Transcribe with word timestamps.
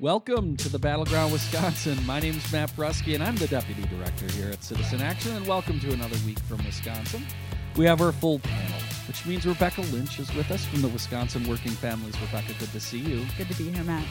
Welcome 0.00 0.56
to 0.58 0.68
the 0.68 0.78
Battleground 0.78 1.32
Wisconsin. 1.32 1.98
My 2.06 2.20
name 2.20 2.36
is 2.36 2.52
Matt 2.52 2.70
Brusky, 2.76 3.16
and 3.16 3.24
I'm 3.24 3.34
the 3.34 3.48
Deputy 3.48 3.82
Director 3.88 4.30
here 4.30 4.48
at 4.48 4.62
Citizen 4.62 5.00
Action, 5.00 5.34
and 5.34 5.44
welcome 5.44 5.80
to 5.80 5.92
another 5.92 6.14
week 6.24 6.38
from 6.38 6.64
Wisconsin. 6.64 7.26
We 7.74 7.84
have 7.86 8.00
our 8.00 8.12
full 8.12 8.38
panel, 8.38 8.78
which 9.08 9.26
means 9.26 9.44
Rebecca 9.44 9.80
Lynch 9.80 10.20
is 10.20 10.32
with 10.36 10.52
us 10.52 10.64
from 10.66 10.82
the 10.82 10.88
Wisconsin 10.88 11.48
Working 11.48 11.72
Families. 11.72 12.14
Rebecca, 12.20 12.52
good 12.60 12.70
to 12.70 12.78
see 12.78 13.00
you. 13.00 13.26
Good 13.36 13.48
to 13.48 13.56
be 13.56 13.72
here, 13.72 13.82
Matt. 13.82 14.06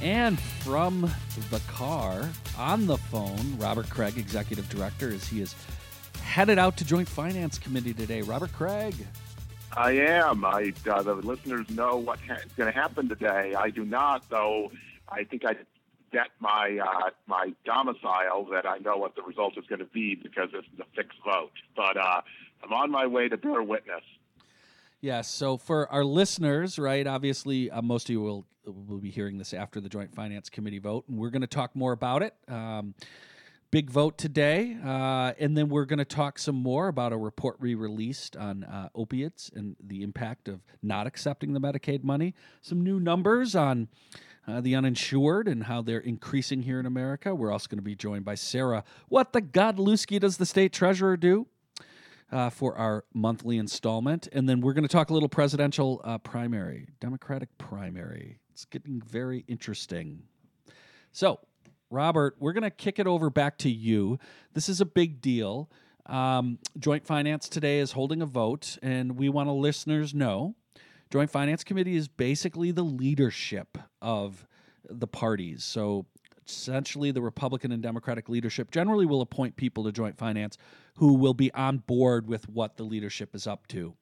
And 0.00 0.40
from 0.40 1.08
the 1.50 1.60
car, 1.68 2.28
on 2.58 2.88
the 2.88 2.96
phone, 2.96 3.56
Robert 3.58 3.88
Kraig, 3.88 4.18
Executive 4.18 4.68
Director, 4.70 5.10
as 5.10 5.28
he 5.28 5.40
is 5.40 5.54
headed 6.20 6.58
out 6.58 6.76
to 6.78 6.84
Joint 6.84 7.08
Finance 7.08 7.58
Committee 7.58 7.94
today. 7.94 8.22
Robert 8.22 8.52
Kraig. 8.52 8.96
I 9.76 9.92
am. 9.92 10.44
I 10.44 10.72
uh, 10.90 11.02
the 11.02 11.14
listeners 11.14 11.70
know 11.70 11.96
what's 11.96 12.22
ha- 12.22 12.38
going 12.56 12.72
to 12.72 12.76
happen 12.76 13.08
today. 13.08 13.54
I 13.54 13.70
do 13.70 13.84
not, 13.84 14.28
though. 14.28 14.72
I 15.12 15.24
think 15.24 15.44
I 15.44 15.54
bet 16.12 16.28
my 16.40 16.78
uh, 16.82 17.10
my 17.26 17.52
domicile 17.64 18.46
that 18.52 18.66
I 18.66 18.78
know 18.78 18.96
what 18.96 19.16
the 19.16 19.22
result 19.22 19.56
is 19.58 19.64
going 19.66 19.80
to 19.80 19.86
be 19.86 20.14
because 20.14 20.50
this 20.52 20.64
is 20.72 20.80
a 20.80 20.96
fixed 20.96 21.18
vote. 21.24 21.52
But 21.76 21.96
uh, 21.96 22.20
I'm 22.62 22.72
on 22.72 22.90
my 22.90 23.06
way 23.06 23.28
to 23.28 23.36
bear 23.36 23.62
witness. 23.62 24.02
Yes. 25.00 25.28
So 25.28 25.56
for 25.56 25.90
our 25.90 26.04
listeners, 26.04 26.78
right? 26.78 27.06
Obviously, 27.06 27.70
uh, 27.70 27.82
most 27.82 28.06
of 28.06 28.10
you 28.10 28.20
will 28.20 28.46
will 28.64 28.98
be 28.98 29.10
hearing 29.10 29.38
this 29.38 29.52
after 29.52 29.80
the 29.80 29.88
Joint 29.88 30.14
Finance 30.14 30.48
Committee 30.48 30.78
vote, 30.78 31.04
and 31.08 31.18
we're 31.18 31.30
going 31.30 31.42
to 31.42 31.48
talk 31.48 31.74
more 31.74 31.92
about 31.92 32.22
it. 32.22 32.34
Um, 32.46 32.94
big 33.72 33.90
vote 33.90 34.18
today, 34.18 34.76
uh, 34.84 35.32
and 35.40 35.56
then 35.56 35.68
we're 35.68 35.86
going 35.86 35.98
to 35.98 36.04
talk 36.04 36.38
some 36.38 36.54
more 36.54 36.88
about 36.88 37.12
a 37.12 37.16
report 37.16 37.60
we 37.60 37.74
released 37.74 38.36
on 38.36 38.62
uh, 38.64 38.90
opiates 38.94 39.50
and 39.54 39.74
the 39.82 40.02
impact 40.02 40.46
of 40.46 40.60
not 40.82 41.06
accepting 41.06 41.54
the 41.54 41.60
Medicaid 41.60 42.04
money. 42.04 42.34
Some 42.60 42.82
new 42.82 43.00
numbers 43.00 43.56
on. 43.56 43.88
Uh, 44.46 44.60
the 44.60 44.74
uninsured 44.74 45.46
and 45.46 45.64
how 45.64 45.80
they're 45.80 46.00
increasing 46.00 46.62
here 46.62 46.80
in 46.80 46.86
America. 46.86 47.32
We're 47.32 47.52
also 47.52 47.68
going 47.68 47.78
to 47.78 47.82
be 47.82 47.94
joined 47.94 48.24
by 48.24 48.34
Sarah. 48.34 48.82
What 49.08 49.32
the 49.32 49.40
Godlewski 49.40 50.18
does 50.18 50.36
the 50.36 50.46
state 50.46 50.72
treasurer 50.72 51.16
do? 51.16 51.46
uh, 52.32 52.50
for 52.50 52.76
our 52.76 53.04
monthly 53.12 53.58
installment. 53.58 54.26
And 54.32 54.48
then 54.48 54.60
we're 54.60 54.72
going 54.72 54.88
to 54.88 54.88
talk 54.88 55.10
a 55.10 55.12
little 55.12 55.28
presidential 55.28 56.00
uh, 56.02 56.18
primary, 56.18 56.88
Democratic 56.98 57.56
primary. 57.58 58.40
It's 58.52 58.64
getting 58.64 59.00
very 59.02 59.44
interesting. 59.46 60.22
So, 61.12 61.40
Robert, 61.90 62.36
we're 62.38 62.54
going 62.54 62.62
to 62.62 62.70
kick 62.70 62.98
it 62.98 63.06
over 63.06 63.28
back 63.28 63.58
to 63.58 63.70
you. 63.70 64.18
This 64.54 64.68
is 64.68 64.80
a 64.80 64.86
big 64.86 65.20
deal. 65.20 65.70
Um, 66.06 66.58
Joint 66.78 67.06
Finance 67.06 67.48
today 67.48 67.78
is 67.78 67.92
holding 67.92 68.22
a 68.22 68.26
vote, 68.26 68.78
and 68.82 69.16
we 69.16 69.28
want 69.28 69.48
to 69.48 69.52
listeners 69.52 70.14
know 70.14 70.56
Joint 71.12 71.30
Finance 71.30 71.62
Committee 71.62 71.94
is 71.94 72.08
basically 72.08 72.70
the 72.70 72.82
leadership 72.82 73.76
of 74.00 74.46
the 74.88 75.06
parties. 75.06 75.62
So 75.62 76.06
essentially 76.48 77.10
the 77.10 77.20
Republican 77.20 77.70
and 77.70 77.82
Democratic 77.82 78.30
leadership 78.30 78.70
generally 78.70 79.04
will 79.04 79.20
appoint 79.20 79.54
people 79.56 79.84
to 79.84 79.92
joint 79.92 80.16
finance 80.16 80.56
who 80.96 81.12
will 81.12 81.34
be 81.34 81.52
on 81.52 81.78
board 81.78 82.26
with 82.26 82.48
what 82.48 82.78
the 82.78 82.84
leadership 82.84 83.34
is 83.34 83.46
up 83.46 83.66
to. 83.68 83.94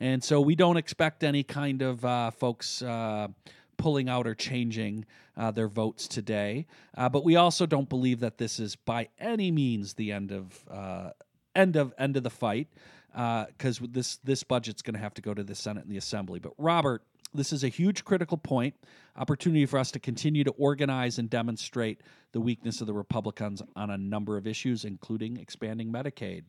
And 0.00 0.24
so 0.24 0.40
we 0.40 0.54
don't 0.54 0.78
expect 0.78 1.22
any 1.22 1.42
kind 1.42 1.82
of 1.82 2.02
uh, 2.02 2.30
folks 2.30 2.80
uh, 2.80 3.28
pulling 3.76 4.08
out 4.08 4.26
or 4.26 4.34
changing 4.34 5.04
uh, 5.36 5.50
their 5.50 5.68
votes 5.68 6.08
today. 6.08 6.66
Uh, 6.96 7.10
but 7.10 7.24
we 7.24 7.36
also 7.36 7.66
don't 7.66 7.90
believe 7.90 8.20
that 8.20 8.38
this 8.38 8.58
is 8.58 8.74
by 8.74 9.08
any 9.18 9.50
means 9.50 9.92
the 9.94 10.12
end 10.12 10.32
of 10.32 10.64
uh, 10.70 11.10
end 11.54 11.76
of 11.76 11.92
end 11.98 12.16
of 12.16 12.22
the 12.22 12.30
fight 12.30 12.68
because 13.14 13.80
uh, 13.80 13.86
this 13.90 14.16
this 14.24 14.42
budget's 14.42 14.82
going 14.82 14.94
to 14.94 15.00
have 15.00 15.14
to 15.14 15.22
go 15.22 15.32
to 15.32 15.44
the 15.44 15.54
Senate 15.54 15.84
and 15.84 15.92
the 15.92 15.96
Assembly. 15.96 16.40
But 16.40 16.52
Robert, 16.58 17.02
this 17.32 17.52
is 17.52 17.62
a 17.62 17.68
huge 17.68 18.04
critical 18.04 18.36
point, 18.36 18.74
opportunity 19.16 19.66
for 19.66 19.78
us 19.78 19.90
to 19.92 20.00
continue 20.00 20.44
to 20.44 20.50
organize 20.52 21.18
and 21.18 21.30
demonstrate 21.30 22.00
the 22.32 22.40
weakness 22.40 22.80
of 22.80 22.86
the 22.86 22.94
Republicans 22.94 23.62
on 23.76 23.90
a 23.90 23.98
number 23.98 24.36
of 24.36 24.46
issues, 24.46 24.84
including 24.84 25.36
expanding 25.36 25.92
Medicaid. 25.92 26.42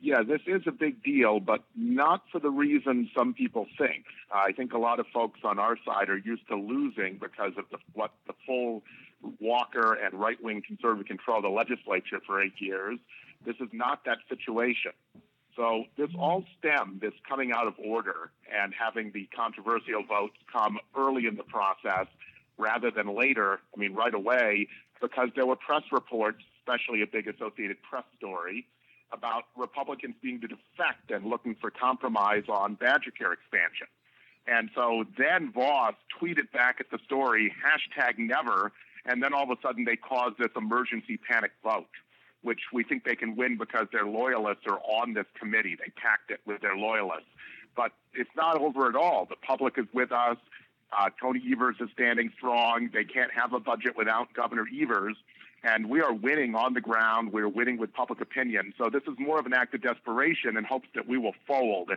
Yeah, 0.00 0.22
this 0.22 0.42
is 0.46 0.62
a 0.66 0.72
big 0.72 1.02
deal, 1.02 1.40
but 1.40 1.64
not 1.74 2.24
for 2.30 2.38
the 2.38 2.50
reason 2.50 3.08
some 3.16 3.32
people 3.32 3.66
think. 3.78 4.04
I 4.30 4.52
think 4.52 4.74
a 4.74 4.78
lot 4.78 5.00
of 5.00 5.06
folks 5.14 5.40
on 5.44 5.58
our 5.58 5.78
side 5.86 6.10
are 6.10 6.18
used 6.18 6.46
to 6.48 6.56
losing 6.56 7.18
because 7.18 7.52
of 7.56 7.64
the, 7.70 7.78
what 7.94 8.12
the 8.26 8.34
full 8.46 8.82
Walker 9.40 9.94
and 9.94 10.12
right 10.20 10.36
wing 10.42 10.62
conservative 10.66 11.06
control 11.06 11.38
of 11.38 11.44
the 11.44 11.48
legislature 11.48 12.20
for 12.26 12.42
eight 12.42 12.52
years. 12.58 12.98
This 13.46 13.56
is 13.60 13.68
not 13.72 14.04
that 14.04 14.18
situation. 14.28 14.92
So 15.56 15.84
this 15.96 16.10
all 16.18 16.44
stemmed, 16.58 17.00
this 17.00 17.12
coming 17.28 17.52
out 17.52 17.66
of 17.66 17.74
order 17.78 18.30
and 18.52 18.72
having 18.78 19.12
the 19.12 19.28
controversial 19.34 20.02
votes 20.08 20.36
come 20.52 20.78
early 20.96 21.26
in 21.26 21.36
the 21.36 21.44
process 21.44 22.06
rather 22.58 22.90
than 22.90 23.14
later, 23.14 23.60
I 23.74 23.78
mean, 23.78 23.94
right 23.94 24.14
away, 24.14 24.68
because 25.00 25.28
there 25.36 25.46
were 25.46 25.56
press 25.56 25.82
reports, 25.92 26.38
especially 26.60 27.02
a 27.02 27.06
big 27.06 27.28
Associated 27.28 27.76
Press 27.82 28.04
story, 28.16 28.66
about 29.12 29.44
Republicans 29.56 30.14
being 30.22 30.40
to 30.40 30.48
defect 30.48 31.10
and 31.10 31.26
looking 31.26 31.54
for 31.60 31.70
compromise 31.70 32.44
on 32.48 32.74
Badger 32.74 33.10
Care 33.10 33.32
expansion. 33.32 33.86
And 34.46 34.70
so 34.74 35.04
then 35.16 35.52
Vos 35.52 35.94
tweeted 36.20 36.50
back 36.52 36.76
at 36.80 36.90
the 36.90 36.98
story, 37.04 37.52
hashtag 37.64 38.18
never, 38.18 38.72
and 39.06 39.22
then 39.22 39.32
all 39.32 39.44
of 39.44 39.50
a 39.50 39.60
sudden 39.62 39.84
they 39.84 39.96
caused 39.96 40.38
this 40.38 40.50
emergency 40.56 41.16
panic 41.16 41.52
vote 41.62 41.86
which 42.44 42.60
we 42.72 42.84
think 42.84 43.04
they 43.04 43.16
can 43.16 43.34
win 43.34 43.56
because 43.56 43.86
their 43.90 44.06
loyalists 44.06 44.64
are 44.66 44.78
on 44.78 45.14
this 45.14 45.26
committee. 45.38 45.74
They 45.74 45.90
packed 45.96 46.30
it 46.30 46.40
with 46.46 46.60
their 46.60 46.76
loyalists. 46.76 47.28
But 47.74 47.92
it's 48.12 48.30
not 48.36 48.60
over 48.60 48.88
at 48.88 48.94
all. 48.94 49.26
The 49.28 49.36
public 49.36 49.78
is 49.78 49.86
with 49.92 50.12
us. 50.12 50.36
Uh, 50.96 51.10
Tony 51.20 51.42
Evers 51.50 51.76
is 51.80 51.88
standing 51.92 52.30
strong. 52.36 52.90
They 52.92 53.04
can't 53.04 53.32
have 53.32 53.52
a 53.52 53.58
budget 53.58 53.96
without 53.96 54.32
Governor 54.34 54.66
Evers. 54.80 55.16
And 55.64 55.88
we 55.88 56.02
are 56.02 56.12
winning 56.12 56.54
on 56.54 56.74
the 56.74 56.82
ground. 56.82 57.32
We're 57.32 57.48
winning 57.48 57.78
with 57.78 57.92
public 57.94 58.20
opinion. 58.20 58.74
So 58.76 58.90
this 58.90 59.02
is 59.08 59.14
more 59.18 59.38
of 59.40 59.46
an 59.46 59.54
act 59.54 59.74
of 59.74 59.82
desperation 59.82 60.56
in 60.58 60.64
hopes 60.64 60.88
that 60.94 61.08
we 61.08 61.16
will 61.16 61.34
fold. 61.46 61.90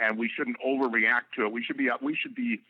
And 0.00 0.16
we 0.16 0.30
shouldn't 0.34 0.56
overreact 0.64 1.34
to 1.36 1.44
it. 1.44 1.52
We 1.52 1.62
should 1.62 1.76
be 1.76 1.90
we 2.00 2.14
should 2.14 2.36
be 2.36 2.60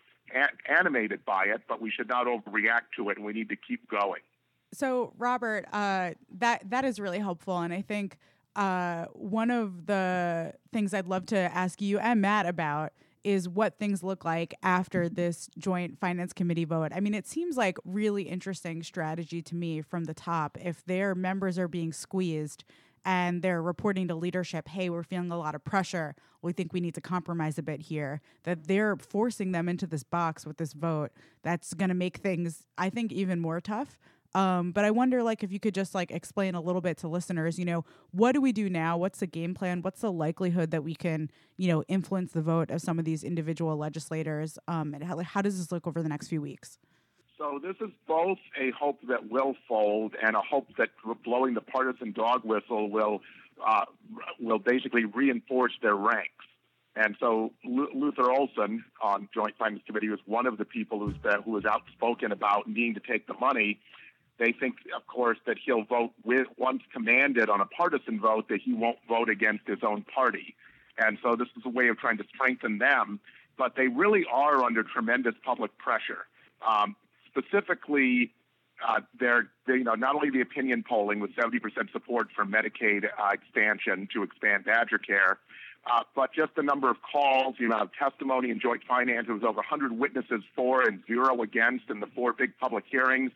animated 0.66 1.24
by 1.26 1.44
it, 1.44 1.62
but 1.68 1.80
we 1.82 1.90
should 1.90 2.08
not 2.08 2.26
overreact 2.26 2.96
to 2.96 3.10
it. 3.10 3.18
And 3.18 3.26
we 3.26 3.34
need 3.34 3.50
to 3.50 3.56
keep 3.56 3.88
going. 3.90 4.22
So, 4.72 5.12
Robert, 5.18 5.66
uh, 5.72 6.12
that 6.38 6.70
that 6.70 6.84
is 6.84 7.00
really 7.00 7.18
helpful, 7.18 7.58
and 7.58 7.72
I 7.72 7.82
think 7.82 8.18
uh, 8.54 9.06
one 9.12 9.50
of 9.50 9.86
the 9.86 10.52
things 10.72 10.92
I'd 10.92 11.06
love 11.06 11.26
to 11.26 11.38
ask 11.38 11.80
you 11.80 11.98
and 11.98 12.20
Matt 12.20 12.44
about 12.44 12.92
is 13.24 13.48
what 13.48 13.78
things 13.78 14.02
look 14.02 14.24
like 14.24 14.54
after 14.62 15.08
this 15.08 15.48
joint 15.58 15.98
finance 15.98 16.32
committee 16.32 16.64
vote. 16.64 16.92
I 16.94 17.00
mean, 17.00 17.14
it 17.14 17.26
seems 17.26 17.56
like 17.56 17.78
really 17.84 18.22
interesting 18.22 18.82
strategy 18.82 19.42
to 19.42 19.54
me 19.54 19.82
from 19.82 20.04
the 20.04 20.14
top. 20.14 20.56
If 20.60 20.84
their 20.86 21.14
members 21.14 21.58
are 21.58 21.68
being 21.68 21.92
squeezed 21.92 22.64
and 23.04 23.42
they're 23.42 23.62
reporting 23.62 24.08
to 24.08 24.14
leadership, 24.14 24.68
hey, 24.68 24.88
we're 24.90 25.02
feeling 25.02 25.30
a 25.30 25.38
lot 25.38 25.54
of 25.54 25.64
pressure. 25.64 26.14
We 26.42 26.52
think 26.52 26.72
we 26.72 26.80
need 26.80 26.94
to 26.94 27.00
compromise 27.00 27.58
a 27.58 27.62
bit 27.62 27.82
here. 27.82 28.20
That 28.44 28.66
they're 28.66 28.96
forcing 28.96 29.52
them 29.52 29.68
into 29.68 29.86
this 29.86 30.04
box 30.04 30.46
with 30.46 30.56
this 30.56 30.72
vote. 30.72 31.10
That's 31.42 31.74
going 31.74 31.88
to 31.88 31.94
make 31.94 32.18
things, 32.18 32.64
I 32.76 32.90
think, 32.90 33.12
even 33.12 33.40
more 33.40 33.60
tough. 33.60 33.98
Um, 34.34 34.72
but 34.72 34.84
I 34.84 34.90
wonder, 34.90 35.22
like, 35.22 35.42
if 35.42 35.52
you 35.52 35.58
could 35.58 35.74
just 35.74 35.94
like 35.94 36.10
explain 36.10 36.54
a 36.54 36.60
little 36.60 36.80
bit 36.80 36.98
to 36.98 37.08
listeners, 37.08 37.58
you 37.58 37.64
know, 37.64 37.84
what 38.10 38.32
do 38.32 38.40
we 38.40 38.52
do 38.52 38.68
now? 38.68 38.96
What's 38.96 39.20
the 39.20 39.26
game 39.26 39.54
plan? 39.54 39.82
What's 39.82 40.00
the 40.02 40.12
likelihood 40.12 40.70
that 40.70 40.84
we 40.84 40.94
can, 40.94 41.30
you 41.56 41.68
know, 41.68 41.82
influence 41.88 42.32
the 42.32 42.42
vote 42.42 42.70
of 42.70 42.80
some 42.80 42.98
of 42.98 43.04
these 43.04 43.24
individual 43.24 43.76
legislators? 43.76 44.58
Um, 44.68 44.94
and 44.94 45.02
how, 45.02 45.18
how 45.20 45.42
does 45.42 45.58
this 45.58 45.72
look 45.72 45.86
over 45.86 46.02
the 46.02 46.08
next 46.08 46.28
few 46.28 46.42
weeks? 46.42 46.78
So 47.38 47.60
this 47.62 47.76
is 47.80 47.92
both 48.06 48.38
a 48.60 48.70
hope 48.78 48.98
that 49.08 49.30
will 49.30 49.54
fold 49.68 50.14
and 50.20 50.34
a 50.34 50.40
hope 50.40 50.66
that 50.76 50.90
blowing 51.24 51.54
the 51.54 51.60
partisan 51.60 52.12
dog 52.12 52.44
whistle 52.44 52.90
will 52.90 53.20
uh, 53.64 53.84
will 54.38 54.58
basically 54.58 55.04
reinforce 55.04 55.72
their 55.82 55.94
ranks. 55.94 56.44
And 56.96 57.16
so 57.20 57.52
Luther 57.64 58.30
Olsen 58.30 58.84
on 59.00 59.28
Joint 59.32 59.54
Finance 59.56 59.82
Committee 59.86 60.08
was 60.08 60.18
one 60.26 60.46
of 60.46 60.58
the 60.58 60.64
people 60.64 60.98
who's 60.98 61.16
been, 61.18 61.42
who 61.44 61.52
was 61.52 61.64
outspoken 61.64 62.32
about 62.32 62.68
needing 62.68 62.94
to 62.94 63.00
take 63.00 63.28
the 63.28 63.34
money 63.34 63.78
they 64.38 64.52
think, 64.52 64.76
of 64.94 65.06
course, 65.06 65.38
that 65.46 65.56
he'll 65.58 65.84
vote 65.84 66.12
with 66.24 66.46
once 66.56 66.82
commanded 66.92 67.50
on 67.50 67.60
a 67.60 67.66
partisan 67.66 68.20
vote 68.20 68.48
that 68.48 68.60
he 68.60 68.72
won't 68.72 68.98
vote 69.08 69.28
against 69.28 69.66
his 69.66 69.78
own 69.82 70.02
party. 70.02 70.54
And 70.98 71.18
so 71.22 71.36
this 71.36 71.48
is 71.56 71.62
a 71.64 71.68
way 71.68 71.88
of 71.88 71.98
trying 71.98 72.18
to 72.18 72.24
strengthen 72.34 72.78
them. 72.78 73.20
But 73.56 73.74
they 73.76 73.88
really 73.88 74.24
are 74.30 74.62
under 74.62 74.84
tremendous 74.84 75.34
public 75.44 75.76
pressure. 75.78 76.26
Um, 76.66 76.94
specifically, 77.26 78.32
uh, 78.86 79.00
they're, 79.18 79.48
they, 79.66 79.74
you 79.74 79.84
know, 79.84 79.94
not 79.94 80.14
only 80.14 80.30
the 80.30 80.40
opinion 80.40 80.84
polling 80.88 81.18
with 81.18 81.34
70% 81.34 81.60
support 81.92 82.28
for 82.34 82.44
Medicaid 82.44 83.06
uh, 83.06 83.30
expansion 83.32 84.08
to 84.12 84.22
expand 84.22 84.64
Badger 84.64 84.98
Care, 84.98 85.38
uh, 85.90 86.02
but 86.14 86.32
just 86.32 86.54
the 86.54 86.62
number 86.62 86.90
of 86.90 86.98
calls, 87.02 87.56
the 87.58 87.64
amount 87.64 87.82
of 87.82 87.90
testimony 87.94 88.50
in 88.50 88.60
joint 88.60 88.82
finance, 88.86 89.26
it 89.28 89.32
was 89.32 89.42
over 89.42 89.56
100 89.56 89.98
witnesses 89.98 90.42
for 90.54 90.82
and 90.82 91.02
zero 91.06 91.42
against 91.42 91.90
in 91.90 92.00
the 92.00 92.06
four 92.14 92.32
big 92.32 92.56
public 92.58 92.84
hearings. 92.88 93.32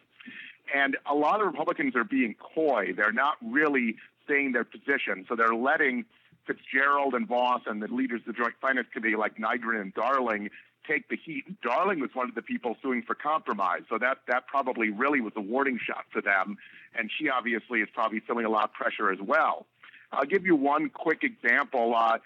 And 0.75 0.97
a 1.11 1.14
lot 1.14 1.41
of 1.41 1.47
Republicans 1.47 1.97
are 1.97 2.05
being 2.05 2.35
coy. 2.55 2.93
They're 2.97 3.12
not 3.12 3.37
really 3.43 3.97
staying 4.25 4.53
their 4.53 4.64
position. 4.64 5.26
So 5.29 5.37
they're 5.37 5.55
letting 5.55 6.05
Fitzgerald 6.47 7.14
and 7.14 7.26
Vos 7.26 7.62
and 7.67 7.82
the 7.82 7.88
leaders 7.88 8.20
of 8.26 8.35
the 8.35 8.43
Joint 8.43 8.55
Finance 8.61 8.88
Committee 8.93 9.17
like 9.17 9.37
Nygren 9.37 9.81
and 9.81 9.94
Darling 9.94 10.50
take 10.87 11.09
the 11.09 11.17
heat. 11.17 11.44
Darling 11.62 12.00
was 12.00 12.11
one 12.14 12.29
of 12.29 12.35
the 12.35 12.43
people 12.43 12.76
suing 12.82 13.03
for 13.03 13.14
compromise, 13.14 13.82
so 13.88 13.99
that 13.99 14.19
that 14.26 14.47
probably 14.49 14.91
really 14.91 15.20
was 15.20 15.32
a 15.37 15.41
warning 15.41 15.79
shot 15.85 16.05
for 16.12 16.20
them. 16.20 16.56
And 16.99 17.11
she 17.17 17.29
obviously 17.29 17.81
is 17.81 17.88
probably 17.94 18.20
feeling 18.20 18.44
a 18.44 18.50
lot 18.50 18.64
of 18.64 18.73
pressure 18.73 19.11
as 19.12 19.20
well. 19.20 19.67
I'll 20.12 20.26
give 20.26 20.44
you 20.44 20.56
one 20.56 20.91
quick 20.91 21.23
example. 21.23 21.94
Uh, 21.97 22.19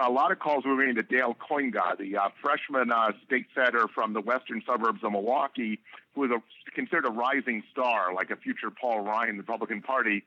a 0.00 0.10
lot 0.10 0.30
of 0.30 0.38
calls 0.38 0.64
were 0.64 0.76
made 0.76 0.96
to 0.96 1.02
Dale 1.02 1.34
Kooyenga, 1.34 1.98
the 1.98 2.16
uh, 2.16 2.28
freshman 2.42 2.92
uh, 2.92 3.12
state 3.26 3.46
senator 3.54 3.86
from 3.94 4.12
the 4.12 4.20
western 4.20 4.62
suburbs 4.66 5.00
of 5.02 5.12
Milwaukee, 5.12 5.80
who 6.14 6.24
is 6.24 6.30
a, 6.30 6.42
considered 6.74 7.06
a 7.06 7.10
rising 7.10 7.62
star, 7.72 8.14
like 8.14 8.30
a 8.30 8.36
future 8.36 8.70
Paul 8.70 9.00
Ryan, 9.00 9.30
in 9.30 9.36
the 9.36 9.42
Republican 9.42 9.82
Party. 9.82 10.22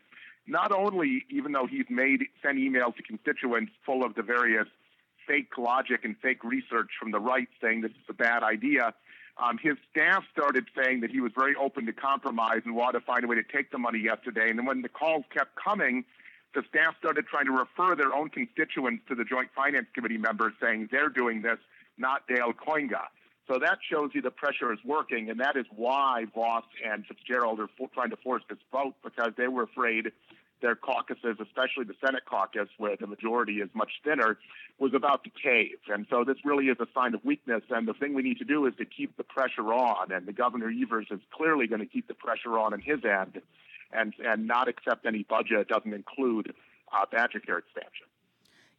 Not 0.47 0.71
only, 0.71 1.23
even 1.29 1.51
though 1.51 1.67
he's 1.67 1.85
made 1.89 2.23
sent 2.41 2.57
emails 2.57 2.95
to 2.97 3.03
constituents 3.03 3.71
full 3.85 4.03
of 4.03 4.15
the 4.15 4.23
various 4.23 4.67
fake 5.25 5.57
logic 5.57 6.03
and 6.03 6.15
fake 6.21 6.43
research 6.43 6.89
from 6.99 7.11
the 7.11 7.19
right 7.19 7.47
saying 7.61 7.81
this 7.81 7.91
is 7.91 8.09
a 8.09 8.13
bad 8.13 8.43
idea, 8.43 8.93
um, 9.37 9.57
his 9.57 9.77
staff 9.89 10.23
started 10.31 10.65
saying 10.75 11.01
that 11.01 11.09
he 11.09 11.21
was 11.21 11.31
very 11.35 11.55
open 11.55 11.85
to 11.85 11.93
compromise 11.93 12.61
and 12.65 12.75
wanted 12.75 12.99
to 12.99 13.05
find 13.05 13.23
a 13.23 13.27
way 13.27 13.35
to 13.35 13.43
take 13.43 13.71
the 13.71 13.77
money 13.77 13.99
yesterday. 13.99 14.49
And 14.49 14.59
then 14.59 14.65
when 14.65 14.81
the 14.81 14.89
calls 14.89 15.23
kept 15.33 15.55
coming, 15.55 16.03
the 16.53 16.63
staff 16.69 16.95
started 16.99 17.25
trying 17.27 17.45
to 17.45 17.51
refer 17.51 17.95
their 17.95 18.13
own 18.13 18.29
constituents 18.29 19.03
to 19.07 19.15
the 19.15 19.23
Joint 19.23 19.49
Finance 19.55 19.87
Committee 19.93 20.17
members 20.17 20.53
saying 20.61 20.89
they're 20.91 21.09
doing 21.09 21.41
this, 21.41 21.57
not 21.97 22.27
Dale 22.27 22.53
Kooyenga. 22.53 23.07
So 23.47 23.59
that 23.59 23.79
shows 23.89 24.11
you 24.13 24.21
the 24.21 24.31
pressure 24.31 24.71
is 24.71 24.79
working, 24.85 25.29
and 25.29 25.39
that 25.39 25.57
is 25.57 25.65
why 25.75 26.25
Vos 26.33 26.63
and 26.85 27.05
Fitzgerald 27.05 27.59
are 27.59 27.67
trying 27.93 28.11
to 28.11 28.17
force 28.17 28.43
this 28.49 28.59
vote 28.71 28.95
because 29.03 29.33
they 29.37 29.47
were 29.47 29.63
afraid 29.63 30.11
their 30.61 30.75
caucuses, 30.75 31.35
especially 31.41 31.83
the 31.83 31.95
Senate 32.03 32.23
caucus, 32.25 32.69
where 32.77 32.95
the 32.95 33.05
majority 33.05 33.55
is 33.55 33.69
much 33.73 33.91
thinner, 34.03 34.37
was 34.79 34.93
about 34.93 35.25
to 35.25 35.29
cave. 35.29 35.77
And 35.89 36.07
so 36.09 36.23
this 36.23 36.37
really 36.45 36.67
is 36.67 36.77
a 36.79 36.87
sign 36.95 37.13
of 37.13 37.25
weakness. 37.25 37.63
And 37.69 37.85
the 37.85 37.93
thing 37.93 38.13
we 38.13 38.23
need 38.23 38.37
to 38.37 38.45
do 38.45 38.65
is 38.65 38.73
to 38.77 38.85
keep 38.85 39.17
the 39.17 39.25
pressure 39.25 39.73
on. 39.73 40.13
And 40.13 40.25
the 40.25 40.31
Governor 40.31 40.71
Evers 40.71 41.07
is 41.11 41.19
clearly 41.31 41.67
going 41.67 41.81
to 41.81 41.85
keep 41.85 42.07
the 42.07 42.13
pressure 42.13 42.57
on 42.57 42.73
in 42.73 42.79
his 42.79 42.99
end 43.03 43.41
and 43.95 44.13
and 44.23 44.47
not 44.47 44.67
accept 44.67 45.05
any 45.05 45.23
budget 45.23 45.57
that 45.59 45.67
doesn't 45.67 45.93
include 45.93 46.53
uh, 46.91 47.05
Badger 47.11 47.39
Care 47.39 47.57
expansion. 47.57 48.07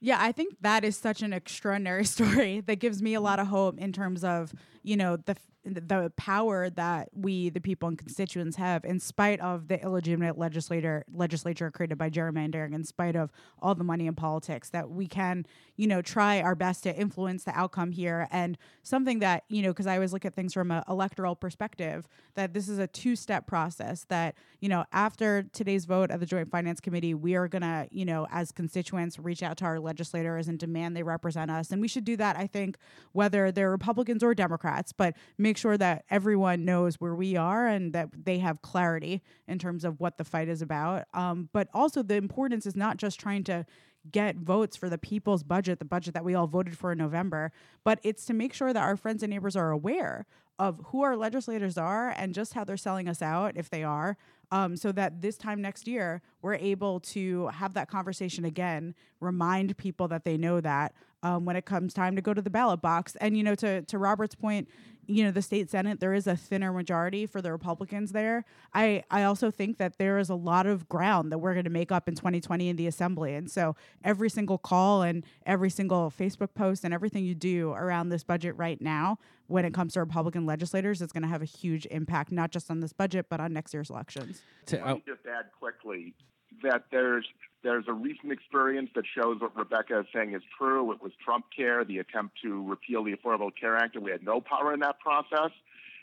Yeah, 0.01 0.19
I 0.21 0.33
think 0.33 0.57
that 0.61 0.85
is 0.85 0.97
such 0.97 1.23
an 1.23 1.33
extraordinary 1.33 2.05
story 2.17 2.61
that 2.61 2.77
gives 2.77 3.03
me 3.03 3.15
a 3.15 3.21
lot 3.21 3.39
of 3.39 3.47
hope 3.47 3.79
in 3.79 3.93
terms 3.93 4.25
of 4.25 4.53
you 4.83 4.97
know 4.97 5.17
the 5.17 5.37
the 5.65 6.13
power 6.17 6.69
that 6.71 7.09
we 7.15 7.49
the 7.49 7.61
people 7.61 7.89
and 7.89 7.99
constituents 7.99 8.57
have 8.57 8.85
in 8.85 9.01
spite 9.01 9.41
of 9.41 9.69
the 9.69 9.81
illegitimate 9.83 10.37
legislator 10.37 11.05
legislature 11.13 11.71
created 11.71 11.97
by 11.97 12.11
gerrymandering 12.11 12.75
in 12.75 12.85
spite 12.85 13.17
of 13.17 13.31
all 13.61 13.75
the 13.75 13.85
money 13.85 14.07
in 14.07 14.15
politics 14.15 14.71
that 14.71 14.91
we 14.91 15.07
can 15.07 15.47
you 15.77 15.87
know 15.87 16.03
try 16.03 16.41
our 16.41 16.55
best 16.55 16.83
to 16.83 16.95
influence 16.95 17.45
the 17.45 17.59
outcome 17.59 17.93
here. 17.93 18.29
And 18.31 18.59
something 18.83 19.21
that 19.21 19.45
you 19.49 19.63
know 19.63 19.71
because 19.71 19.87
i 19.87 19.95
always 19.95 20.13
look 20.13 20.25
at 20.25 20.35
things 20.35 20.53
from 20.53 20.71
an 20.71 20.83
electoral 20.89 21.35
perspective 21.35 22.07
that 22.35 22.53
this 22.53 22.69
is 22.69 22.79
a 22.79 22.87
two-step 22.87 23.47
process 23.47 24.05
that 24.09 24.35
you 24.61 24.69
know 24.69 24.85
after 24.93 25.45
today's 25.53 25.85
vote 25.85 26.11
at 26.11 26.21
the 26.21 26.27
joint 26.27 26.51
finance 26.51 26.81
committee 26.81 27.15
we 27.15 27.35
are 27.35 27.49
to 27.49 27.89
you 27.91 28.05
know 28.05 28.27
as 28.31 28.53
constituents 28.53 29.19
reach 29.19 29.43
out 29.43 29.57
to 29.57 29.65
our 29.65 29.81
legislators 29.81 30.49
and 30.49 30.59
demand 30.59 30.97
they 30.97 31.03
represent 31.03 31.51
us. 31.51 31.71
And 31.71 31.81
we 31.81 31.89
should 31.89 32.05
do 32.05 32.17
that 32.17 32.37
i 32.37 32.47
think 32.47 32.77
whether 33.13 33.51
they're 33.51 33.71
republicans 33.71 34.23
or 34.23 34.35
democrats 34.35 34.93
but 34.93 35.15
make 35.39 35.54
make 35.55 35.59
sure 35.61 35.79
that 35.79 36.05
everyone 36.11 36.65
knows 36.65 36.97
where 36.97 37.15
we 37.15 37.37
are 37.37 37.69
and 37.69 37.93
that 37.93 38.09
they 38.25 38.39
have 38.41 38.61
clarity 38.61 39.23
in 39.47 39.57
terms 39.57 39.85
of 39.85 40.01
what 40.01 40.19
the 40.19 40.25
fight 40.25 40.49
is 40.49 40.61
about. 40.61 41.05
Um, 41.15 41.49
but 41.53 41.69
also, 41.73 42.03
the 42.03 42.17
importance 42.17 42.67
is 42.67 42.75
not 42.75 42.97
just 42.97 43.21
trying 43.21 43.45
to 43.45 43.65
get 44.11 44.35
votes 44.35 44.77
for 44.77 44.89
the 44.89 44.99
people's 44.99 45.45
budget, 45.45 45.79
the 45.79 45.85
budget 45.85 46.13
that 46.15 46.25
we 46.25 46.35
all 46.35 46.49
voted 46.49 46.77
for 46.77 46.91
in 46.91 46.99
November, 46.99 47.53
but 47.85 48.01
it's 48.03 48.25
to 48.25 48.35
make 48.35 48.53
sure 48.53 48.73
that 48.73 48.83
our 48.83 48.97
friends 48.97 49.23
and 49.23 49.31
neighbors 49.31 49.55
are 49.55 49.71
aware 49.71 50.27
of 50.59 50.81
who 50.87 51.03
our 51.03 51.17
legislators 51.17 51.77
are 51.77 52.11
and 52.17 52.35
just 52.35 52.55
how 52.55 52.65
they're 52.65 52.77
selling 52.77 53.09
us 53.09 53.23
out, 53.23 53.57
if 53.57 53.71
they 53.71 53.83
are, 53.83 54.17
um, 54.53 54.77
so 54.77 54.93
that 54.93 55.21
this 55.21 55.37
time 55.37 55.61
next 55.61 55.89
year 55.89 56.23
we're 56.43 56.55
able 56.55 57.01
to 57.01 57.49
have 57.49 57.75
that 57.75 57.89
conversation 57.89 58.45
again, 58.45 58.95
remind 59.21 59.77
people 59.77 60.07
that 60.09 60.25
they 60.25 60.37
know 60.37 60.61
that 60.61 60.95
um, 61.23 61.45
when 61.45 61.57
it 61.57 61.65
comes 61.65 61.95
time 61.95 62.15
to 62.15 62.23
go 62.23 62.35
to 62.35 62.43
the 62.43 62.51
ballot 62.51 62.81
box. 62.81 63.17
And 63.17 63.37
you 63.37 63.43
know, 63.43 63.55
to 63.57 63.83
to 63.83 63.99
Robert's 63.99 64.35
point, 64.35 64.69
you 65.07 65.25
know 65.25 65.31
the 65.31 65.43
state 65.43 65.71
senate 65.71 66.01
there 66.01 66.15
is 66.15 66.27
a 66.27 66.37
thinner 66.37 66.73
majority 66.73 67.27
for 67.27 67.43
the 67.43 67.51
republicans 67.51 68.13
there 68.13 68.45
i 68.73 69.03
i 69.11 69.23
also 69.23 69.51
think 69.51 69.79
that 69.79 69.99
there 69.99 70.19
is 70.19 70.31
a 70.31 70.35
lot 70.35 70.67
of 70.67 70.89
ground 70.89 71.31
that 71.31 71.39
we're 71.39 71.53
going 71.53 71.65
to 71.65 71.71
make 71.71 71.93
up 71.93 72.09
in 72.09 72.15
2020 72.15 72.69
in 72.69 72.77
the 72.77 72.87
assembly 72.87 73.35
and 73.35 73.51
so 73.51 73.77
every 74.03 74.31
single 74.31 74.59
call 74.59 75.03
and 75.03 75.25
every 75.47 75.71
single 75.71 76.13
facebook 76.17 76.55
post 76.55 76.85
and 76.85 76.95
everything 76.95 77.25
you 77.25 77.35
do 77.35 77.71
around 77.73 78.09
this 78.09 78.25
budget 78.25 78.57
right 78.57 78.81
now 78.81 79.19
when 79.47 79.65
it 79.65 79.75
comes 79.75 79.95
to 79.95 80.01
republican 80.01 80.47
legislators 80.47 81.01
is 81.01 81.13
going 81.13 81.23
to 81.23 81.29
have 81.29 81.43
a 81.43 81.47
huge 81.47 81.87
impact 81.91 82.33
not 82.33 82.51
just 82.51 82.71
on 82.71 82.81
this 82.81 82.93
budget 82.93 83.27
but 83.29 83.41
on 83.41 83.53
next 83.53 83.73
year's 83.73 83.91
elections 83.91 84.43
to, 84.67 84.77
Let 84.77 84.87
me 84.87 84.93
uh, 84.93 85.15
just 85.15 85.27
add 85.27 85.47
quickly 85.59 86.15
that 86.63 86.85
there's 86.91 87.27
there's 87.65 87.87
a 87.89 87.93
recent 87.93 88.31
experience 88.31 88.91
that 88.95 89.05
shows 89.17 89.41
what 89.41 89.57
Rebecca 89.57 90.01
is 90.01 90.07
saying 90.15 90.35
is 90.35 90.43
true. 90.57 90.93
It 90.93 91.03
was 91.03 91.13
Trump 91.25 91.47
Care, 91.57 91.83
the 91.83 91.99
attempt 91.99 92.37
to 92.43 92.63
repeal 92.63 93.03
the 93.03 93.15
Affordable 93.15 93.51
Care 93.59 93.77
Act, 93.77 93.97
and 93.97 94.05
we 94.05 94.11
had 94.11 94.23
no 94.23 94.41
power 94.41 94.75
in 94.75 94.81
that 94.81 95.01
process. 95.01 95.51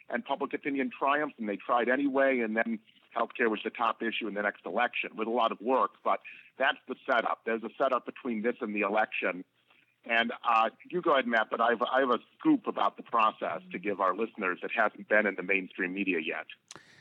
And 0.10 0.26
public 0.26 0.54
opinion 0.54 0.90
triumphed, 0.98 1.40
and 1.40 1.48
they 1.48 1.56
tried 1.56 1.88
anyway. 1.88 2.40
And 2.40 2.58
then 2.58 2.80
healthcare 3.16 3.50
was 3.50 3.60
the 3.64 3.70
top 3.70 4.02
issue 4.02 4.28
in 4.28 4.34
the 4.34 4.42
next 4.42 4.66
election 4.66 5.12
with 5.16 5.28
a 5.28 5.32
lot 5.32 5.52
of 5.52 5.62
work. 5.62 5.92
But 6.04 6.20
that's 6.58 6.80
the 6.88 6.96
setup. 7.06 7.42
There's 7.46 7.64
a 7.64 7.70
setup 7.78 8.06
between 8.06 8.42
this 8.42 8.56
and 8.60 8.76
the 8.76 8.82
election. 8.82 9.46
And 10.06 10.32
uh, 10.32 10.70
you 10.90 11.02
go 11.02 11.14
ahead, 11.14 11.28
Matt, 11.28 11.48
but 11.52 11.62
I 11.62 11.70
have, 11.70 11.82
I 11.82 12.00
have 12.00 12.10
a 12.10 12.20
scoop 12.40 12.66
about 12.68 12.98
the 12.98 13.04
process 13.04 13.62
to 13.72 13.80
give 13.80 14.00
our 14.00 14.16
listeners 14.16 14.60
that 14.62 14.72
hasn't 14.76 15.08
been 15.08 15.28
in 15.28 15.36
the 15.36 15.44
mainstream 15.44 15.94
media 15.94 16.20
yet. 16.26 16.46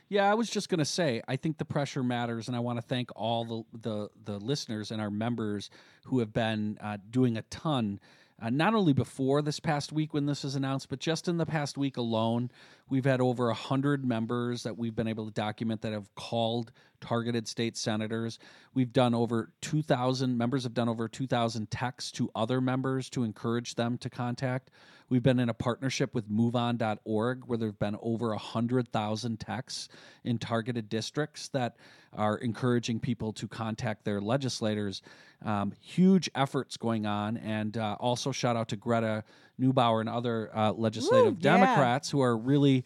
Yeah, 0.08 0.30
I 0.30 0.34
was 0.34 0.50
just 0.50 0.68
going 0.68 0.80
to 0.80 0.84
say, 0.84 1.22
I 1.28 1.36
think 1.36 1.58
the 1.58 1.64
pressure 1.64 2.02
matters, 2.02 2.48
and 2.48 2.56
I 2.56 2.60
want 2.60 2.78
to 2.78 2.82
thank 2.82 3.10
all 3.14 3.44
the, 3.44 3.78
the, 3.78 4.10
the 4.24 4.38
listeners 4.44 4.90
and 4.90 5.00
our 5.00 5.10
members 5.10 5.70
who 6.06 6.18
have 6.18 6.32
been 6.32 6.78
uh, 6.80 6.98
doing 7.10 7.36
a 7.36 7.42
ton 7.42 8.00
uh, 8.42 8.50
not 8.50 8.74
only 8.74 8.92
before 8.92 9.42
this 9.42 9.60
past 9.60 9.92
week 9.92 10.14
when 10.14 10.26
this 10.26 10.44
was 10.44 10.54
announced, 10.54 10.88
but 10.88 10.98
just 10.98 11.28
in 11.28 11.36
the 11.36 11.46
past 11.46 11.76
week 11.76 11.96
alone, 11.96 12.50
we've 12.90 13.04
had 13.04 13.20
over 13.20 13.46
100 13.46 14.04
members 14.04 14.64
that 14.64 14.76
we've 14.76 14.94
been 14.94 15.08
able 15.08 15.24
to 15.24 15.32
document 15.32 15.80
that 15.82 15.92
have 15.92 16.14
called 16.16 16.72
targeted 17.00 17.48
state 17.48 17.76
senators. 17.76 18.38
We've 18.74 18.92
done 18.92 19.14
over 19.14 19.52
2,000, 19.62 20.36
members 20.36 20.64
have 20.64 20.74
done 20.74 20.88
over 20.88 21.08
2,000 21.08 21.70
texts 21.70 22.12
to 22.12 22.30
other 22.34 22.60
members 22.60 23.08
to 23.10 23.22
encourage 23.22 23.76
them 23.76 23.96
to 23.98 24.10
contact. 24.10 24.70
We've 25.08 25.22
been 25.22 25.40
in 25.40 25.48
a 25.48 25.54
partnership 25.54 26.14
with 26.14 26.30
moveon.org 26.30 27.44
where 27.46 27.58
there 27.58 27.68
have 27.68 27.78
been 27.80 27.96
over 28.00 28.28
100,000 28.28 29.40
texts 29.40 29.88
in 30.24 30.38
targeted 30.38 30.88
districts 30.88 31.48
that 31.48 31.76
are 32.12 32.36
encouraging 32.38 33.00
people 33.00 33.32
to 33.34 33.48
contact 33.48 34.04
their 34.04 34.20
legislators. 34.20 35.02
Um, 35.44 35.72
huge 35.80 36.30
efforts 36.36 36.76
going 36.76 37.06
on. 37.06 37.38
And 37.38 37.76
uh, 37.76 37.96
also, 37.98 38.30
shout 38.30 38.56
out 38.56 38.68
to 38.68 38.76
Greta 38.76 39.24
Neubauer 39.60 40.00
and 40.00 40.08
other 40.08 40.50
uh, 40.54 40.72
legislative 40.72 41.38
Democrats 41.38 42.08
yeah. 42.08 42.12
who 42.12 42.22
are 42.22 42.36
really 42.36 42.84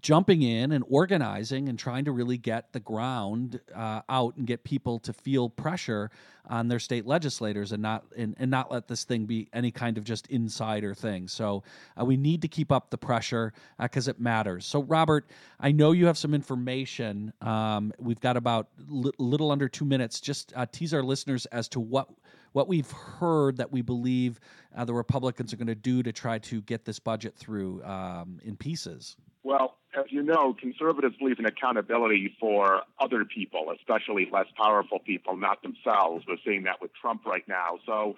jumping 0.00 0.42
in 0.42 0.72
and 0.72 0.84
organizing 0.88 1.68
and 1.68 1.78
trying 1.78 2.04
to 2.04 2.12
really 2.12 2.36
get 2.36 2.72
the 2.72 2.80
ground 2.80 3.60
uh, 3.74 4.00
out 4.08 4.36
and 4.36 4.46
get 4.46 4.64
people 4.64 4.98
to 4.98 5.12
feel 5.12 5.48
pressure 5.48 6.10
on 6.48 6.68
their 6.68 6.78
state 6.78 7.06
legislators 7.06 7.72
and 7.72 7.82
not 7.82 8.04
and, 8.16 8.34
and 8.38 8.50
not 8.50 8.70
let 8.70 8.88
this 8.88 9.04
thing 9.04 9.26
be 9.26 9.48
any 9.52 9.70
kind 9.70 9.98
of 9.98 10.04
just 10.04 10.26
insider 10.28 10.94
thing. 10.94 11.28
So 11.28 11.62
uh, 12.00 12.04
we 12.04 12.16
need 12.16 12.42
to 12.42 12.48
keep 12.48 12.72
up 12.72 12.90
the 12.90 12.98
pressure 12.98 13.52
because 13.80 14.08
uh, 14.08 14.12
it 14.12 14.20
matters. 14.20 14.66
So 14.66 14.82
Robert, 14.82 15.26
I 15.60 15.72
know 15.72 15.92
you 15.92 16.06
have 16.06 16.18
some 16.18 16.34
information. 16.34 17.32
Um, 17.40 17.92
we've 17.98 18.20
got 18.20 18.36
about 18.36 18.68
li- 18.88 19.12
little 19.18 19.50
under 19.50 19.68
two 19.68 19.84
minutes. 19.84 20.20
Just 20.20 20.52
uh, 20.56 20.66
tease 20.70 20.94
our 20.94 21.02
listeners 21.02 21.46
as 21.46 21.68
to 21.70 21.80
what 21.80 22.08
what 22.56 22.68
we've 22.68 22.90
heard 22.90 23.58
that 23.58 23.70
we 23.70 23.82
believe 23.82 24.40
uh, 24.74 24.82
the 24.82 24.94
Republicans 24.94 25.52
are 25.52 25.58
going 25.58 25.66
to 25.66 25.74
do 25.74 26.02
to 26.02 26.10
try 26.10 26.38
to 26.38 26.62
get 26.62 26.86
this 26.86 26.98
budget 26.98 27.36
through 27.36 27.84
um, 27.84 28.40
in 28.42 28.56
pieces. 28.56 29.14
Well, 29.42 29.76
as 29.94 30.06
you 30.08 30.22
know, 30.22 30.56
conservatives 30.58 31.16
believe 31.18 31.38
in 31.38 31.44
accountability 31.44 32.34
for 32.40 32.80
other 32.98 33.26
people, 33.26 33.74
especially 33.78 34.26
less 34.32 34.46
powerful 34.56 35.00
people, 35.00 35.36
not 35.36 35.62
themselves. 35.62 36.24
We're 36.26 36.38
seeing 36.46 36.62
that 36.62 36.80
with 36.80 36.92
Trump 36.94 37.26
right 37.26 37.46
now. 37.46 37.78
So 37.84 38.16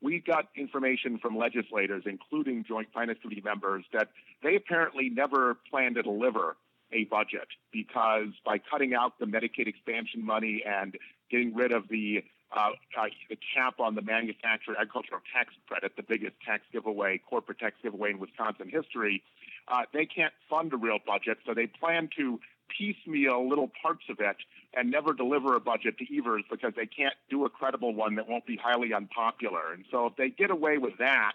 we've 0.00 0.24
got 0.24 0.48
information 0.56 1.18
from 1.18 1.36
legislators, 1.36 2.04
including 2.06 2.64
Joint 2.66 2.88
Finance 2.94 3.18
Committee 3.20 3.42
members, 3.44 3.84
that 3.92 4.08
they 4.42 4.56
apparently 4.56 5.10
never 5.10 5.58
plan 5.70 5.92
to 5.92 6.02
deliver 6.02 6.56
a 6.90 7.04
budget 7.04 7.48
because 7.70 8.28
by 8.46 8.56
cutting 8.70 8.94
out 8.94 9.18
the 9.18 9.26
Medicaid 9.26 9.66
expansion 9.66 10.24
money 10.24 10.62
and 10.66 10.96
getting 11.30 11.54
rid 11.54 11.72
of 11.72 11.88
the 11.88 12.24
uh, 12.54 12.70
uh, 12.98 13.06
the 13.28 13.38
cap 13.54 13.80
on 13.80 13.94
the 13.94 14.02
manufacturer 14.02 14.74
agricultural 14.78 15.20
tax 15.32 15.54
credit, 15.66 15.92
the 15.96 16.02
biggest 16.02 16.34
tax 16.46 16.62
giveaway, 16.72 17.20
corporate 17.28 17.58
tax 17.58 17.76
giveaway 17.82 18.10
in 18.10 18.18
Wisconsin 18.18 18.68
history, 18.68 19.22
uh, 19.68 19.82
they 19.92 20.06
can't 20.06 20.32
fund 20.48 20.72
a 20.72 20.76
real 20.76 20.98
budget, 21.04 21.38
so 21.46 21.54
they 21.54 21.66
plan 21.66 22.08
to 22.16 22.38
piecemeal 22.68 23.48
little 23.48 23.70
parts 23.82 24.04
of 24.08 24.20
it 24.20 24.36
and 24.74 24.90
never 24.90 25.12
deliver 25.12 25.54
a 25.54 25.60
budget 25.60 25.96
to 25.98 26.16
Evers 26.16 26.42
because 26.50 26.72
they 26.76 26.86
can't 26.86 27.14
do 27.30 27.44
a 27.44 27.50
credible 27.50 27.94
one 27.94 28.14
that 28.16 28.28
won't 28.28 28.46
be 28.46 28.56
highly 28.56 28.92
unpopular. 28.92 29.72
And 29.72 29.84
so 29.90 30.06
if 30.06 30.16
they 30.16 30.30
get 30.30 30.50
away 30.50 30.78
with 30.78 30.98
that, 30.98 31.34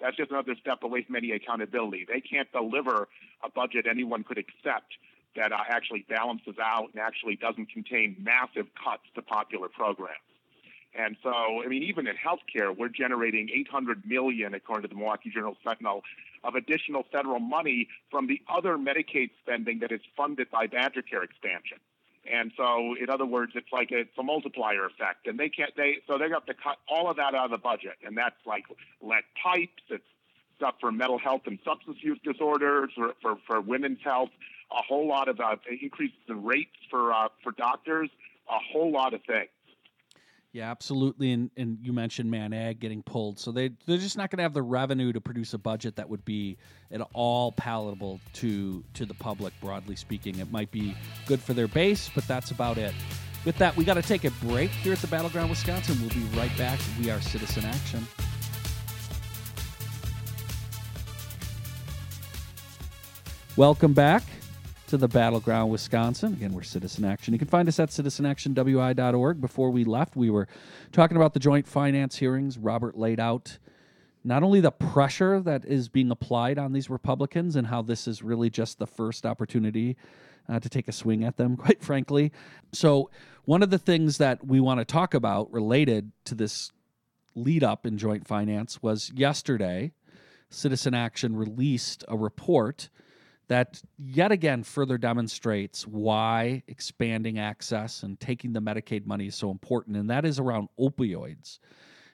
that's 0.00 0.16
just 0.16 0.30
another 0.30 0.54
step 0.60 0.82
away 0.82 1.02
from 1.02 1.16
any 1.16 1.32
accountability. 1.32 2.06
They 2.06 2.20
can't 2.20 2.50
deliver 2.52 3.08
a 3.42 3.50
budget 3.50 3.86
anyone 3.88 4.24
could 4.24 4.38
accept 4.38 4.92
that 5.36 5.52
uh, 5.52 5.58
actually 5.68 6.04
balances 6.08 6.56
out 6.60 6.88
and 6.92 7.00
actually 7.00 7.36
doesn't 7.36 7.70
contain 7.70 8.16
massive 8.18 8.66
cuts 8.82 9.04
to 9.14 9.22
popular 9.22 9.68
programs. 9.68 10.18
And 10.96 11.16
so, 11.22 11.30
I 11.62 11.66
mean, 11.66 11.82
even 11.82 12.06
in 12.06 12.16
healthcare, 12.16 12.74
we're 12.76 12.88
generating 12.88 13.50
800 13.52 14.06
million, 14.06 14.54
according 14.54 14.82
to 14.82 14.88
the 14.88 14.94
Milwaukee 14.94 15.30
Journal 15.30 15.56
Sentinel, 15.62 16.02
of 16.42 16.54
additional 16.54 17.04
federal 17.12 17.40
money 17.40 17.88
from 18.10 18.26
the 18.26 18.40
other 18.48 18.78
Medicaid 18.78 19.30
spending 19.42 19.80
that 19.80 19.92
is 19.92 20.00
funded 20.16 20.50
by 20.50 20.66
Badger 20.66 21.02
Care 21.02 21.22
expansion. 21.22 21.78
And 22.30 22.50
so, 22.56 22.94
in 23.00 23.10
other 23.10 23.26
words, 23.26 23.52
it's 23.54 23.72
like 23.72 23.90
a, 23.92 23.98
it's 24.00 24.18
a 24.18 24.22
multiplier 24.22 24.86
effect, 24.86 25.26
and 25.26 25.38
they 25.38 25.48
can't. 25.48 25.70
They 25.76 25.98
so 26.08 26.18
they 26.18 26.28
have 26.30 26.44
to 26.46 26.54
cut 26.54 26.78
all 26.88 27.08
of 27.08 27.16
that 27.18 27.34
out 27.34 27.44
of 27.44 27.50
the 27.52 27.58
budget, 27.58 27.94
and 28.04 28.16
that's 28.16 28.34
like 28.44 28.64
lead 29.00 29.22
pipes. 29.40 29.82
It's 29.90 30.02
stuff 30.56 30.74
for 30.80 30.90
mental 30.90 31.18
health 31.18 31.42
and 31.46 31.58
substance 31.64 31.98
use 32.00 32.18
disorders, 32.24 32.90
for 32.96 33.12
for, 33.22 33.36
for 33.46 33.60
women's 33.60 34.00
health. 34.02 34.30
A 34.72 34.82
whole 34.82 35.06
lot 35.06 35.28
of 35.28 35.38
uh, 35.38 35.56
increases 35.80 36.18
in 36.28 36.44
rates 36.44 36.74
for 36.90 37.12
uh, 37.12 37.28
for 37.44 37.52
doctors. 37.52 38.10
A 38.48 38.58
whole 38.72 38.90
lot 38.90 39.14
of 39.14 39.22
things. 39.22 39.48
Yeah, 40.56 40.70
absolutely. 40.70 41.32
And 41.32 41.50
and 41.58 41.76
you 41.82 41.92
mentioned 41.92 42.30
Man 42.30 42.54
Ag 42.54 42.80
getting 42.80 43.02
pulled, 43.02 43.38
so 43.38 43.52
they 43.52 43.72
they're 43.84 43.98
just 43.98 44.16
not 44.16 44.30
going 44.30 44.38
to 44.38 44.42
have 44.42 44.54
the 44.54 44.62
revenue 44.62 45.12
to 45.12 45.20
produce 45.20 45.52
a 45.52 45.58
budget 45.58 45.96
that 45.96 46.08
would 46.08 46.24
be 46.24 46.56
at 46.90 47.02
all 47.12 47.52
palatable 47.52 48.20
to 48.34 48.82
to 48.94 49.04
the 49.04 49.12
public. 49.12 49.52
Broadly 49.60 49.96
speaking, 49.96 50.38
it 50.38 50.50
might 50.50 50.70
be 50.70 50.96
good 51.26 51.42
for 51.42 51.52
their 51.52 51.68
base, 51.68 52.10
but 52.14 52.26
that's 52.26 52.52
about 52.52 52.78
it. 52.78 52.94
With 53.44 53.58
that, 53.58 53.76
we 53.76 53.84
got 53.84 53.94
to 53.94 54.02
take 54.02 54.24
a 54.24 54.30
break 54.46 54.70
here 54.70 54.94
at 54.94 54.98
the 55.00 55.08
Battleground 55.08 55.50
Wisconsin. 55.50 55.98
We'll 56.00 56.08
be 56.08 56.24
right 56.38 56.56
back. 56.56 56.80
We 56.98 57.10
are 57.10 57.20
Citizen 57.20 57.66
Action. 57.66 58.06
Welcome 63.58 63.92
back 63.92 64.22
to 64.86 64.96
the 64.96 65.08
Battleground 65.08 65.70
Wisconsin. 65.72 66.34
Again, 66.34 66.52
we're 66.52 66.62
Citizen 66.62 67.04
Action. 67.04 67.34
You 67.34 67.38
can 67.38 67.48
find 67.48 67.66
us 67.66 67.80
at 67.80 67.88
citizenactionwi.org. 67.88 69.40
Before 69.40 69.70
we 69.70 69.82
left, 69.82 70.14
we 70.14 70.30
were 70.30 70.46
talking 70.92 71.16
about 71.16 71.34
the 71.34 71.40
joint 71.40 71.66
finance 71.66 72.16
hearings. 72.16 72.56
Robert 72.56 72.96
laid 72.96 73.18
out 73.18 73.58
not 74.22 74.44
only 74.44 74.60
the 74.60 74.70
pressure 74.70 75.40
that 75.40 75.64
is 75.64 75.88
being 75.88 76.10
applied 76.12 76.56
on 76.58 76.72
these 76.72 76.88
Republicans 76.88 77.56
and 77.56 77.66
how 77.66 77.82
this 77.82 78.06
is 78.06 78.22
really 78.22 78.48
just 78.48 78.78
the 78.78 78.86
first 78.86 79.26
opportunity 79.26 79.96
uh, 80.48 80.60
to 80.60 80.68
take 80.68 80.86
a 80.86 80.92
swing 80.92 81.24
at 81.24 81.36
them, 81.36 81.56
quite 81.56 81.82
frankly. 81.82 82.30
So, 82.72 83.10
one 83.44 83.62
of 83.62 83.70
the 83.70 83.78
things 83.78 84.18
that 84.18 84.46
we 84.46 84.60
want 84.60 84.78
to 84.78 84.84
talk 84.84 85.14
about 85.14 85.52
related 85.52 86.12
to 86.26 86.34
this 86.36 86.70
lead 87.34 87.64
up 87.64 87.86
in 87.86 87.98
joint 87.98 88.26
finance 88.26 88.82
was 88.82 89.10
yesterday, 89.14 89.92
Citizen 90.48 90.94
Action 90.94 91.34
released 91.34 92.04
a 92.06 92.16
report 92.16 92.88
that 93.48 93.80
yet 93.98 94.32
again 94.32 94.62
further 94.62 94.98
demonstrates 94.98 95.86
why 95.86 96.62
expanding 96.66 97.38
access 97.38 98.02
and 98.02 98.18
taking 98.18 98.52
the 98.52 98.60
Medicaid 98.60 99.06
money 99.06 99.26
is 99.26 99.34
so 99.34 99.50
important, 99.50 99.96
and 99.96 100.10
that 100.10 100.24
is 100.24 100.38
around 100.38 100.68
opioids 100.78 101.58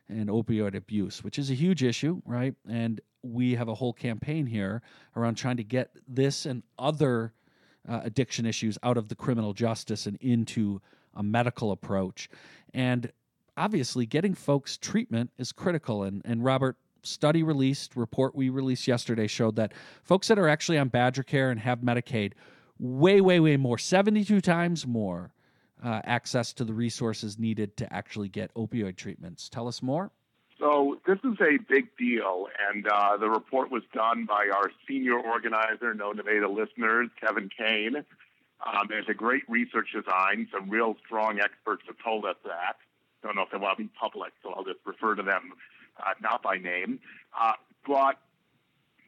and 0.08 0.28
opioid 0.28 0.74
abuse, 0.74 1.24
which 1.24 1.38
is 1.38 1.50
a 1.50 1.54
huge 1.54 1.82
issue, 1.82 2.20
right? 2.26 2.54
And 2.68 3.00
we 3.22 3.54
have 3.54 3.68
a 3.68 3.74
whole 3.74 3.92
campaign 3.92 4.46
here 4.46 4.82
around 5.16 5.36
trying 5.36 5.56
to 5.56 5.64
get 5.64 5.90
this 6.06 6.44
and 6.44 6.62
other 6.78 7.32
uh, 7.88 8.00
addiction 8.04 8.46
issues 8.46 8.78
out 8.82 8.96
of 8.96 9.08
the 9.08 9.14
criminal 9.14 9.52
justice 9.52 10.06
and 10.06 10.16
into 10.20 10.80
a 11.14 11.22
medical 11.22 11.72
approach. 11.72 12.28
And 12.74 13.10
obviously, 13.56 14.06
getting 14.06 14.34
folks 14.34 14.76
treatment 14.76 15.30
is 15.38 15.52
critical. 15.52 16.02
And, 16.02 16.22
and 16.24 16.44
Robert, 16.44 16.76
study 17.02 17.42
released, 17.42 17.96
report 17.96 18.34
we 18.34 18.48
released 18.50 18.86
yesterday 18.86 19.26
showed 19.26 19.56
that 19.56 19.72
folks 20.02 20.28
that 20.28 20.38
are 20.38 20.48
actually 20.48 20.78
on 20.78 20.88
Badger 20.88 21.22
Care 21.22 21.50
and 21.50 21.60
have 21.60 21.80
Medicaid, 21.80 22.32
way, 22.78 23.20
way, 23.20 23.40
way 23.40 23.56
more, 23.56 23.78
72 23.78 24.40
times 24.40 24.86
more 24.86 25.32
uh, 25.82 26.00
access 26.04 26.52
to 26.54 26.64
the 26.64 26.72
resources 26.72 27.38
needed 27.38 27.76
to 27.76 27.92
actually 27.92 28.28
get 28.28 28.52
opioid 28.54 28.96
treatments. 28.96 29.48
Tell 29.48 29.68
us 29.68 29.82
more. 29.82 30.10
So, 30.58 31.00
this 31.06 31.18
is 31.24 31.36
a 31.40 31.58
big 31.68 31.88
deal, 31.96 32.46
and 32.70 32.86
uh, 32.86 33.16
the 33.16 33.28
report 33.28 33.72
was 33.72 33.82
done 33.92 34.26
by 34.26 34.48
our 34.54 34.70
senior 34.86 35.18
organizer, 35.18 35.92
known 35.92 36.18
to 36.18 36.22
the 36.22 36.46
listeners, 36.46 37.08
Kevin 37.20 37.50
Kane. 37.56 37.96
Um, 38.64 38.88
a 39.08 39.14
great 39.14 39.42
research 39.48 39.88
design. 39.92 40.46
Some 40.52 40.70
real 40.70 40.94
strong 41.04 41.40
experts 41.40 41.82
have 41.88 41.96
told 42.04 42.24
us 42.24 42.36
that. 42.44 42.76
Don't 43.24 43.34
know 43.34 43.42
if 43.42 43.50
they 43.50 43.58
want 43.58 43.76
to 43.78 43.84
be 43.84 43.90
public, 43.98 44.32
so 44.40 44.52
I'll 44.52 44.62
just 44.62 44.78
refer 44.84 45.16
to 45.16 45.22
them 45.24 45.52
uh, 46.04 46.14
not 46.20 46.42
by 46.42 46.56
name, 46.56 47.00
uh, 47.38 47.52
but 47.86 48.16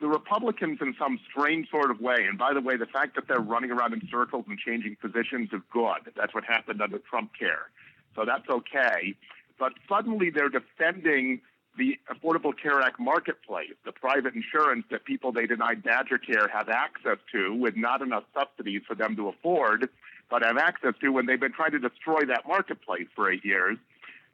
the 0.01 0.09
Republicans, 0.09 0.79
in 0.81 0.95
some 0.99 1.19
strange 1.31 1.71
sort 1.71 1.91
of 1.91 2.01
way, 2.01 2.27
and 2.29 2.37
by 2.37 2.53
the 2.53 2.61
way, 2.61 2.77
the 2.77 2.87
fact 2.87 3.15
that 3.15 3.29
they're 3.29 3.39
running 3.39 3.71
around 3.71 3.95
in 3.95 4.03
circles 4.11 4.45
and 4.49 4.59
changing 4.59 4.97
positions 5.01 5.51
is 5.53 5.61
good. 5.73 6.13
That's 6.17 6.35
what 6.35 6.45
happened 6.45 6.83
under 6.83 6.99
Trump 6.99 7.31
Care. 7.39 7.71
So 8.15 8.25
that's 8.25 8.49
okay. 8.49 9.15
But 9.59 9.73
suddenly 9.89 10.31
they're 10.31 10.49
defending 10.49 11.41
the 11.77 11.99
Affordable 12.13 12.53
Care 12.61 12.81
Act 12.81 13.01
marketplace, 13.01 13.73
the 13.85 13.93
private 13.93 14.35
insurance 14.35 14.85
that 14.91 15.05
people 15.05 15.33
they 15.33 15.47
denied 15.47 15.83
Badger 15.83 16.19
Care 16.19 16.49
have 16.49 16.69
access 16.69 17.19
to 17.33 17.55
with 17.55 17.77
not 17.77 18.03
enough 18.03 18.25
subsidies 18.33 18.83
for 18.87 18.95
them 18.95 19.17
to 19.17 19.29
afford, 19.29 19.89
but 20.31 20.43
have 20.43 20.57
access 20.57 20.95
to 21.01 21.11
when 21.11 21.27
they've 21.27 21.41
been 21.41 21.53
trying 21.53 21.73
to 21.73 21.79
destroy 21.79 22.25
that 22.27 22.47
marketplace 22.47 23.09
for 23.15 23.31
eight 23.31 23.45
years. 23.45 23.79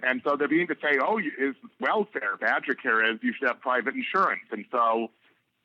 And 0.03 0.23
so 0.25 0.37
they're 0.37 0.49
beginning 0.49 0.69
to 0.69 0.77
say, 0.83 0.99
oh, 1.01 1.19
is 1.19 1.55
welfare, 1.81 2.37
Badger 2.41 2.75
Care 2.75 3.13
is, 3.13 3.19
you 3.23 3.33
should 3.33 3.49
have 3.49 3.61
private 3.61 3.95
insurance. 3.95 4.43
And 4.51 4.65
so 4.71 5.11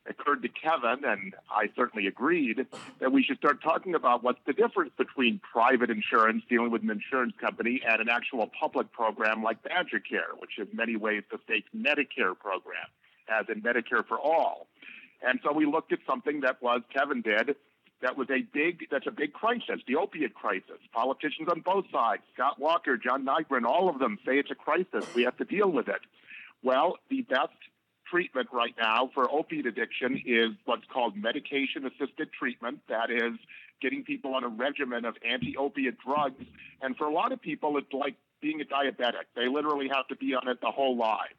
it 0.04 0.16
occurred 0.18 0.42
to 0.42 0.48
Kevin, 0.48 1.04
and 1.04 1.34
I 1.50 1.68
certainly 1.74 2.06
agreed, 2.06 2.66
that 3.00 3.12
we 3.12 3.22
should 3.22 3.38
start 3.38 3.62
talking 3.62 3.94
about 3.94 4.22
what's 4.22 4.38
the 4.46 4.52
difference 4.52 4.92
between 4.96 5.40
private 5.40 5.90
insurance, 5.90 6.44
dealing 6.48 6.70
with 6.70 6.82
an 6.82 6.90
insurance 6.90 7.34
company, 7.40 7.82
and 7.86 8.00
an 8.00 8.08
actual 8.08 8.50
public 8.60 8.92
program 8.92 9.42
like 9.42 9.62
Badger 9.62 10.00
Care, 10.00 10.28
which 10.38 10.58
in 10.58 10.68
many 10.72 10.96
ways 10.96 11.22
the 11.30 11.38
state's 11.44 11.68
Medicare 11.74 12.38
program, 12.38 12.86
as 13.28 13.46
in 13.48 13.62
Medicare 13.62 14.06
for 14.06 14.18
all. 14.18 14.68
And 15.26 15.40
so 15.42 15.52
we 15.52 15.66
looked 15.66 15.92
at 15.92 16.00
something 16.06 16.40
that 16.42 16.62
was, 16.62 16.82
Kevin 16.92 17.22
did, 17.22 17.56
that 18.02 18.16
was 18.16 18.28
a 18.30 18.42
big 18.52 18.86
that's 18.90 19.06
a 19.06 19.10
big 19.10 19.32
crisis, 19.32 19.80
the 19.86 19.96
opiate 19.96 20.34
crisis. 20.34 20.78
Politicians 20.92 21.48
on 21.50 21.60
both 21.60 21.86
sides, 21.90 22.22
Scott 22.34 22.58
Walker, 22.58 22.96
John 22.96 23.24
Nygren, 23.24 23.64
all 23.64 23.88
of 23.88 23.98
them 23.98 24.18
say 24.26 24.38
it's 24.38 24.50
a 24.50 24.54
crisis. 24.54 25.04
We 25.14 25.22
have 25.22 25.36
to 25.38 25.44
deal 25.44 25.70
with 25.70 25.88
it. 25.88 26.00
Well, 26.62 26.96
the 27.10 27.22
best 27.22 27.52
treatment 28.10 28.48
right 28.52 28.74
now 28.78 29.10
for 29.14 29.30
opiate 29.30 29.66
addiction 29.66 30.22
is 30.24 30.50
what's 30.64 30.84
called 30.92 31.16
medication 31.16 31.86
assisted 31.86 32.32
treatment. 32.32 32.80
That 32.88 33.10
is 33.10 33.38
getting 33.80 34.04
people 34.04 34.34
on 34.34 34.44
a 34.44 34.48
regimen 34.48 35.04
of 35.04 35.16
anti 35.28 35.56
opiate 35.56 35.96
drugs. 36.04 36.44
And 36.82 36.96
for 36.96 37.06
a 37.06 37.12
lot 37.12 37.32
of 37.32 37.40
people, 37.40 37.76
it's 37.78 37.92
like 37.92 38.16
being 38.40 38.60
a 38.60 38.64
diabetic. 38.64 39.26
They 39.34 39.48
literally 39.48 39.88
have 39.88 40.06
to 40.08 40.16
be 40.16 40.34
on 40.34 40.48
it 40.48 40.60
the 40.60 40.70
whole 40.70 40.96
lives. 40.96 41.34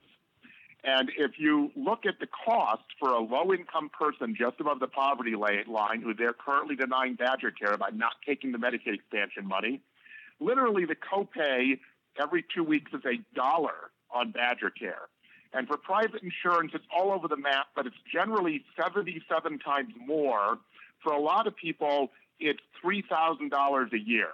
And 0.84 1.12
if 1.18 1.32
you 1.38 1.72
look 1.76 2.06
at 2.06 2.20
the 2.20 2.28
cost 2.28 2.84
for 3.00 3.10
a 3.10 3.20
low 3.20 3.52
income 3.54 3.90
person 3.90 4.36
just 4.38 4.60
above 4.60 4.80
the 4.80 4.88
poverty 4.88 5.36
line 5.36 6.02
who 6.02 6.14
they're 6.14 6.34
currently 6.34 6.76
denying 6.76 7.16
Badger 7.16 7.52
Care 7.52 7.78
by 7.78 7.90
not 7.90 8.14
taking 8.26 8.52
the 8.52 8.58
Medicaid 8.58 8.94
expansion 8.94 9.48
money, 9.48 9.82
literally 10.40 10.86
the 10.86 10.96
copay 10.96 11.80
every 12.20 12.46
two 12.56 12.64
weeks 12.64 12.92
is 12.94 13.02
a 13.06 13.18
dollar 13.36 13.92
on 14.12 14.32
Badger 14.32 14.70
Care. 14.70 15.10
And 15.54 15.68
for 15.68 15.78
private 15.78 16.22
insurance, 16.22 16.72
it's 16.74 16.86
all 16.96 17.12
over 17.12 17.28
the 17.28 17.38
map, 17.38 17.68
but 17.76 17.86
it's 17.88 17.96
generally 18.12 18.64
77 18.82 19.60
times 19.60 19.94
more. 20.06 20.60
For 21.04 21.14
a 21.14 21.20
lot 21.20 21.48
of 21.48 21.56
people, 21.56 22.12
it's 22.40 22.60
$3,000 22.84 23.94
a 23.94 24.00
year. 24.00 24.30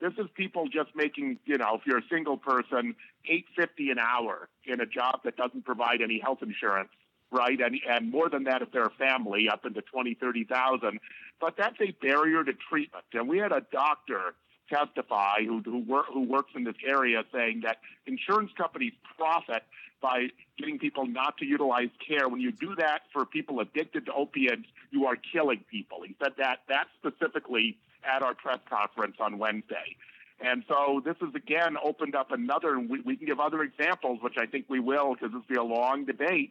This 0.00 0.12
is 0.18 0.26
people 0.34 0.68
just 0.68 0.94
making, 0.94 1.38
you 1.44 1.58
know, 1.58 1.74
if 1.74 1.82
you're 1.86 1.98
a 1.98 2.08
single 2.10 2.36
person, 2.36 2.94
eight 3.28 3.46
fifty 3.56 3.90
an 3.90 3.98
hour 3.98 4.48
in 4.64 4.80
a 4.80 4.86
job 4.86 5.20
that 5.24 5.36
doesn't 5.36 5.64
provide 5.64 6.00
any 6.00 6.20
health 6.20 6.38
insurance, 6.42 6.90
right? 7.32 7.60
And 7.60 7.78
and 7.88 8.10
more 8.10 8.28
than 8.28 8.44
that 8.44 8.62
if 8.62 8.70
they're 8.70 8.84
a 8.84 8.90
family, 8.90 9.48
up 9.48 9.66
into 9.66 9.82
twenty, 9.82 10.14
thirty 10.14 10.44
thousand. 10.44 11.00
But 11.40 11.56
that's 11.56 11.80
a 11.80 11.90
barrier 12.00 12.44
to 12.44 12.52
treatment. 12.70 13.04
And 13.12 13.28
we 13.28 13.38
had 13.38 13.52
a 13.52 13.62
doctor 13.72 14.34
testify 14.70 15.44
who 15.44 15.62
who, 15.64 15.78
wor- 15.78 16.06
who 16.12 16.22
works 16.22 16.52
in 16.54 16.62
this 16.64 16.76
area 16.86 17.24
saying 17.32 17.62
that 17.64 17.78
insurance 18.06 18.52
companies 18.56 18.92
profit 19.16 19.64
by 20.00 20.28
getting 20.56 20.78
people 20.78 21.06
not 21.06 21.36
to 21.38 21.44
utilize 21.44 21.88
care. 22.06 22.28
When 22.28 22.40
you 22.40 22.52
do 22.52 22.76
that 22.76 23.02
for 23.12 23.24
people 23.24 23.58
addicted 23.58 24.06
to 24.06 24.12
opiates, 24.12 24.66
you 24.92 25.06
are 25.06 25.16
killing 25.32 25.64
people. 25.68 26.02
He 26.06 26.14
said 26.22 26.34
that 26.38 26.60
that 26.68 26.86
specifically 26.98 27.76
at 28.04 28.22
our 28.22 28.34
press 28.34 28.58
conference 28.68 29.16
on 29.20 29.38
Wednesday. 29.38 29.96
And 30.40 30.62
so 30.68 31.02
this 31.04 31.16
has 31.20 31.34
again 31.34 31.76
opened 31.82 32.14
up 32.14 32.30
another, 32.30 32.74
and 32.74 32.88
we, 32.88 33.00
we 33.00 33.16
can 33.16 33.26
give 33.26 33.40
other 33.40 33.62
examples, 33.62 34.20
which 34.22 34.36
I 34.38 34.46
think 34.46 34.66
we 34.68 34.78
will 34.78 35.14
because 35.14 35.32
this 35.32 35.42
will 35.48 35.54
be 35.54 35.56
a 35.56 35.64
long 35.64 36.04
debate 36.04 36.50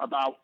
about 0.00 0.38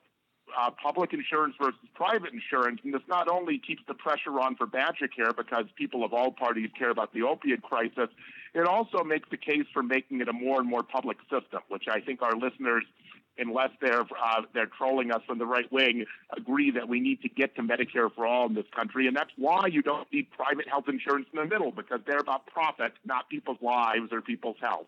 uh, 0.57 0.71
public 0.71 1.13
insurance 1.13 1.55
versus 1.61 1.81
private 1.95 2.33
insurance, 2.33 2.81
and 2.85 2.95
this 2.95 3.03
not 3.09 3.29
only 3.29 3.59
keeps 3.59 3.83
the 3.89 3.95
pressure 3.95 4.39
on 4.41 4.55
for 4.55 4.67
Badger 4.67 5.09
Care 5.09 5.33
because 5.33 5.65
people 5.77 6.05
of 6.05 6.13
all 6.13 6.31
parties 6.31 6.71
care 6.79 6.91
about 6.91 7.13
the 7.13 7.23
opiate 7.23 7.63
crisis, 7.63 8.09
it 8.55 8.67
also 8.67 9.03
makes 9.03 9.29
the 9.31 9.37
case 9.37 9.67
for 9.73 9.83
making 9.83 10.21
it 10.21 10.29
a 10.29 10.33
more 10.33 10.61
and 10.61 10.69
more 10.69 10.83
public 10.83 11.19
system, 11.23 11.61
which 11.69 11.85
I 11.91 12.01
think 12.01 12.23
our 12.23 12.37
listeners, 12.37 12.85
unless 13.39 13.71
they're 13.81 14.01
uh, 14.01 14.43
they're 14.55 14.71
trolling 14.79 15.11
us 15.11 15.23
from 15.27 15.39
the 15.39 15.47
right 15.47 15.71
wing, 15.73 16.05
agree 16.37 16.71
that 16.71 16.89
we 16.89 17.01
need 17.01 17.21
to 17.23 17.29
get 17.29 17.55
to 17.57 17.63
Medicare 17.63 18.13
for 18.15 18.27
all 18.27 18.47
in 18.47 18.55
this 18.55 18.67
country, 18.75 19.07
and 19.07 19.17
that's 19.17 19.31
why 19.37 19.67
you 19.67 19.83
don't 19.83 20.11
need 20.13 20.31
private 20.31 20.69
health 20.69 20.85
insurance 20.89 21.27
in 21.33 21.39
the 21.39 21.47
middle 21.47 21.71
because 21.71 22.01
they're 22.07 22.19
about 22.19 22.47
profit, 22.47 22.93
not 23.05 23.29
people's 23.29 23.59
lives 23.61 24.13
or 24.13 24.21
people's 24.21 24.57
health. 24.61 24.87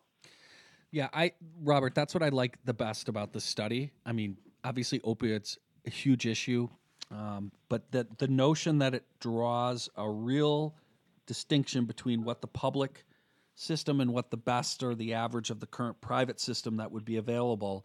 Yeah, 0.90 1.08
I 1.12 1.32
Robert, 1.62 1.94
that's 1.94 2.14
what 2.14 2.22
I 2.22 2.30
like 2.30 2.58
the 2.64 2.74
best 2.74 3.08
about 3.08 3.32
this 3.32 3.44
study. 3.44 3.90
I 4.06 4.12
mean, 4.12 4.36
obviously 4.64 5.00
opioids 5.00 5.58
a 5.86 5.90
huge 5.90 6.26
issue, 6.26 6.68
um, 7.10 7.52
but 7.68 7.90
the 7.92 8.06
the 8.18 8.28
notion 8.28 8.78
that 8.78 8.94
it 8.94 9.04
draws 9.20 9.88
a 9.96 10.08
real 10.08 10.74
distinction 11.26 11.84
between 11.84 12.24
what 12.24 12.40
the 12.40 12.46
public 12.46 13.04
system 13.54 14.00
and 14.00 14.12
what 14.12 14.30
the 14.30 14.36
best 14.36 14.82
or 14.82 14.94
the 14.94 15.12
average 15.12 15.50
of 15.50 15.58
the 15.60 15.66
current 15.66 16.00
private 16.00 16.38
system 16.40 16.76
that 16.76 16.90
would 16.92 17.04
be 17.04 17.16
available 17.16 17.84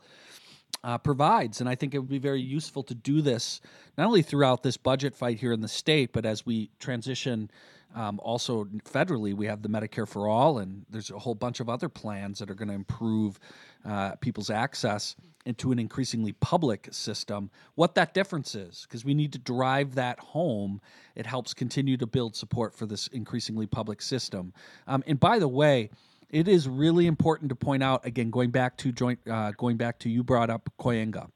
uh, 0.84 0.98
provides. 0.98 1.60
And 1.62 1.70
I 1.70 1.76
think 1.76 1.94
it 1.94 2.00
would 2.00 2.10
be 2.10 2.20
very 2.20 2.42
useful 2.42 2.84
to 2.84 2.96
do 2.96 3.22
this 3.22 3.62
not 3.98 4.08
only 4.08 4.22
throughout 4.22 4.64
this 4.64 4.78
budget 4.78 5.16
fight 5.16 5.40
here 5.40 5.54
in 5.54 5.62
the 5.62 5.68
state, 5.68 6.12
but 6.14 6.26
as 6.26 6.46
we 6.46 6.70
transition 6.80 7.50
um, 7.96 8.20
also 8.24 8.66
federally, 8.86 9.36
we 9.36 9.46
have 9.46 9.62
the 9.62 9.70
Medicare 9.70 10.08
for 10.08 10.28
All, 10.28 10.58
and 10.58 10.86
there's 10.90 11.12
a 11.12 11.20
whole 11.20 11.36
bunch 11.36 11.60
of 11.60 11.70
other 11.70 11.90
plans 11.90 12.40
that 12.40 12.50
are 12.50 12.56
going 12.56 12.70
to 12.70 12.74
improve 12.74 13.40
uh, 13.86 14.16
people's 14.16 14.50
access 14.50 15.16
into 15.46 15.72
an 15.72 15.78
increasingly 15.78 16.32
public 16.34 16.88
system. 16.92 17.52
What 17.76 17.96
that 17.96 18.14
difference 18.14 18.56
is, 18.56 18.88
because 18.88 19.06
we 19.06 19.14
need 19.14 19.34
to 19.34 19.40
drive 19.40 19.96
that 19.96 20.20
home. 20.20 20.82
It 21.16 21.26
helps 21.26 21.54
continue 21.54 21.98
to 21.98 22.08
build 22.08 22.36
support 22.36 22.74
for 22.74 22.86
this 22.86 23.08
increasingly 23.08 23.68
public 23.68 24.02
system. 24.02 24.54
Um, 24.88 25.04
and 25.06 25.20
by 25.20 25.40
the 25.40 25.48
way, 25.48 25.90
it 26.34 26.48
is 26.48 26.68
really 26.68 27.06
important 27.06 27.50
to 27.50 27.56
point 27.56 27.84
out 27.84 28.06
again, 28.06 28.32
going 28.32 28.50
back 28.50 28.76
to 28.78 28.92
joint, 28.92 29.20
uh, 29.30 29.52
going 29.52 29.78
back 29.78 30.00
to 30.00 30.10
you 30.10 30.24
brought 30.24 30.50
up 30.50 30.68
Kooyenga, 30.80 31.30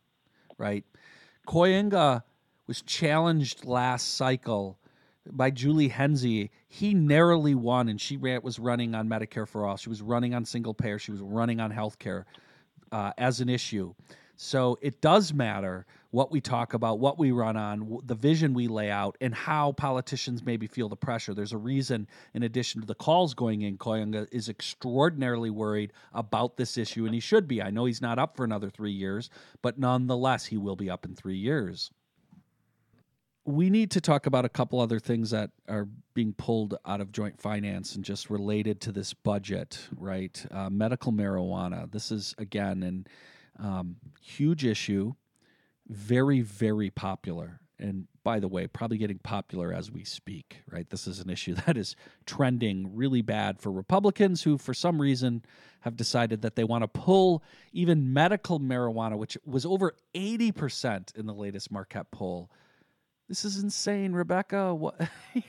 right? 0.58 0.84
Kooyenga 1.48 2.24
was 2.66 2.82
challenged 2.82 3.64
last 3.64 4.16
cycle 4.16 4.80
by 5.32 5.52
Julie 5.52 5.90
Henszey, 5.90 6.50
he 6.68 6.94
narrowly 6.94 7.54
won, 7.54 7.90
and 7.90 8.02
she 8.02 8.18
ran, 8.18 8.42
was 8.42 8.58
running 8.60 8.96
on 8.96 9.08
Medicare 9.08 9.48
for 9.48 9.68
All. 9.68 9.78
She 9.78 9.90
was 9.90 10.02
running 10.02 10.34
on 10.34 10.46
single 10.46 10.74
payer. 10.74 10.98
She 10.98 11.12
was 11.12 11.22
running 11.22 11.60
on 11.60 11.70
health 11.70 12.00
care 12.00 12.26
uh, 12.92 13.12
as 13.18 13.40
an 13.40 13.50
issue. 13.50 13.94
So 14.38 14.78
it 14.82 15.02
does 15.02 15.34
matter 15.34 15.88
what 16.12 16.32
we 16.32 16.40
talk 16.40 16.76
about, 16.76 17.00
what 17.00 17.18
we 17.18 17.32
run 17.32 17.58
on, 17.58 18.00
the 18.06 18.16
vision 18.16 18.54
we 18.54 18.68
lay 18.68 18.92
out, 18.92 19.18
and 19.20 19.34
how 19.34 19.72
politicians 19.72 20.46
maybe 20.46 20.68
feel 20.68 20.88
the 20.88 20.96
pressure. 20.96 21.34
There's 21.34 21.54
a 21.54 21.58
reason, 21.58 22.08
in 22.36 22.44
addition 22.44 22.82
to 22.82 22.88
the 22.88 22.96
calls 22.96 23.34
going 23.34 23.64
in, 23.64 23.78
Kooyenga 23.78 24.28
is 24.32 24.48
extraordinarily 24.48 25.50
worried 25.50 25.92
about 26.14 26.56
this 26.56 26.78
issue, 26.78 27.06
and 27.06 27.16
he 27.16 27.20
should 27.20 27.48
be. 27.48 27.62
I 27.64 27.72
know 27.72 27.86
he's 27.86 28.02
not 28.02 28.20
up 28.20 28.38
for 28.38 28.44
another 28.44 28.70
three 28.70 28.92
years, 28.92 29.32
but 29.64 29.80
nonetheless, 29.80 30.46
he 30.46 30.58
will 30.58 30.76
be 30.76 30.90
up 30.90 31.04
in 31.04 31.16
three 31.16 31.38
years 31.38 31.92
we 33.48 33.70
need 33.70 33.90
to 33.92 34.02
talk 34.02 34.26
about 34.26 34.44
a 34.44 34.50
couple 34.50 34.82
other 34.82 35.00
things 35.00 35.30
that 35.30 35.52
are 35.70 35.88
being 36.14 36.34
pulled 36.34 36.78
out 36.86 37.00
of 37.00 37.14
joint 37.14 37.40
finance 37.40 37.96
and 37.96 38.04
just 38.04 38.30
related 38.30 38.82
to 38.82 38.92
this 38.92 39.14
budget, 39.14 39.88
right? 39.96 40.46
Uh, 40.52 40.70
medical 40.70 41.14
marijuana. 41.14 41.90
This 41.90 42.12
is, 42.12 42.36
again, 42.38 42.84
an 42.84 43.08
um, 43.60 43.98
huge 44.22 44.66
issue, 44.66 45.14
very, 45.88 46.42
very 46.42 46.90
popular. 46.90 47.60
And 47.80 48.08
by 48.24 48.40
the 48.40 48.48
way, 48.48 48.68
probably 48.68 48.98
getting 48.98 49.20
popular 49.20 49.72
as 49.72 49.92
we 49.92 50.04
speak, 50.04 50.64
right? 50.72 50.90
This 50.90 51.08
is 51.08 51.20
an 51.20 51.30
issue 51.30 51.54
that 51.66 51.78
is 51.78 51.96
trending 52.26 52.96
really 52.96 53.22
bad 53.22 53.60
for 53.60 53.72
Republicans 53.72 54.44
who, 54.44 54.58
for 54.58 54.74
some 54.74 55.00
reason, 55.00 55.44
have 55.82 55.96
decided 55.96 56.42
that 56.42 56.56
they 56.56 56.64
want 56.64 56.84
to 56.84 56.88
pull 56.88 57.44
even 57.72 58.14
medical 58.14 58.60
marijuana, 58.60 59.18
which 59.18 59.38
was 59.46 59.66
over 59.66 59.96
80% 60.16 61.16
in 61.16 61.26
the 61.26 61.34
latest 61.34 61.72
Marquette 61.72 62.12
poll 62.12 62.50
this 63.28 63.44
is 63.44 63.62
insane, 63.62 64.14
Rebecca. 64.14 64.74
What? 64.74 65.00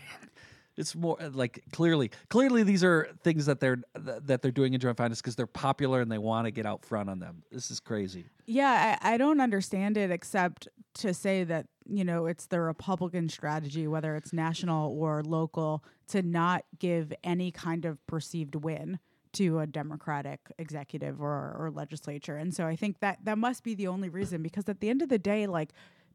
it's 0.79 0.95
more 0.95 1.21
uh, 1.21 1.29
like 1.33 1.63
clearly, 1.73 2.11
clearly 2.31 2.63
these 2.63 2.85
are 2.85 3.09
things 3.23 3.47
that 3.47 3.61
they're 3.61 3.79
that 3.95 4.43
they're 4.43 4.51
doing 4.51 4.75
in 4.75 4.81
joint 4.81 4.97
finance 4.97 5.21
because 5.21 5.37
they're 5.37 5.47
popular 5.47 6.01
and 6.01 6.11
they 6.11 6.19
want 6.19 6.47
to 6.47 6.51
get 6.51 6.65
out 6.65 6.85
front 6.85 7.11
on 7.11 7.19
them. 7.19 7.43
This 7.51 7.71
is 7.71 7.81
crazy. 7.81 8.27
Yeah, 8.47 8.97
I, 9.03 9.15
I 9.15 9.17
don't 9.17 9.41
understand 9.41 9.97
it 9.97 10.11
except 10.11 10.69
to 10.95 11.13
say 11.13 11.45
that 11.45 11.67
you 11.85 12.05
know 12.05 12.27
it's 12.27 12.47
the 12.47 12.61
Republican 12.61 13.29
strategy, 13.29 13.89
whether 13.89 14.15
it's 14.15 14.33
national 14.33 14.97
or 14.97 15.23
local, 15.23 15.85
to 16.09 16.23
not 16.23 16.65
give 16.79 17.13
any 17.25 17.51
kind 17.51 17.85
of 17.85 18.05
perceived 18.07 18.55
win 18.55 19.01
to 19.33 19.59
a 19.59 19.67
Democratic 19.67 20.41
executive 20.59 21.21
or, 21.21 21.55
or 21.59 21.71
legislature. 21.75 22.37
And 22.37 22.55
so 22.55 22.67
I 22.67 22.77
think 22.77 23.01
that 23.01 23.19
that 23.25 23.37
must 23.37 23.63
be 23.63 23.75
the 23.75 23.87
only 23.89 24.09
reason 24.09 24.43
because 24.43 24.69
at 24.69 24.81
the 24.81 24.89
end 24.89 25.03
of 25.03 25.09
the 25.09 25.19
day, 25.19 25.47
like 25.47 25.73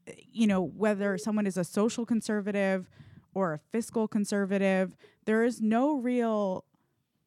eh, 0.08 0.13
you 0.32 0.47
know, 0.47 0.62
whether 0.62 1.17
someone 1.17 1.45
is 1.45 1.58
a 1.58 1.63
social 1.65 2.06
conservative 2.06 2.89
or 3.34 3.54
a 3.54 3.60
fiscal 3.72 4.08
conservative, 4.08 4.96
there 5.26 5.43
is 5.43 5.62
no 5.62 5.96
real 5.98 6.65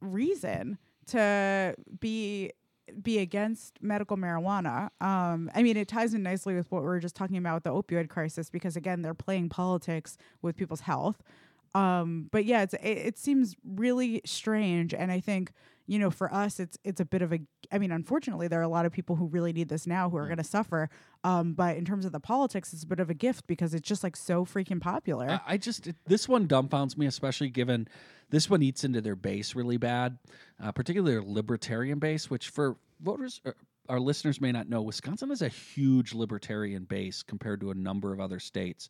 reason 0.00 0.78
to 1.06 1.74
be 2.00 2.52
be 3.02 3.18
against 3.18 3.82
medical 3.82 4.16
marijuana. 4.16 4.90
Um, 5.00 5.50
I 5.54 5.62
mean, 5.62 5.76
it 5.76 5.88
ties 5.88 6.14
in 6.14 6.22
nicely 6.22 6.54
with 6.54 6.70
what 6.70 6.82
we 6.82 6.88
were 6.88 7.00
just 7.00 7.16
talking 7.16 7.36
about 7.36 7.54
with 7.54 7.64
the 7.64 7.72
opioid 7.72 8.08
crisis 8.08 8.48
because 8.48 8.76
again, 8.76 9.02
they're 9.02 9.14
playing 9.14 9.48
politics 9.48 10.16
with 10.40 10.56
people's 10.56 10.80
health. 10.80 11.22
Um, 11.74 12.28
but 12.30 12.44
yeah, 12.44 12.62
it, 12.62 12.74
it 12.82 13.18
seems 13.18 13.56
really 13.64 14.22
strange, 14.24 14.94
and 14.94 15.12
I 15.12 15.20
think 15.20 15.52
you 15.86 15.98
know, 15.98 16.10
for 16.10 16.32
us, 16.32 16.58
it's 16.58 16.76
it's 16.84 17.00
a 17.00 17.04
bit 17.04 17.22
of 17.22 17.32
a. 17.32 17.40
I 17.70 17.78
mean, 17.78 17.92
unfortunately, 17.92 18.48
there 18.48 18.60
are 18.60 18.64
a 18.64 18.68
lot 18.68 18.86
of 18.86 18.92
people 18.92 19.16
who 19.16 19.26
really 19.26 19.52
need 19.52 19.68
this 19.68 19.86
now 19.86 20.10
who 20.10 20.16
are 20.16 20.24
mm. 20.24 20.28
going 20.28 20.38
to 20.38 20.44
suffer. 20.44 20.90
Um, 21.24 21.54
but 21.54 21.76
in 21.76 21.84
terms 21.84 22.04
of 22.04 22.12
the 22.12 22.20
politics, 22.20 22.72
it's 22.72 22.82
a 22.82 22.86
bit 22.86 23.00
of 23.00 23.10
a 23.10 23.14
gift 23.14 23.46
because 23.46 23.74
it's 23.74 23.88
just 23.88 24.02
like 24.02 24.16
so 24.16 24.44
freaking 24.44 24.80
popular. 24.80 25.28
I, 25.28 25.54
I 25.54 25.56
just 25.56 25.86
it, 25.86 25.96
this 26.06 26.28
one 26.28 26.48
dumbfounds 26.48 26.96
me, 26.96 27.06
especially 27.06 27.50
given 27.50 27.88
this 28.30 28.50
one 28.50 28.62
eats 28.62 28.84
into 28.84 29.00
their 29.00 29.16
base 29.16 29.54
really 29.54 29.76
bad, 29.76 30.18
uh, 30.62 30.72
particularly 30.72 31.14
their 31.14 31.22
libertarian 31.22 31.98
base, 31.98 32.28
which 32.28 32.48
for 32.48 32.76
voters. 33.00 33.40
Uh, 33.44 33.52
our 33.88 34.00
listeners 34.00 34.40
may 34.40 34.50
not 34.50 34.68
know 34.68 34.82
Wisconsin 34.82 35.28
has 35.28 35.42
a 35.42 35.48
huge 35.48 36.12
libertarian 36.12 36.82
base 36.82 37.22
compared 37.22 37.60
to 37.60 37.70
a 37.70 37.74
number 37.74 38.12
of 38.12 38.18
other 38.18 38.40
states. 38.40 38.88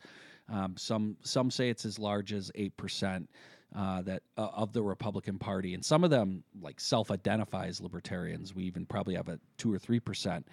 Um, 0.49 0.75
some 0.79 1.19
some 1.23 1.51
say 1.51 1.69
it's 1.69 1.85
as 1.85 1.99
large 1.99 2.33
as 2.33 2.51
eight 2.55 2.75
percent 2.79 3.29
uh, 3.75 4.03
that 4.03 4.23
uh, 4.37 4.49
of 4.55 4.73
the 4.73 4.83
Republican 4.83 5.39
Party, 5.39 5.75
and 5.75 5.85
some 5.85 6.05
of 6.05 6.11
them 6.11 6.45
like 6.61 6.81
self-identify 6.81 7.67
as 7.67 7.81
libertarians. 7.81 8.55
We 8.55 8.65
even 8.65 8.87
probably 8.87 9.15
have 9.15 9.29
a 9.29 9.39
two 9.59 9.73
or 9.73 9.79
three 9.79 10.01
percent. 10.01 10.47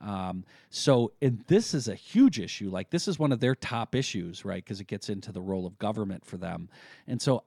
Um, 0.00 0.44
so, 0.70 1.10
and 1.20 1.42
this 1.48 1.74
is 1.74 1.88
a 1.88 1.94
huge 1.96 2.38
issue. 2.38 2.70
Like 2.70 2.90
this 2.90 3.08
is 3.08 3.18
one 3.18 3.32
of 3.32 3.40
their 3.40 3.56
top 3.56 3.96
issues, 3.96 4.44
right? 4.44 4.64
Because 4.64 4.80
it 4.80 4.86
gets 4.86 5.08
into 5.08 5.32
the 5.32 5.40
role 5.40 5.66
of 5.66 5.76
government 5.78 6.24
for 6.24 6.36
them. 6.36 6.68
And 7.08 7.20
so, 7.20 7.42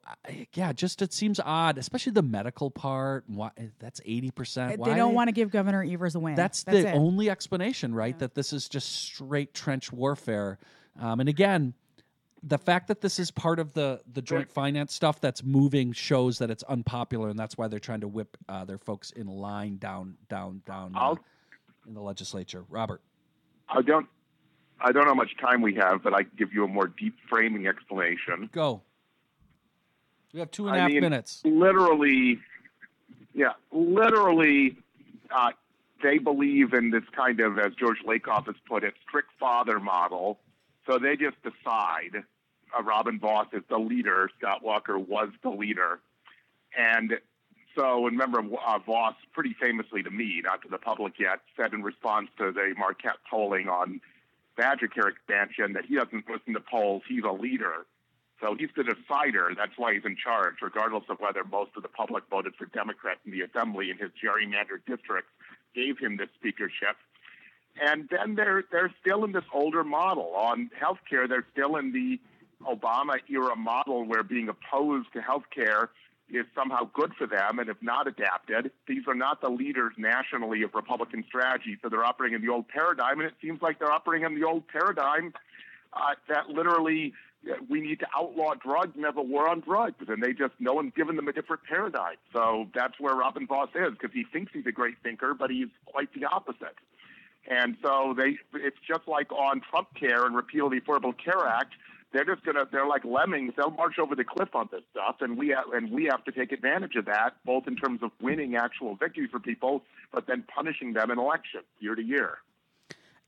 yeah, 0.53 0.73
just 0.73 1.01
it 1.01 1.13
seems 1.13 1.39
odd, 1.39 1.77
especially 1.77 2.11
the 2.11 2.23
medical 2.23 2.69
part. 2.69 3.23
Why 3.27 3.51
that's 3.79 4.01
eighty 4.05 4.31
percent. 4.31 4.83
They 4.83 4.95
don't 4.95 5.13
want 5.13 5.29
to 5.29 5.31
give 5.31 5.49
Governor 5.49 5.81
Evers 5.83 6.15
a 6.15 6.19
win. 6.19 6.35
That's, 6.35 6.63
that's 6.63 6.83
the 6.83 6.89
it. 6.89 6.95
only 6.95 7.29
explanation, 7.29 7.95
right? 7.95 8.15
Yeah. 8.15 8.19
That 8.19 8.35
this 8.35 8.51
is 8.51 8.67
just 8.67 8.91
straight 8.91 9.53
trench 9.53 9.93
warfare. 9.93 10.59
Um, 10.99 11.21
and 11.21 11.29
again, 11.29 11.73
the 12.43 12.57
fact 12.57 12.87
that 12.87 13.01
this 13.01 13.19
is 13.19 13.29
part 13.29 13.59
of 13.59 13.73
the 13.73 14.01
the 14.13 14.21
joint 14.21 14.51
finance 14.51 14.93
stuff 14.93 15.21
that's 15.21 15.43
moving 15.43 15.91
shows 15.91 16.39
that 16.39 16.49
it's 16.49 16.63
unpopular, 16.63 17.29
and 17.29 17.37
that's 17.37 17.57
why 17.57 17.67
they're 17.67 17.79
trying 17.79 18.01
to 18.01 18.07
whip 18.07 18.37
uh, 18.49 18.65
their 18.65 18.79
folks 18.79 19.11
in 19.11 19.27
line 19.27 19.77
down, 19.77 20.15
down, 20.27 20.61
down 20.65 20.93
uh, 20.95 21.15
in 21.87 21.93
the 21.93 22.01
legislature. 22.01 22.63
Robert, 22.69 23.01
I 23.69 23.81
don't, 23.81 24.07
I 24.79 24.91
don't 24.91 25.03
know 25.03 25.11
how 25.11 25.15
much 25.15 25.37
time 25.37 25.61
we 25.61 25.75
have, 25.75 26.03
but 26.03 26.13
I 26.13 26.23
can 26.23 26.31
give 26.37 26.53
you 26.53 26.63
a 26.63 26.67
more 26.67 26.87
deep 26.87 27.15
framing 27.29 27.67
explanation. 27.67 28.49
Go. 28.51 28.81
We 30.33 30.39
have 30.39 30.49
two 30.49 30.67
and 30.67 30.75
a 30.75 30.79
half 30.79 30.91
mean, 30.91 31.01
minutes. 31.01 31.41
Literally, 31.43 32.39
yeah, 33.35 33.51
literally, 33.71 34.77
uh, 35.29 35.51
they 36.01 36.17
believe 36.17 36.73
in 36.73 36.89
this 36.89 37.03
kind 37.15 37.39
of, 37.41 37.59
as 37.59 37.73
George 37.75 37.99
Lakoff 38.07 38.47
has 38.47 38.55
put 38.67 38.83
it, 38.83 38.95
strict 39.07 39.29
father 39.39 39.79
model 39.79 40.39
so 40.91 40.99
they 40.99 41.15
just 41.15 41.37
decide. 41.43 42.23
Uh, 42.77 42.83
Robin 42.83 43.19
Vos 43.19 43.47
is 43.53 43.63
the 43.69 43.77
leader. 43.77 44.29
Scott 44.37 44.63
Walker 44.63 44.97
was 44.99 45.29
the 45.41 45.49
leader. 45.49 45.99
And 46.77 47.13
so, 47.75 48.05
remember, 48.05 48.39
uh, 48.39 48.79
Vos 48.79 49.15
pretty 49.33 49.55
famously 49.59 50.03
to 50.03 50.09
me, 50.09 50.41
not 50.43 50.61
to 50.63 50.67
the 50.67 50.77
public 50.77 51.13
yet, 51.19 51.39
said 51.55 51.73
in 51.73 51.83
response 51.83 52.29
to 52.37 52.51
the 52.51 52.73
Marquette 52.77 53.17
polling 53.29 53.69
on 53.69 54.01
Badger 54.57 54.87
Care 54.87 55.07
expansion 55.07 55.73
that 55.73 55.85
he 55.85 55.95
doesn't 55.95 56.29
listen 56.29 56.53
to 56.53 56.59
polls. 56.59 57.03
He's 57.07 57.23
a 57.23 57.31
leader. 57.31 57.85
So 58.41 58.55
he's 58.55 58.69
the 58.75 58.83
decider. 58.83 59.53
That's 59.55 59.77
why 59.77 59.93
he's 59.93 60.03
in 60.03 60.17
charge, 60.17 60.55
regardless 60.61 61.03
of 61.09 61.19
whether 61.19 61.43
most 61.43 61.71
of 61.77 61.83
the 61.83 61.89
public 61.89 62.23
voted 62.29 62.55
for 62.55 62.65
Democrat 62.65 63.17
in 63.25 63.31
the 63.31 63.41
assembly 63.41 63.91
in 63.91 63.97
his 63.97 64.09
gerrymandered 64.21 64.83
districts 64.87 65.31
gave 65.73 65.99
him 65.99 66.17
this 66.17 66.29
speakership. 66.39 66.97
And 67.79 68.09
then 68.09 68.35
they're 68.35 68.63
they're 68.71 68.93
still 69.01 69.23
in 69.23 69.31
this 69.31 69.43
older 69.53 69.83
model 69.83 70.33
on 70.35 70.69
healthcare. 70.79 71.27
They're 71.27 71.45
still 71.53 71.77
in 71.77 71.91
the 71.91 72.19
Obama 72.65 73.17
era 73.29 73.55
model 73.55 74.05
where 74.05 74.23
being 74.23 74.49
opposed 74.49 75.13
to 75.13 75.19
healthcare 75.19 75.87
is 76.29 76.45
somehow 76.55 76.89
good 76.93 77.13
for 77.17 77.27
them 77.27 77.59
and 77.59 77.69
if 77.69 77.77
not 77.81 78.07
adapted. 78.07 78.71
These 78.87 79.03
are 79.07 79.15
not 79.15 79.41
the 79.41 79.49
leaders 79.49 79.93
nationally 79.97 80.63
of 80.63 80.73
Republican 80.73 81.23
strategy, 81.27 81.77
so 81.81 81.89
they're 81.89 82.05
operating 82.05 82.35
in 82.35 82.45
the 82.45 82.51
old 82.51 82.67
paradigm, 82.67 83.19
and 83.19 83.27
it 83.27 83.33
seems 83.41 83.61
like 83.61 83.79
they're 83.79 83.91
operating 83.91 84.25
in 84.25 84.39
the 84.39 84.45
old 84.45 84.67
paradigm 84.67 85.33
uh, 85.93 86.15
that 86.29 86.49
literally 86.49 87.13
uh, 87.49 87.55
we 87.69 87.81
need 87.81 87.99
to 87.99 88.07
outlaw 88.15 88.53
drugs 88.53 88.93
and 88.95 89.03
have 89.03 89.17
a 89.17 89.21
war 89.21 89.49
on 89.49 89.59
drugs, 89.59 90.05
and 90.07 90.23
they 90.23 90.31
just 90.31 90.53
no 90.59 90.73
one's 90.73 90.93
given 90.95 91.15
them 91.15 91.27
a 91.27 91.33
different 91.33 91.63
paradigm. 91.63 92.15
So 92.31 92.67
that's 92.73 92.99
where 92.99 93.15
Robin 93.15 93.45
Vos 93.45 93.69
is 93.75 93.91
because 93.91 94.13
he 94.13 94.23
thinks 94.31 94.53
he's 94.53 94.65
a 94.67 94.71
great 94.71 94.95
thinker, 95.03 95.33
but 95.33 95.49
he's 95.49 95.69
quite 95.85 96.13
the 96.13 96.25
opposite. 96.25 96.75
And 97.49 97.77
so 97.83 98.13
they, 98.15 98.37
it's 98.53 98.77
just 98.87 99.07
like 99.07 99.31
on 99.31 99.61
Trump 99.69 99.89
Care 99.99 100.25
and 100.25 100.35
repeal 100.35 100.69
the 100.69 100.79
Affordable 100.79 101.13
Care 101.17 101.47
Act 101.47 101.73
they're 102.13 102.25
just 102.25 102.43
gonna 102.43 102.65
they're 102.71 102.87
like 102.87 103.05
lemmings. 103.05 103.53
They'll 103.55 103.71
march 103.71 103.97
over 103.97 104.15
the 104.15 104.23
cliff 104.23 104.53
on 104.53 104.69
this 104.71 104.81
stuff 104.91 105.17
and 105.21 105.37
we 105.37 105.49
have 105.49 105.65
and 105.73 105.91
we 105.91 106.05
have 106.05 106.23
to 106.25 106.31
take 106.31 106.51
advantage 106.51 106.95
of 106.95 107.05
that 107.05 107.35
both 107.45 107.67
in 107.67 107.75
terms 107.75 108.03
of 108.03 108.11
winning 108.21 108.55
actual 108.55 108.95
victories 108.95 109.29
for 109.31 109.39
people 109.39 109.83
but 110.11 110.27
then 110.27 110.43
punishing 110.53 110.93
them 110.93 111.09
in 111.11 111.19
elections 111.19 111.63
year 111.79 111.95
to 111.95 112.03
year 112.03 112.39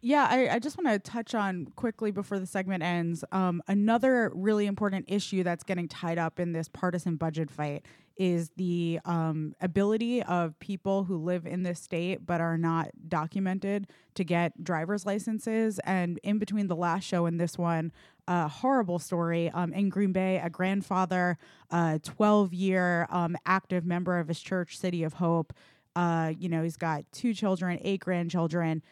yeah, 0.05 0.27
I, 0.29 0.55
I 0.55 0.59
just 0.59 0.77
want 0.77 0.89
to 0.89 0.99
touch 0.99 1.33
on 1.33 1.67
quickly 1.77 2.11
before 2.11 2.37
the 2.37 2.45
segment 2.45 2.83
ends. 2.83 3.23
Um, 3.31 3.63
another 3.69 4.33
really 4.35 4.65
important 4.65 5.05
issue 5.07 5.43
that's 5.43 5.63
getting 5.63 5.87
tied 5.87 6.17
up 6.17 6.41
in 6.41 6.51
this 6.51 6.67
partisan 6.67 7.15
budget 7.15 7.49
fight 7.49 7.85
is 8.17 8.51
the 8.57 8.99
um, 9.05 9.55
ability 9.61 10.21
of 10.21 10.59
people 10.59 11.05
who 11.05 11.15
live 11.15 11.45
in 11.45 11.63
this 11.63 11.79
state 11.79 12.25
but 12.25 12.41
are 12.41 12.57
not 12.57 12.89
documented 13.07 13.87
to 14.15 14.25
get 14.25 14.61
driver's 14.61 15.05
licenses. 15.05 15.79
And 15.85 16.19
in 16.21 16.37
between 16.37 16.67
the 16.67 16.75
last 16.75 17.05
show 17.05 17.25
and 17.25 17.39
this 17.39 17.57
one, 17.57 17.93
a 18.27 18.49
horrible 18.49 18.99
story 18.99 19.49
um, 19.51 19.71
in 19.71 19.87
Green 19.87 20.11
Bay, 20.11 20.41
a 20.43 20.49
grandfather, 20.49 21.37
a 21.71 21.97
12 22.03 22.53
year 22.53 23.07
um, 23.09 23.37
active 23.45 23.85
member 23.85 24.19
of 24.19 24.27
his 24.27 24.41
church, 24.41 24.77
City 24.77 25.03
of 25.03 25.13
Hope. 25.13 25.53
Uh, 25.95 26.33
you 26.37 26.49
know, 26.49 26.61
he's 26.61 26.75
got 26.75 27.05
two 27.13 27.33
children, 27.33 27.79
eight 27.83 28.01
grandchildren 28.01 28.83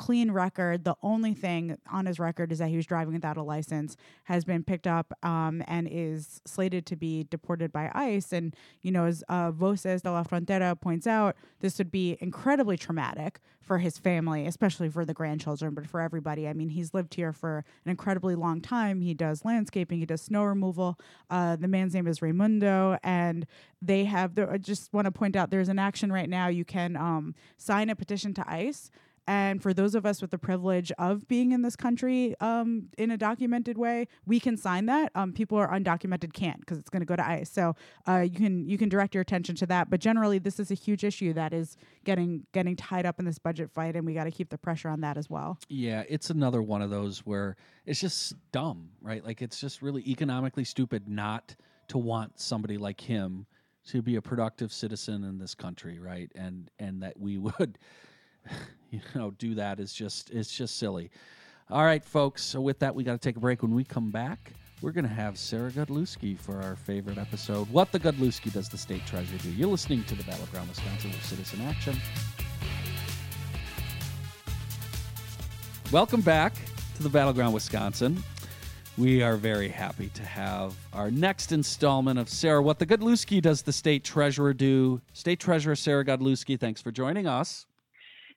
clean 0.00 0.30
record. 0.30 0.84
The 0.84 0.96
only 1.02 1.34
thing 1.34 1.76
on 1.92 2.06
his 2.06 2.18
record 2.18 2.50
is 2.52 2.58
that 2.58 2.70
he 2.70 2.76
was 2.76 2.86
driving 2.86 3.12
without 3.12 3.36
a 3.36 3.42
license, 3.42 3.98
has 4.24 4.46
been 4.46 4.64
picked 4.64 4.86
up 4.86 5.12
um, 5.22 5.62
and 5.68 5.86
is 5.90 6.40
slated 6.46 6.86
to 6.86 6.96
be 6.96 7.24
deported 7.24 7.70
by 7.70 7.90
ICE. 7.94 8.32
And, 8.32 8.56
you 8.80 8.92
know, 8.92 9.04
as 9.04 9.22
uh, 9.28 9.50
Voces 9.50 10.00
de 10.00 10.10
la 10.10 10.24
Frontera 10.24 10.80
points 10.80 11.06
out, 11.06 11.36
this 11.60 11.76
would 11.76 11.90
be 11.90 12.16
incredibly 12.18 12.78
traumatic 12.78 13.40
for 13.60 13.76
his 13.76 13.98
family, 13.98 14.46
especially 14.46 14.88
for 14.88 15.04
the 15.04 15.12
grandchildren, 15.12 15.74
but 15.74 15.86
for 15.86 16.00
everybody. 16.00 16.48
I 16.48 16.54
mean, 16.54 16.70
he's 16.70 16.94
lived 16.94 17.12
here 17.12 17.34
for 17.34 17.58
an 17.84 17.90
incredibly 17.90 18.34
long 18.34 18.62
time. 18.62 19.02
He 19.02 19.12
does 19.12 19.44
landscaping, 19.44 19.98
he 19.98 20.06
does 20.06 20.22
snow 20.22 20.44
removal. 20.44 20.98
Uh, 21.28 21.56
the 21.56 21.68
man's 21.68 21.92
name 21.92 22.06
is 22.06 22.22
Raimundo, 22.22 22.96
and 23.04 23.46
they 23.82 24.06
have, 24.06 24.34
the, 24.34 24.50
I 24.50 24.56
just 24.56 24.94
want 24.94 25.04
to 25.04 25.12
point 25.12 25.36
out 25.36 25.50
there's 25.50 25.68
an 25.68 25.78
action 25.78 26.10
right 26.10 26.28
now. 26.28 26.48
You 26.48 26.64
can 26.64 26.96
um, 26.96 27.34
sign 27.58 27.90
a 27.90 27.94
petition 27.94 28.32
to 28.32 28.50
ICE 28.50 28.90
and 29.30 29.62
for 29.62 29.72
those 29.72 29.94
of 29.94 30.04
us 30.04 30.20
with 30.20 30.32
the 30.32 30.38
privilege 30.38 30.90
of 30.98 31.28
being 31.28 31.52
in 31.52 31.62
this 31.62 31.76
country 31.76 32.34
um, 32.40 32.88
in 32.98 33.12
a 33.12 33.16
documented 33.16 33.78
way, 33.78 34.08
we 34.26 34.40
can 34.40 34.56
sign 34.56 34.86
that. 34.86 35.12
Um, 35.14 35.32
people 35.32 35.56
who 35.56 35.62
are 35.62 35.70
undocumented 35.70 36.32
can't 36.32 36.58
because 36.58 36.78
it's 36.78 36.90
going 36.90 37.02
to 37.02 37.06
go 37.06 37.14
to 37.14 37.24
ICE. 37.24 37.48
So 37.48 37.76
uh, 38.08 38.26
you 38.28 38.36
can 38.36 38.68
you 38.68 38.76
can 38.76 38.88
direct 38.88 39.14
your 39.14 39.22
attention 39.22 39.54
to 39.54 39.66
that. 39.66 39.88
But 39.88 40.00
generally, 40.00 40.40
this 40.40 40.58
is 40.58 40.72
a 40.72 40.74
huge 40.74 41.04
issue 41.04 41.32
that 41.34 41.52
is 41.52 41.76
getting 42.02 42.44
getting 42.52 42.74
tied 42.74 43.06
up 43.06 43.20
in 43.20 43.24
this 43.24 43.38
budget 43.38 43.70
fight, 43.70 43.94
and 43.94 44.04
we 44.04 44.14
got 44.14 44.24
to 44.24 44.32
keep 44.32 44.50
the 44.50 44.58
pressure 44.58 44.88
on 44.88 45.00
that 45.02 45.16
as 45.16 45.30
well. 45.30 45.60
Yeah, 45.68 46.02
it's 46.08 46.30
another 46.30 46.60
one 46.60 46.82
of 46.82 46.90
those 46.90 47.20
where 47.20 47.54
it's 47.86 48.00
just 48.00 48.34
dumb, 48.50 48.88
right? 49.00 49.24
Like 49.24 49.42
it's 49.42 49.60
just 49.60 49.80
really 49.80 50.02
economically 50.10 50.64
stupid 50.64 51.08
not 51.08 51.54
to 51.86 51.98
want 51.98 52.40
somebody 52.40 52.78
like 52.78 53.00
him 53.00 53.46
to 53.90 54.02
be 54.02 54.16
a 54.16 54.22
productive 54.22 54.72
citizen 54.72 55.22
in 55.22 55.38
this 55.38 55.54
country, 55.54 56.00
right? 56.00 56.32
And 56.34 56.68
and 56.80 57.00
that 57.04 57.16
we 57.16 57.38
would 57.60 57.78
you 58.90 59.00
know 59.14 59.30
do 59.32 59.54
that 59.54 59.80
is 59.80 59.92
just 59.92 60.30
it's 60.30 60.54
just 60.54 60.78
silly. 60.78 61.10
All 61.70 61.84
right, 61.84 62.04
folks. 62.04 62.42
So 62.42 62.60
with 62.60 62.80
that, 62.80 62.94
we 62.94 63.04
got 63.04 63.12
to 63.12 63.18
take 63.18 63.36
a 63.36 63.40
break. 63.40 63.62
When 63.62 63.74
we 63.74 63.84
come 63.84 64.10
back, 64.10 64.52
we're 64.82 64.92
going 64.92 65.06
to 65.06 65.14
have 65.14 65.38
Sarah 65.38 65.70
Godlewski 65.70 66.38
for 66.38 66.60
our 66.62 66.74
favorite 66.74 67.18
episode. 67.18 67.70
What 67.70 67.92
the 67.92 68.00
Godlewski 68.00 68.52
does 68.52 68.68
the 68.68 68.78
state 68.78 69.06
treasurer 69.06 69.38
do? 69.38 69.50
You're 69.50 69.68
listening 69.68 70.02
to 70.04 70.14
the 70.14 70.24
Battleground 70.24 70.68
Wisconsin 70.68 71.10
with 71.10 71.24
Citizen 71.24 71.60
Action. 71.62 71.96
Welcome 75.92 76.22
back 76.22 76.54
to 76.96 77.02
the 77.02 77.08
Battleground 77.08 77.54
Wisconsin. 77.54 78.22
We 78.98 79.22
are 79.22 79.36
very 79.36 79.68
happy 79.68 80.08
to 80.14 80.22
have 80.24 80.74
our 80.92 81.10
next 81.10 81.52
installment 81.52 82.18
of 82.18 82.28
Sarah. 82.28 82.62
What 82.62 82.78
the 82.78 82.86
Godlewski 82.86 83.40
does 83.40 83.62
the 83.62 83.72
state 83.72 84.02
treasurer 84.02 84.52
do? 84.52 85.00
State 85.12 85.40
treasurer 85.40 85.76
Sarah 85.76 86.04
Godlewski, 86.04 86.58
thanks 86.58 86.82
for 86.82 86.90
joining 86.90 87.26
us. 87.26 87.66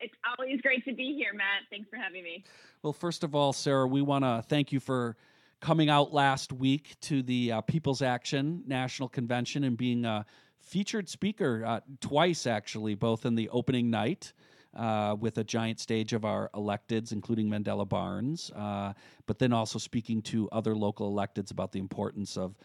It's 0.04 0.13
always 0.38 0.60
great 0.60 0.84
to 0.84 0.94
be 0.94 1.16
here, 1.16 1.34
Matt. 1.34 1.63
Thanks 1.70 1.89
for 1.89 1.96
having 1.96 2.24
me. 2.24 2.44
Well, 2.82 2.92
first 2.92 3.24
of 3.24 3.34
all, 3.36 3.54
Sarah, 3.54 3.88
we 3.88 4.02
want 4.02 4.26
to 4.26 4.44
thank 4.50 4.74
you 4.74 4.82
for 4.82 5.16
coming 5.62 5.89
out 5.89 6.13
last 6.13 6.52
week 6.52 6.96
to 7.04 7.24
the 7.24 7.54
uh, 7.54 7.62
People's 7.62 8.02
Action 8.02 8.63
National 8.68 9.08
Convention 9.08 9.63
and 9.63 9.78
being 9.78 10.04
a 10.04 10.26
featured 10.60 11.08
speaker 11.08 11.63
uh, 11.66 11.80
twice, 12.02 12.46
actually, 12.46 12.96
both 12.96 13.26
in 13.26 13.36
the 13.36 13.48
opening 13.50 13.89
night. 13.89 14.34
Uh, 14.76 15.16
with 15.20 15.38
a 15.38 15.44
giant 15.44 15.80
stage 15.80 16.13
of 16.13 16.26
our 16.26 16.50
electeds, 16.56 17.12
including 17.12 17.48
Mandela 17.48 17.88
Barnes, 17.88 18.50
uh, 18.56 18.92
but 19.28 19.38
then 19.38 19.54
also 19.54 19.78
speaking 19.78 20.20
to 20.24 20.50
other 20.52 20.76
local 20.76 21.13
electeds 21.13 21.52
about 21.52 21.72
the 21.72 21.78
importance 21.78 22.36
of 22.36 22.58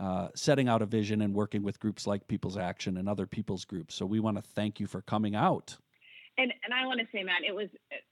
uh, 0.00 0.26
setting 0.34 0.68
out 0.68 0.82
a 0.82 0.86
vision 0.86 1.22
and 1.22 1.32
working 1.32 1.62
with 1.62 1.78
groups 1.78 2.04
like 2.04 2.26
People's 2.26 2.56
Action 2.56 2.96
and 2.96 3.08
other 3.08 3.26
people's 3.26 3.64
groups. 3.64 3.94
So 3.94 4.04
we 4.04 4.18
want 4.18 4.38
to 4.38 4.42
thank 4.42 4.80
you 4.80 4.88
for 4.88 5.02
coming 5.02 5.36
out 5.36 5.76
and 6.38 6.52
and 6.64 6.72
I 6.74 6.86
want 6.86 7.00
to 7.00 7.06
say, 7.12 7.22
Matt, 7.22 7.44
it 7.46 7.54
was 7.54 7.68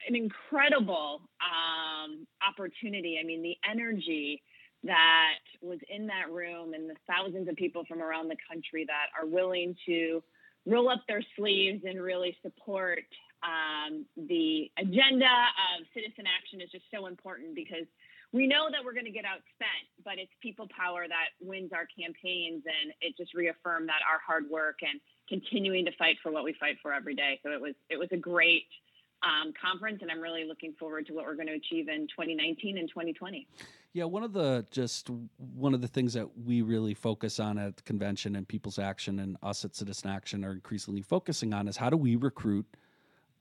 an 0.09 0.15
incredible 0.15 1.23
um, 1.41 2.27
opportunity. 2.47 3.19
I 3.21 3.27
mean, 3.27 3.43
the 3.43 3.57
energy 3.69 4.43
that 4.85 5.41
was 5.61 5.79
in 5.89 6.07
that 6.07 6.31
room 6.31 6.73
and 6.75 6.89
the 6.89 6.97
thousands 7.07 7.49
of 7.49 7.57
people 7.57 7.85
from 7.87 8.03
around 8.03 8.29
the 8.29 8.37
country 8.51 8.85
that 8.87 9.09
are 9.19 9.27
willing 9.27 9.77
to 9.87 10.23
roll 10.67 10.89
up 10.89 11.03
their 11.07 11.23
sleeves 11.37 11.83
and 11.85 12.01
really 12.01 12.37
support 12.43 13.05
um, 13.43 14.05
the 14.17 14.71
agenda 14.79 15.33
of 15.73 15.87
citizen 15.95 16.25
action 16.29 16.61
is 16.61 16.71
just 16.71 16.85
so 16.93 17.07
important 17.07 17.55
because 17.55 17.87
we 18.33 18.47
know 18.47 18.71
that 18.71 18.85
we're 18.85 18.93
going 18.93 19.07
to 19.07 19.11
get 19.11 19.25
outspent, 19.25 19.87
but 20.05 20.15
it's 20.19 20.33
people 20.41 20.69
power 20.77 21.07
that 21.09 21.35
wins 21.41 21.73
our 21.73 21.87
campaigns, 21.87 22.63
and 22.65 22.93
it 23.01 23.17
just 23.17 23.35
reaffirmed 23.35 23.89
that 23.89 24.01
our 24.09 24.21
hard 24.25 24.49
work 24.49 24.79
and 24.83 25.01
continuing 25.29 25.85
to 25.85 25.93
fight 25.99 26.17
for 26.23 26.31
what 26.31 26.45
we 26.45 26.55
fight 26.55 26.77
for 26.83 26.93
every 26.93 27.15
day. 27.15 27.41
So 27.43 27.51
it 27.51 27.61
was 27.61 27.75
it 27.89 27.99
was 27.99 28.09
a 28.13 28.17
great 28.17 28.65
um, 29.23 29.53
conference, 29.61 29.99
and 30.03 30.11
I'm 30.11 30.21
really 30.21 30.45
looking 30.45 30.75
forward 30.79 31.07
to 31.07 31.13
what 31.13 31.25
we're 31.27 31.35
going 31.35 31.49
to 31.49 31.55
achieve 31.55 31.89
in 31.89 32.07
2019 32.07 32.79
and 32.79 32.89
2020. 32.89 33.49
Yeah, 33.93 34.05
one 34.05 34.23
of 34.23 34.33
the 34.33 34.65
just 34.71 35.11
one 35.37 35.75
of 35.75 35.81
the 35.81 35.89
things 35.89 36.13
that 36.15 36.39
we 36.39 36.63
really 36.63 36.95
focus 36.95 37.41
on 37.41 37.59
at 37.59 37.77
the 37.77 37.83
convention 37.83 38.37
and 38.37 38.47
People's 38.47 38.79
Action 38.79 39.19
and 39.19 39.37
us 39.43 39.65
at 39.65 39.75
Citizen 39.75 40.11
Action 40.11 40.45
are 40.45 40.53
increasingly 40.53 41.03
focusing 41.03 41.53
on 41.53 41.67
is 41.67 41.77
how 41.77 41.91
do 41.91 41.97
we 41.97 42.15
recruit 42.15 42.67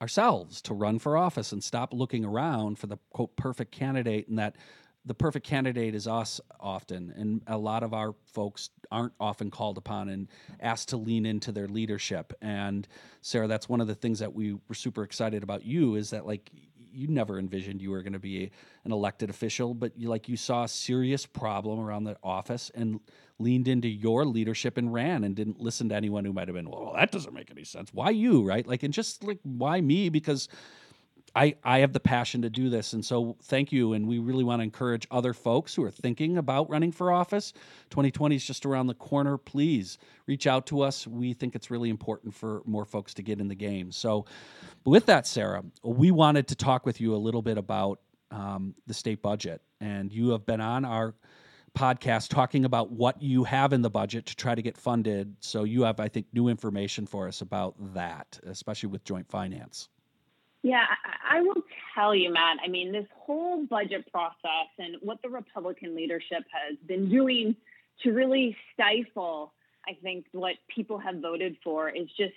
ourselves 0.00 0.62
to 0.62 0.74
run 0.74 0.98
for 0.98 1.16
office 1.16 1.52
and 1.52 1.62
stop 1.62 1.92
looking 1.92 2.24
around 2.24 2.78
for 2.78 2.86
the 2.86 2.98
quote 3.10 3.36
perfect 3.36 3.72
candidate 3.72 4.28
and 4.28 4.38
that 4.38 4.56
the 5.06 5.14
perfect 5.14 5.46
candidate 5.46 5.94
is 5.94 6.06
us 6.06 6.40
often. 6.58 7.12
And 7.16 7.42
a 7.46 7.56
lot 7.56 7.82
of 7.82 7.94
our 7.94 8.14
folks 8.26 8.70
aren't 8.90 9.14
often 9.18 9.50
called 9.50 9.78
upon 9.78 10.10
and 10.10 10.28
asked 10.60 10.90
to 10.90 10.98
lean 10.98 11.24
into 11.24 11.52
their 11.52 11.68
leadership. 11.68 12.32
And 12.42 12.86
sarah 13.22 13.48
that's 13.48 13.68
one 13.68 13.80
of 13.80 13.86
the 13.86 13.94
things 13.94 14.18
that 14.18 14.34
we 14.34 14.54
were 14.68 14.74
super 14.74 15.02
excited 15.02 15.42
about 15.42 15.64
you 15.64 15.94
is 15.94 16.10
that 16.10 16.26
like 16.26 16.50
you 16.92 17.08
never 17.08 17.38
envisioned 17.38 17.80
you 17.80 17.90
were 17.90 18.02
going 18.02 18.12
to 18.12 18.18
be 18.18 18.50
an 18.84 18.92
elected 18.92 19.30
official, 19.30 19.74
but 19.74 19.92
you 19.96 20.08
like 20.08 20.28
you 20.28 20.36
saw 20.36 20.64
a 20.64 20.68
serious 20.68 21.26
problem 21.26 21.80
around 21.80 22.04
the 22.04 22.16
office 22.22 22.70
and 22.74 23.00
leaned 23.38 23.68
into 23.68 23.88
your 23.88 24.24
leadership 24.24 24.76
and 24.76 24.92
ran 24.92 25.24
and 25.24 25.34
didn't 25.34 25.60
listen 25.60 25.88
to 25.88 25.94
anyone 25.94 26.24
who 26.24 26.32
might 26.32 26.48
have 26.48 26.54
been, 26.54 26.68
well, 26.70 26.92
that 26.94 27.10
doesn't 27.10 27.34
make 27.34 27.50
any 27.50 27.64
sense. 27.64 27.92
Why 27.92 28.10
you, 28.10 28.42
right? 28.42 28.66
Like, 28.66 28.82
and 28.82 28.92
just 28.92 29.24
like 29.24 29.38
why 29.42 29.80
me? 29.80 30.08
Because 30.08 30.48
I, 31.34 31.54
I 31.62 31.78
have 31.78 31.92
the 31.92 32.00
passion 32.00 32.42
to 32.42 32.50
do 32.50 32.70
this. 32.70 32.92
And 32.92 33.04
so 33.04 33.36
thank 33.44 33.70
you. 33.72 33.92
And 33.92 34.06
we 34.08 34.18
really 34.18 34.42
want 34.42 34.60
to 34.60 34.64
encourage 34.64 35.06
other 35.10 35.32
folks 35.32 35.74
who 35.74 35.84
are 35.84 35.90
thinking 35.90 36.38
about 36.38 36.68
running 36.68 36.90
for 36.90 37.12
office. 37.12 37.52
2020 37.90 38.36
is 38.36 38.44
just 38.44 38.66
around 38.66 38.88
the 38.88 38.94
corner. 38.94 39.36
Please 39.38 39.98
reach 40.26 40.46
out 40.46 40.66
to 40.66 40.80
us. 40.80 41.06
We 41.06 41.32
think 41.32 41.54
it's 41.54 41.70
really 41.70 41.88
important 41.88 42.34
for 42.34 42.62
more 42.64 42.84
folks 42.84 43.14
to 43.14 43.22
get 43.22 43.40
in 43.40 43.48
the 43.48 43.54
game. 43.54 43.92
So, 43.92 44.26
with 44.84 45.06
that, 45.06 45.26
Sarah, 45.26 45.62
we 45.84 46.10
wanted 46.10 46.48
to 46.48 46.56
talk 46.56 46.86
with 46.86 47.00
you 47.00 47.14
a 47.14 47.18
little 47.18 47.42
bit 47.42 47.58
about 47.58 48.00
um, 48.30 48.74
the 48.86 48.94
state 48.94 49.22
budget. 49.22 49.60
And 49.80 50.12
you 50.12 50.30
have 50.30 50.46
been 50.46 50.60
on 50.60 50.84
our 50.84 51.14
podcast 51.78 52.28
talking 52.28 52.64
about 52.64 52.90
what 52.90 53.22
you 53.22 53.44
have 53.44 53.72
in 53.72 53.82
the 53.82 53.90
budget 53.90 54.26
to 54.26 54.36
try 54.36 54.54
to 54.54 54.62
get 54.62 54.76
funded. 54.76 55.36
So, 55.40 55.62
you 55.62 55.82
have, 55.82 56.00
I 56.00 56.08
think, 56.08 56.26
new 56.32 56.48
information 56.48 57.06
for 57.06 57.28
us 57.28 57.40
about 57.40 57.74
that, 57.94 58.40
especially 58.44 58.88
with 58.88 59.04
joint 59.04 59.28
finance. 59.28 59.88
Yeah, 60.62 60.84
I, 61.28 61.40
will 61.40 61.62
tell 61.94 62.14
you, 62.14 62.32
Matt. 62.32 62.58
I 62.62 62.68
mean, 62.68 62.92
this 62.92 63.06
whole 63.16 63.64
budget 63.64 64.10
process 64.12 64.68
and 64.78 64.96
what 65.00 65.22
the 65.22 65.30
Republican 65.30 65.96
leadership 65.96 66.44
has 66.52 66.76
been 66.86 67.08
doing 67.08 67.56
to 68.02 68.12
really 68.12 68.56
stifle, 68.74 69.54
I 69.88 69.96
think, 70.02 70.26
what 70.32 70.56
people 70.68 70.98
have 70.98 71.16
voted 71.16 71.56
for 71.64 71.88
is 71.88 72.08
just 72.16 72.34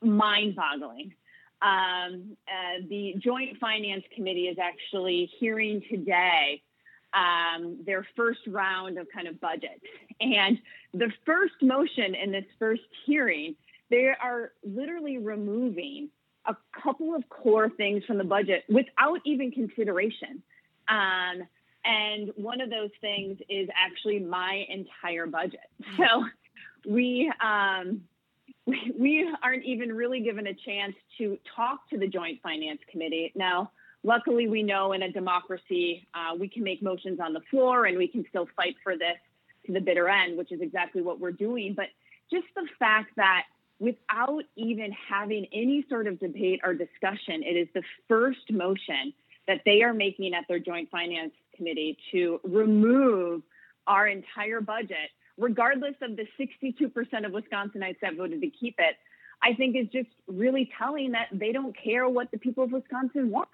mind 0.00 0.54
boggling. 0.54 1.14
Um, 1.60 2.36
uh, 2.46 2.86
the 2.88 3.14
Joint 3.18 3.58
Finance 3.58 4.04
Committee 4.14 4.46
is 4.46 4.58
actually 4.58 5.28
hearing 5.40 5.82
today 5.90 6.62
um, 7.12 7.78
their 7.84 8.06
first 8.14 8.40
round 8.46 8.98
of 8.98 9.08
kind 9.12 9.26
of 9.26 9.40
budget. 9.40 9.82
And 10.20 10.58
the 10.94 11.10
first 11.26 11.54
motion 11.60 12.14
in 12.14 12.30
this 12.30 12.44
first 12.58 12.82
hearing, 13.04 13.56
they 13.90 14.12
are 14.20 14.52
literally 14.62 15.18
removing 15.18 16.10
a 16.48 16.56
couple 16.82 17.14
of 17.14 17.28
core 17.28 17.68
things 17.68 18.04
from 18.04 18.18
the 18.18 18.24
budget 18.24 18.64
without 18.68 19.20
even 19.24 19.50
consideration. 19.50 20.42
Um, 20.88 21.46
and 21.84 22.30
one 22.36 22.60
of 22.60 22.70
those 22.70 22.90
things 23.00 23.38
is 23.48 23.68
actually 23.76 24.18
my 24.18 24.66
entire 24.68 25.26
budget. 25.26 25.60
So 25.96 26.24
we, 26.88 27.30
um, 27.44 28.02
we, 28.66 28.92
we 28.98 29.34
aren't 29.42 29.64
even 29.64 29.92
really 29.92 30.20
given 30.20 30.46
a 30.46 30.54
chance 30.54 30.94
to 31.18 31.38
talk 31.54 31.88
to 31.90 31.98
the 31.98 32.08
Joint 32.08 32.40
Finance 32.42 32.80
Committee. 32.90 33.32
Now, 33.34 33.70
luckily, 34.02 34.48
we 34.48 34.62
know 34.62 34.92
in 34.92 35.02
a 35.02 35.12
democracy 35.12 36.06
uh, 36.14 36.34
we 36.34 36.48
can 36.48 36.64
make 36.64 36.82
motions 36.82 37.20
on 37.20 37.32
the 37.32 37.40
floor 37.50 37.86
and 37.86 37.98
we 37.98 38.08
can 38.08 38.24
still 38.28 38.48
fight 38.56 38.76
for 38.82 38.96
this 38.96 39.18
to 39.66 39.72
the 39.72 39.80
bitter 39.80 40.08
end, 40.08 40.38
which 40.38 40.50
is 40.50 40.60
exactly 40.60 41.02
what 41.02 41.20
we're 41.20 41.32
doing. 41.32 41.74
But 41.74 41.86
just 42.30 42.46
the 42.54 42.66
fact 42.78 43.12
that 43.16 43.44
without 43.80 44.42
even 44.56 44.92
having 45.08 45.46
any 45.52 45.84
sort 45.88 46.06
of 46.06 46.18
debate 46.18 46.60
or 46.64 46.74
discussion, 46.74 47.42
it 47.42 47.56
is 47.56 47.68
the 47.74 47.82
first 48.08 48.50
motion 48.50 49.12
that 49.46 49.60
they 49.64 49.82
are 49.82 49.94
making 49.94 50.34
at 50.34 50.44
their 50.48 50.58
Joint 50.58 50.90
Finance 50.90 51.32
Committee 51.56 51.96
to 52.12 52.40
remove 52.44 53.42
our 53.86 54.06
entire 54.06 54.60
budget, 54.60 55.10
regardless 55.38 55.94
of 56.02 56.16
the 56.16 56.26
62% 56.38 56.90
of 57.24 57.32
Wisconsinites 57.32 57.96
that 58.02 58.16
voted 58.16 58.40
to 58.42 58.50
keep 58.50 58.74
it. 58.78 58.96
I 59.42 59.54
think 59.54 59.76
is 59.76 59.86
just 59.92 60.08
really 60.26 60.70
telling 60.78 61.12
that 61.12 61.28
they 61.32 61.52
don't 61.52 61.74
care 61.76 62.08
what 62.08 62.30
the 62.32 62.38
people 62.38 62.64
of 62.64 62.72
Wisconsin 62.72 63.30
want. 63.30 63.48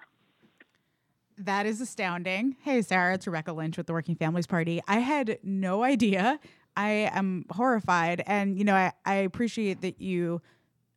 That 1.37 1.65
is 1.65 1.79
astounding. 1.81 2.55
Hey, 2.63 2.81
Sarah, 2.81 3.13
it's 3.13 3.27
Rebecca 3.27 3.53
Lynch 3.53 3.77
with 3.77 3.87
the 3.87 3.93
Working 3.93 4.15
Families 4.15 4.47
Party. 4.47 4.81
I 4.87 4.99
had 4.99 5.37
no 5.43 5.83
idea. 5.83 6.39
I 6.75 7.09
am 7.13 7.45
horrified. 7.51 8.23
And, 8.25 8.57
you 8.57 8.63
know, 8.63 8.75
I, 8.75 8.91
I 9.05 9.15
appreciate 9.15 9.81
that 9.81 10.01
you 10.01 10.41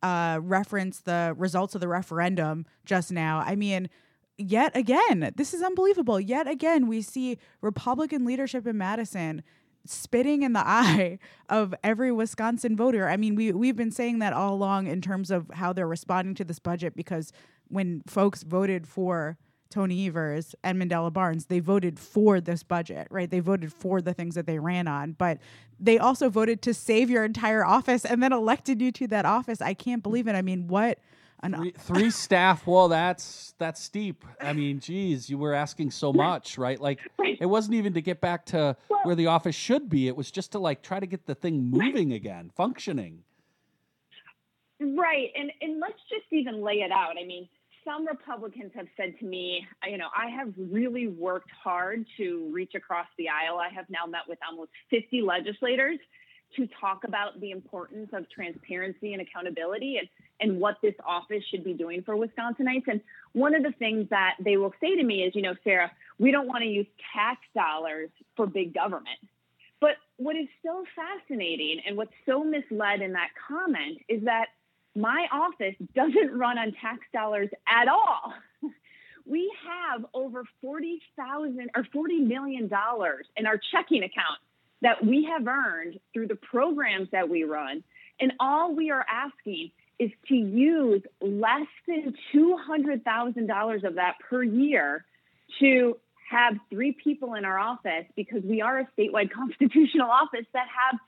uh, 0.01 0.39
referenced 0.41 1.05
the 1.05 1.33
results 1.37 1.75
of 1.75 1.81
the 1.81 1.87
referendum 1.87 2.65
just 2.85 3.11
now. 3.11 3.43
I 3.45 3.55
mean, 3.55 3.89
yet 4.37 4.75
again, 4.75 5.31
this 5.35 5.53
is 5.53 5.61
unbelievable. 5.61 6.19
Yet 6.19 6.47
again, 6.47 6.87
we 6.87 7.01
see 7.01 7.37
Republican 7.61 8.25
leadership 8.25 8.65
in 8.65 8.77
Madison 8.77 9.43
spitting 9.85 10.43
in 10.43 10.53
the 10.53 10.59
eye 10.65 11.19
of 11.49 11.73
every 11.83 12.11
Wisconsin 12.11 12.75
voter. 12.75 13.09
I 13.09 13.17
mean, 13.17 13.35
we 13.35 13.51
we've 13.51 13.75
been 13.75 13.91
saying 13.91 14.19
that 14.19 14.33
all 14.33 14.53
along 14.53 14.87
in 14.87 15.01
terms 15.01 15.31
of 15.31 15.49
how 15.53 15.73
they're 15.73 15.87
responding 15.87 16.35
to 16.35 16.43
this 16.43 16.59
budget 16.59 16.95
because 16.95 17.31
when 17.67 18.01
folks 18.07 18.43
voted 18.43 18.87
for 18.87 19.37
Tony 19.69 20.07
Evers 20.07 20.55
and 20.63 20.81
Mandela 20.81 21.13
Barnes, 21.13 21.45
they 21.45 21.59
voted 21.59 21.99
for 21.99 22.41
this 22.41 22.63
budget, 22.63 23.07
right? 23.11 23.29
They 23.29 23.39
voted 23.39 23.71
for 23.71 24.01
the 24.01 24.13
things 24.13 24.35
that 24.35 24.47
they 24.47 24.59
ran 24.59 24.87
on, 24.87 25.13
but 25.13 25.37
they 25.79 25.97
also 25.97 26.29
voted 26.29 26.61
to 26.63 26.73
save 26.73 27.09
your 27.09 27.23
entire 27.23 27.65
office 27.65 28.03
and 28.03 28.21
then 28.21 28.33
elected 28.33 28.81
you 28.81 28.91
to 28.93 29.07
that 29.07 29.25
office. 29.25 29.61
I 29.61 29.73
can't 29.73 30.01
believe 30.01 30.27
it. 30.27 30.33
I 30.33 30.41
mean, 30.41 30.67
what 30.67 30.99
an 31.41 31.53
three, 31.53 31.71
three 31.77 32.09
staff. 32.09 32.65
Well, 32.65 32.87
that's 32.87 33.53
that's 33.59 33.81
steep. 33.81 34.25
I 34.41 34.53
mean, 34.53 34.79
geez, 34.79 35.29
you 35.29 35.37
were 35.37 35.53
asking 35.53 35.91
so 35.91 36.11
much, 36.11 36.57
right? 36.57 36.79
Like 36.79 36.99
it 37.19 37.45
wasn't 37.45 37.75
even 37.75 37.93
to 37.93 38.01
get 38.01 38.21
back 38.21 38.45
to 38.47 38.75
where 39.03 39.15
the 39.15 39.27
office 39.27 39.55
should 39.55 39.87
be. 39.87 40.07
It 40.07 40.15
was 40.15 40.31
just 40.31 40.51
to 40.53 40.59
like 40.59 40.81
try 40.81 40.99
to 40.99 41.07
get 41.07 41.25
the 41.25 41.35
thing 41.35 41.69
moving 41.69 42.13
again, 42.13 42.51
functioning. 42.55 43.23
Right, 44.81 45.29
and 45.35 45.51
and 45.61 45.79
let's 45.79 45.99
just 46.09 46.25
even 46.31 46.63
lay 46.63 46.81
it 46.81 46.91
out. 46.91 47.15
I 47.21 47.25
mean 47.25 47.47
some 47.89 48.05
Republicans 48.05 48.71
have 48.75 48.87
said 48.95 49.17
to 49.19 49.25
me, 49.25 49.65
you 49.87 49.97
know, 49.97 50.09
I 50.15 50.29
have 50.29 50.53
really 50.57 51.07
worked 51.07 51.49
hard 51.63 52.05
to 52.17 52.49
reach 52.51 52.73
across 52.75 53.07
the 53.17 53.27
aisle. 53.29 53.57
I 53.57 53.73
have 53.73 53.85
now 53.89 54.05
met 54.05 54.21
with 54.27 54.37
almost 54.47 54.71
50 54.91 55.21
legislators 55.21 55.97
to 56.55 56.67
talk 56.79 57.03
about 57.05 57.39
the 57.39 57.51
importance 57.51 58.09
of 58.13 58.29
transparency 58.29 59.13
and 59.13 59.21
accountability 59.21 59.97
and, 59.97 60.07
and 60.39 60.59
what 60.59 60.77
this 60.81 60.95
office 61.05 61.43
should 61.49 61.63
be 61.63 61.73
doing 61.73 62.03
for 62.03 62.15
Wisconsinites. 62.15 62.87
And 62.87 63.01
one 63.33 63.53
of 63.53 63.63
the 63.63 63.71
things 63.77 64.07
that 64.09 64.35
they 64.43 64.57
will 64.57 64.73
say 64.81 64.95
to 64.95 65.03
me 65.03 65.23
is, 65.23 65.35
you 65.35 65.41
know, 65.41 65.55
Sarah, 65.63 65.91
we 66.17 66.31
don't 66.31 66.47
want 66.47 66.63
to 66.63 66.69
use 66.69 66.87
tax 67.13 67.39
dollars 67.55 68.09
for 68.35 68.47
big 68.47 68.73
government. 68.73 69.19
But 69.81 69.91
what 70.17 70.35
is 70.35 70.47
so 70.65 70.83
fascinating 70.95 71.81
and 71.87 71.95
what's 71.95 72.13
so 72.25 72.43
misled 72.43 73.01
in 73.01 73.13
that 73.13 73.29
comment 73.47 73.99
is 74.09 74.23
that 74.25 74.47
my 74.99 75.27
office 75.31 75.75
doesn't 75.95 76.37
run 76.37 76.57
on 76.57 76.73
tax 76.73 76.99
dollars 77.13 77.49
at 77.67 77.87
all. 77.87 78.33
We 79.25 79.51
have 79.93 80.07
over 80.15 80.43
40,000 80.59 81.69
or 81.75 81.83
40 81.93 82.19
million 82.21 82.67
dollars 82.67 83.27
in 83.37 83.45
our 83.45 83.59
checking 83.71 84.01
account 84.01 84.39
that 84.81 85.05
we 85.05 85.25
have 85.25 85.47
earned 85.47 85.99
through 86.13 86.27
the 86.27 86.35
programs 86.35 87.09
that 87.11 87.29
we 87.29 87.43
run. 87.43 87.83
And 88.19 88.33
all 88.39 88.73
we 88.73 88.89
are 88.89 89.05
asking 89.07 89.69
is 89.99 90.09
to 90.29 90.35
use 90.35 91.03
less 91.21 91.67
than 91.87 92.15
$200,000 92.33 93.83
of 93.83 93.95
that 93.95 94.15
per 94.27 94.41
year 94.41 95.05
to 95.59 95.97
have 96.31 96.55
three 96.71 96.93
people 96.93 97.35
in 97.35 97.45
our 97.45 97.59
office 97.59 98.05
because 98.15 98.41
we 98.43 98.61
are 98.61 98.79
a 98.79 98.87
statewide 98.97 99.31
constitutional 99.33 100.09
office 100.09 100.45
that 100.53 100.67
have 100.67 100.99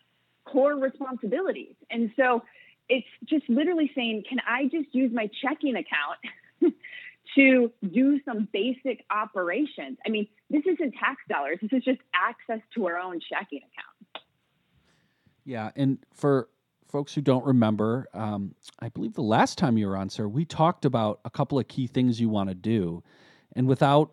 core 0.45 0.75
responsibilities. 0.75 1.73
And 1.89 2.11
so 2.15 2.43
it's 2.89 3.07
just 3.25 3.47
literally 3.49 3.91
saying, 3.95 4.23
can 4.27 4.39
I 4.47 4.65
just 4.65 4.93
use 4.93 5.11
my 5.13 5.29
checking 5.41 5.75
account 5.75 6.19
to 7.35 7.71
do 7.81 8.19
some 8.25 8.47
basic 8.51 9.05
operations? 9.09 9.97
I 10.05 10.09
mean, 10.09 10.27
this 10.49 10.63
isn't 10.65 10.93
tax 10.93 11.21
dollars. 11.29 11.59
This 11.61 11.71
is 11.73 11.83
just 11.83 12.01
access 12.13 12.61
to 12.75 12.87
our 12.87 12.97
own 12.97 13.19
checking 13.29 13.59
account. 13.59 14.25
Yeah, 15.45 15.71
and 15.75 15.97
for 16.13 16.49
folks 16.87 17.13
who 17.13 17.21
don't 17.21 17.45
remember, 17.45 18.07
um, 18.13 18.53
I 18.79 18.89
believe 18.89 19.13
the 19.13 19.21
last 19.21 19.57
time 19.57 19.77
you 19.77 19.87
were 19.87 19.97
on, 19.97 20.09
sir, 20.09 20.27
we 20.27 20.45
talked 20.45 20.85
about 20.85 21.19
a 21.25 21.29
couple 21.29 21.57
of 21.57 21.67
key 21.67 21.87
things 21.87 22.19
you 22.19 22.29
want 22.29 22.49
to 22.49 22.55
do, 22.55 23.03
and 23.55 23.67
without 23.67 24.11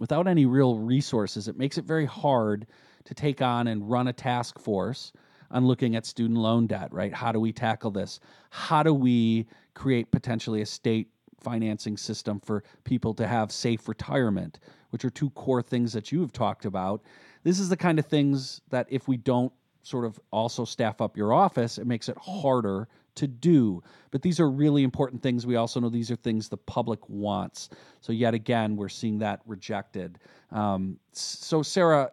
without 0.00 0.26
any 0.26 0.44
real 0.44 0.78
resources, 0.78 1.46
it 1.46 1.56
makes 1.56 1.78
it 1.78 1.84
very 1.84 2.06
hard 2.06 2.66
to 3.04 3.14
take 3.14 3.40
on 3.40 3.68
and 3.68 3.88
run 3.88 4.08
a 4.08 4.12
task 4.12 4.58
force 4.58 5.12
on 5.54 5.66
looking 5.66 5.96
at 5.96 6.04
student 6.04 6.38
loan 6.38 6.66
debt, 6.66 6.92
right? 6.92 7.14
How 7.14 7.32
do 7.32 7.40
we 7.40 7.52
tackle 7.52 7.90
this? 7.90 8.20
How 8.50 8.82
do 8.82 8.92
we 8.92 9.46
create 9.72 10.10
potentially 10.10 10.60
a 10.60 10.66
state 10.66 11.08
financing 11.44 11.96
system 11.96 12.40
for 12.40 12.64
people 12.82 13.14
to 13.14 13.26
have 13.26 13.52
safe 13.52 13.86
retirement, 13.86 14.58
which 14.90 15.04
are 15.04 15.10
two 15.10 15.30
core 15.30 15.62
things 15.62 15.92
that 15.92 16.10
you 16.10 16.20
have 16.22 16.32
talked 16.32 16.64
about. 16.64 17.02
This 17.44 17.60
is 17.60 17.68
the 17.68 17.76
kind 17.76 17.98
of 17.98 18.06
things 18.06 18.62
that 18.70 18.86
if 18.90 19.06
we 19.06 19.18
don't 19.18 19.52
sort 19.82 20.06
of 20.06 20.18
also 20.32 20.64
staff 20.64 21.02
up 21.02 21.16
your 21.16 21.32
office, 21.32 21.76
it 21.76 21.86
makes 21.86 22.08
it 22.08 22.16
harder 22.16 22.88
to 23.16 23.28
do. 23.28 23.82
But 24.10 24.22
these 24.22 24.40
are 24.40 24.50
really 24.50 24.82
important 24.82 25.22
things. 25.22 25.46
We 25.46 25.56
also 25.56 25.78
know 25.78 25.90
these 25.90 26.10
are 26.10 26.16
things 26.16 26.48
the 26.48 26.56
public 26.56 26.98
wants. 27.08 27.68
So, 28.00 28.12
yet 28.12 28.34
again, 28.34 28.76
we're 28.76 28.88
seeing 28.88 29.18
that 29.18 29.40
rejected. 29.46 30.18
Um, 30.50 30.98
so, 31.12 31.62
Sarah, 31.62 32.10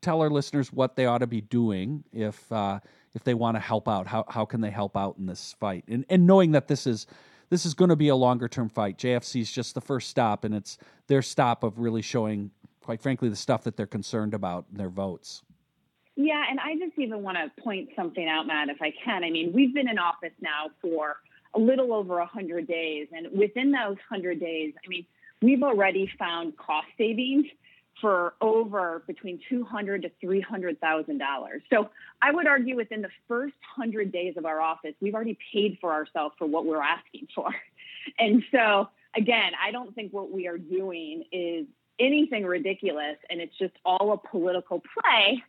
tell 0.00 0.20
our 0.20 0.30
listeners 0.30 0.72
what 0.72 0.96
they 0.96 1.06
ought 1.06 1.18
to 1.18 1.26
be 1.26 1.40
doing 1.40 2.04
if 2.12 2.50
uh, 2.52 2.80
if 3.14 3.24
they 3.24 3.34
want 3.34 3.56
to 3.56 3.60
help 3.60 3.88
out. 3.88 4.06
How 4.06 4.24
how 4.28 4.44
can 4.44 4.60
they 4.60 4.70
help 4.70 4.96
out 4.96 5.16
in 5.18 5.26
this 5.26 5.54
fight? 5.58 5.84
And 5.88 6.04
and 6.08 6.26
knowing 6.26 6.52
that 6.52 6.68
this 6.68 6.86
is 6.86 7.06
this 7.50 7.66
is 7.66 7.74
going 7.74 7.90
to 7.90 7.96
be 7.96 8.08
a 8.08 8.16
longer 8.16 8.48
term 8.48 8.68
fight. 8.68 8.98
JFC 8.98 9.40
is 9.40 9.50
just 9.50 9.74
the 9.74 9.80
first 9.80 10.08
stop, 10.08 10.44
and 10.44 10.54
it's 10.54 10.78
their 11.08 11.22
stop 11.22 11.64
of 11.64 11.78
really 11.78 12.02
showing, 12.02 12.50
quite 12.82 13.00
frankly, 13.00 13.28
the 13.28 13.36
stuff 13.36 13.64
that 13.64 13.76
they're 13.76 13.86
concerned 13.86 14.34
about 14.34 14.66
in 14.70 14.78
their 14.78 14.88
votes. 14.88 15.42
Yeah, 16.16 16.44
and 16.48 16.60
I 16.60 16.74
just 16.74 16.98
even 16.98 17.22
want 17.22 17.38
to 17.38 17.62
point 17.62 17.90
something 17.96 18.28
out, 18.28 18.46
Matt, 18.46 18.68
if 18.68 18.82
I 18.82 18.92
can. 19.04 19.24
I 19.24 19.30
mean, 19.30 19.52
we've 19.54 19.74
been 19.74 19.88
in 19.88 19.98
office 19.98 20.34
now 20.40 20.70
for 20.82 21.16
a 21.54 21.58
little 21.58 21.92
over 21.92 22.18
100 22.18 22.66
days. 22.66 23.08
And 23.12 23.26
within 23.36 23.72
those 23.72 23.96
100 24.08 24.38
days, 24.38 24.74
I 24.84 24.88
mean, 24.88 25.06
we've 25.42 25.62
already 25.62 26.10
found 26.18 26.56
cost 26.56 26.86
savings 26.98 27.46
for 28.00 28.34
over 28.40 29.02
between 29.06 29.40
two 29.48 29.64
hundred 29.64 30.02
to 30.02 30.10
three 30.20 30.40
hundred 30.40 30.80
thousand 30.80 31.18
dollars. 31.18 31.62
So 31.70 31.90
I 32.22 32.32
would 32.32 32.46
argue 32.46 32.76
within 32.76 33.02
the 33.02 33.10
first 33.28 33.54
hundred 33.76 34.12
days 34.12 34.34
of 34.36 34.46
our 34.46 34.60
office, 34.60 34.94
we've 35.00 35.14
already 35.14 35.38
paid 35.52 35.78
for 35.80 35.92
ourselves 35.92 36.34
for 36.38 36.46
what 36.46 36.66
we're 36.66 36.82
asking 36.82 37.28
for. 37.34 37.48
And 38.18 38.42
so 38.50 38.88
again, 39.14 39.52
I 39.62 39.72
don't 39.72 39.94
think 39.94 40.10
what 40.14 40.32
we 40.32 40.48
are 40.48 40.56
doing 40.56 41.22
is 41.30 41.66
anything 41.98 42.46
ridiculous, 42.46 43.18
and 43.28 43.42
it's 43.42 43.56
just 43.58 43.74
all 43.84 44.12
a 44.12 44.28
political 44.28 44.82
play 44.98 45.42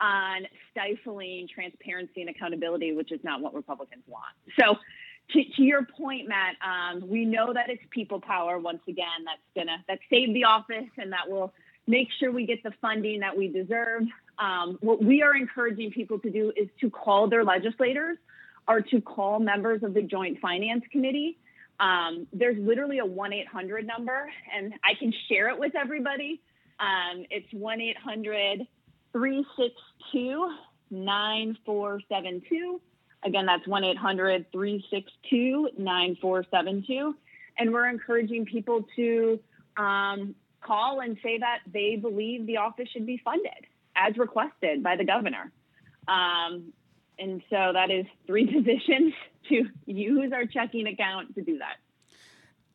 on 0.00 0.46
stifling 0.70 1.48
transparency 1.52 2.22
and 2.22 2.30
accountability, 2.30 2.92
which 2.92 3.12
is 3.12 3.20
not 3.22 3.42
what 3.42 3.52
Republicans 3.54 4.04
want. 4.06 4.34
So 4.58 4.76
to, 5.32 5.44
to 5.44 5.62
your 5.62 5.84
point, 5.84 6.28
Matt, 6.28 6.56
um, 6.64 7.08
we 7.08 7.24
know 7.24 7.52
that 7.52 7.68
it's 7.68 7.82
people 7.90 8.20
power 8.20 8.58
once 8.58 8.80
again 8.88 9.24
that's 9.24 9.40
gonna 9.54 9.84
that 9.88 9.98
save 10.08 10.32
the 10.32 10.44
office 10.44 10.88
and 10.96 11.12
that 11.12 11.28
will 11.28 11.52
make 11.88 12.08
sure 12.20 12.30
we 12.30 12.46
get 12.46 12.62
the 12.62 12.72
funding 12.80 13.20
that 13.20 13.36
we 13.36 13.48
deserve. 13.48 14.02
Um, 14.38 14.78
what 14.80 15.02
we 15.02 15.22
are 15.22 15.34
encouraging 15.34 15.90
people 15.90 16.18
to 16.20 16.30
do 16.30 16.52
is 16.54 16.68
to 16.80 16.90
call 16.90 17.28
their 17.28 17.42
legislators 17.42 18.18
or 18.68 18.82
to 18.82 19.00
call 19.00 19.40
members 19.40 19.82
of 19.82 19.94
the 19.94 20.02
Joint 20.02 20.38
Finance 20.40 20.84
Committee. 20.92 21.38
Um, 21.80 22.26
there's 22.32 22.58
literally 22.58 22.98
a 22.98 23.06
1 23.06 23.32
800 23.32 23.86
number, 23.86 24.30
and 24.54 24.74
I 24.84 24.94
can 24.98 25.12
share 25.28 25.48
it 25.48 25.58
with 25.58 25.74
everybody. 25.74 26.40
Um, 26.78 27.24
it's 27.30 27.50
1 27.52 27.80
800 27.80 28.66
362 29.12 30.54
9472. 30.90 32.80
Again, 33.24 33.46
that's 33.46 33.66
1 33.66 33.84
800 33.84 34.52
362 34.52 35.70
9472. 35.78 37.16
And 37.58 37.72
we're 37.72 37.88
encouraging 37.88 38.44
people 38.44 38.86
to 38.94 39.40
um, 39.76 40.34
call 40.60 41.00
and 41.00 41.16
say 41.22 41.38
that 41.38 41.60
they 41.72 41.96
believe 41.96 42.46
the 42.46 42.56
office 42.56 42.88
should 42.92 43.06
be 43.06 43.20
funded 43.24 43.66
as 43.96 44.16
requested 44.16 44.82
by 44.82 44.96
the 44.96 45.04
governor. 45.04 45.52
Um, 46.06 46.72
and 47.18 47.42
so 47.50 47.72
that 47.72 47.90
is 47.90 48.06
three 48.26 48.46
positions 48.52 49.12
to 49.48 49.64
use 49.86 50.32
our 50.32 50.46
checking 50.46 50.86
account 50.86 51.34
to 51.34 51.42
do 51.42 51.58
that. 51.58 51.76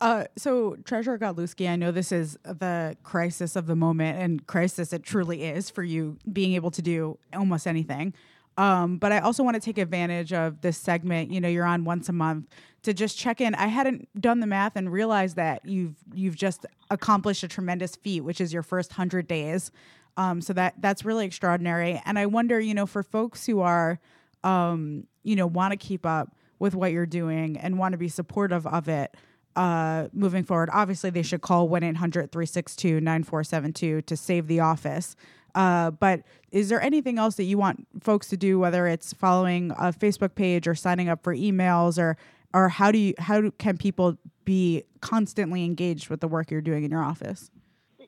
Uh, 0.01 0.25
so, 0.35 0.75
Treasurer 0.83 1.17
Godlewski, 1.17 1.69
I 1.69 1.77
know 1.77 1.89
this 1.91 2.11
is 2.11 2.37
the 2.43 2.97
crisis 3.03 3.55
of 3.55 3.67
the 3.67 3.75
moment, 3.75 4.19
and 4.19 4.45
crisis 4.47 4.91
it 4.91 5.03
truly 5.03 5.43
is 5.43 5.69
for 5.69 5.81
you 5.81 6.17
being 6.31 6.55
able 6.55 6.71
to 6.71 6.81
do 6.81 7.17
almost 7.33 7.65
anything. 7.65 8.13
Um, 8.57 8.97
but 8.97 9.11
I 9.11 9.19
also 9.19 9.43
want 9.43 9.55
to 9.55 9.61
take 9.61 9.77
advantage 9.77 10.31
of 10.31 10.61
this 10.61 10.77
segment. 10.77 11.31
You 11.31 11.41
know, 11.41 11.49
you're 11.49 11.65
on 11.65 11.85
once 11.85 12.09
a 12.09 12.13
month 12.13 12.47
to 12.83 12.93
just 12.93 13.17
check 13.17 13.41
in. 13.41 13.55
I 13.55 13.67
hadn't 13.67 14.09
done 14.19 14.39
the 14.39 14.47
math 14.47 14.75
and 14.75 14.91
realized 14.91 15.35
that 15.37 15.65
you've 15.65 15.95
you've 16.13 16.35
just 16.35 16.65
accomplished 16.89 17.43
a 17.43 17.47
tremendous 17.47 17.95
feat, 17.95 18.21
which 18.21 18.39
is 18.39 18.53
your 18.53 18.63
first 18.63 18.93
hundred 18.93 19.27
days. 19.27 19.71
Um, 20.17 20.41
so 20.41 20.53
that 20.53 20.75
that's 20.79 21.03
really 21.03 21.25
extraordinary. 21.25 22.01
And 22.05 22.19
I 22.19 22.27
wonder, 22.27 22.59
you 22.59 22.73
know, 22.73 22.85
for 22.85 23.01
folks 23.01 23.45
who 23.45 23.61
are, 23.61 23.99
um, 24.43 25.07
you 25.23 25.35
know, 25.35 25.47
want 25.47 25.71
to 25.71 25.77
keep 25.77 26.05
up 26.05 26.35
with 26.59 26.75
what 26.75 26.91
you're 26.91 27.05
doing 27.07 27.57
and 27.57 27.79
want 27.79 27.93
to 27.93 27.97
be 27.97 28.07
supportive 28.07 28.67
of 28.67 28.87
it 28.87 29.15
uh, 29.55 30.07
moving 30.13 30.43
forward, 30.43 30.69
obviously 30.71 31.09
they 31.09 31.21
should 31.21 31.41
call 31.41 31.67
1 31.67 31.83
800 31.83 32.31
362 32.31 33.01
9472 33.01 34.01
to 34.03 34.17
save 34.17 34.47
the 34.47 34.59
office. 34.59 35.15
Uh, 35.55 35.91
but 35.91 36.21
is 36.51 36.69
there 36.69 36.81
anything 36.81 37.17
else 37.17 37.35
that 37.35 37.43
you 37.43 37.57
want 37.57 37.87
folks 38.01 38.27
to 38.29 38.37
do, 38.37 38.59
whether 38.59 38.87
it's 38.87 39.13
following 39.13 39.71
a 39.71 39.93
Facebook 39.93 40.35
page 40.35 40.67
or 40.67 40.75
signing 40.75 41.09
up 41.09 41.23
for 41.23 41.35
emails, 41.35 41.97
or 41.97 42.17
or 42.53 42.69
how 42.69 42.91
do 42.91 42.97
you 42.97 43.13
how 43.19 43.41
do, 43.41 43.51
can 43.51 43.77
people 43.77 44.17
be 44.45 44.83
constantly 45.01 45.63
engaged 45.63 46.09
with 46.09 46.21
the 46.21 46.27
work 46.27 46.51
you're 46.51 46.61
doing 46.61 46.83
in 46.83 46.91
your 46.91 47.03
office? 47.03 47.49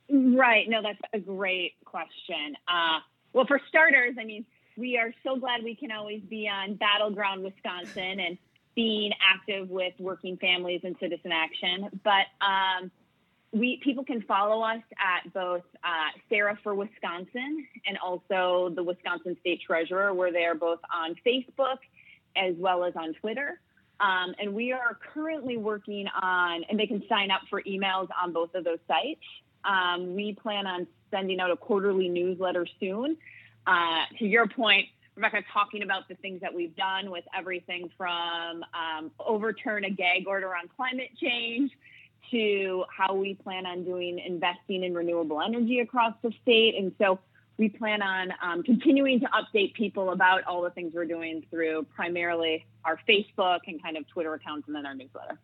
Right. 0.09 0.69
No, 0.69 0.81
that's 0.81 0.99
a 1.13 1.19
great 1.19 1.73
question. 1.85 2.55
Uh, 2.67 2.99
well, 3.33 3.45
for 3.47 3.59
starters, 3.67 4.15
I 4.19 4.23
mean, 4.23 4.45
we 4.77 4.97
are 4.97 5.13
so 5.23 5.37
glad 5.37 5.63
we 5.63 5.75
can 5.75 5.91
always 5.91 6.21
be 6.29 6.47
on 6.47 6.75
Battleground 6.75 7.43
Wisconsin 7.43 8.19
and 8.19 8.37
being 8.75 9.11
active 9.21 9.69
with 9.69 9.93
working 9.99 10.37
families 10.37 10.81
and 10.83 10.95
citizen 10.99 11.31
action. 11.31 12.01
But 12.03 12.27
um, 12.45 12.91
we 13.55 13.79
people 13.81 14.03
can 14.03 14.21
follow 14.23 14.61
us 14.61 14.81
at 14.99 15.31
both 15.33 15.63
uh, 15.81 16.19
Sarah 16.29 16.59
for 16.61 16.75
Wisconsin 16.75 17.65
and 17.87 17.97
also 18.03 18.69
the 18.75 18.83
Wisconsin 18.83 19.37
State 19.39 19.61
Treasurer. 19.65 20.13
We're 20.13 20.33
there 20.33 20.55
both 20.55 20.79
on 20.93 21.15
Facebook 21.25 21.77
as 22.35 22.53
well 22.57 22.83
as 22.83 22.93
on 22.97 23.13
Twitter. 23.13 23.61
Um, 24.01 24.35
and 24.39 24.53
we 24.53 24.73
are 24.73 24.97
currently 25.13 25.55
working 25.55 26.05
on, 26.21 26.65
and 26.69 26.77
they 26.77 26.85
can 26.85 27.01
sign 27.07 27.31
up 27.31 27.41
for 27.49 27.61
emails 27.61 28.09
on 28.21 28.33
both 28.33 28.53
of 28.55 28.65
those 28.65 28.79
sites. 28.89 29.21
Um, 29.63 30.15
we 30.15 30.33
plan 30.33 30.67
on 30.67 30.85
sending 31.09 31.39
out 31.39 31.49
a 31.49 31.55
quarterly 31.55 32.09
newsletter 32.09 32.67
soon. 32.81 33.15
Uh, 33.65 34.03
to 34.19 34.25
your 34.25 34.47
point, 34.47 34.87
Rebecca, 35.15 35.43
talking 35.53 35.81
about 35.81 36.09
the 36.09 36.15
things 36.15 36.41
that 36.41 36.53
we've 36.53 36.75
done 36.75 37.09
with 37.09 37.23
everything 37.33 37.89
from 37.97 38.65
um, 38.73 39.11
overturn 39.17 39.85
a 39.85 39.89
gag 39.89 40.27
order 40.27 40.53
on 40.53 40.67
climate 40.75 41.11
change 41.21 41.71
to 42.31 42.85
how 42.95 43.13
we 43.15 43.33
plan 43.35 43.65
on 43.65 43.83
doing 43.83 44.19
investing 44.19 44.83
in 44.83 44.93
renewable 44.93 45.41
energy 45.41 45.79
across 45.79 46.13
the 46.21 46.31
state. 46.41 46.75
And 46.75 46.93
so 46.97 47.19
we 47.57 47.69
plan 47.69 48.01
on 48.01 48.33
um, 48.41 48.63
continuing 48.63 49.19
to 49.21 49.27
update 49.27 49.73
people 49.73 50.11
about 50.11 50.43
all 50.43 50.61
the 50.61 50.69
things 50.71 50.93
we're 50.93 51.05
doing 51.05 51.45
through 51.49 51.85
primarily 51.95 52.65
our 52.83 52.99
Facebook 53.07 53.61
and 53.67 53.81
kind 53.81 53.97
of 53.97 54.07
Twitter 54.07 54.33
accounts 54.33 54.67
and 54.67 54.75
then 54.75 54.85
our 54.85 54.93
newsletter. 54.93 55.39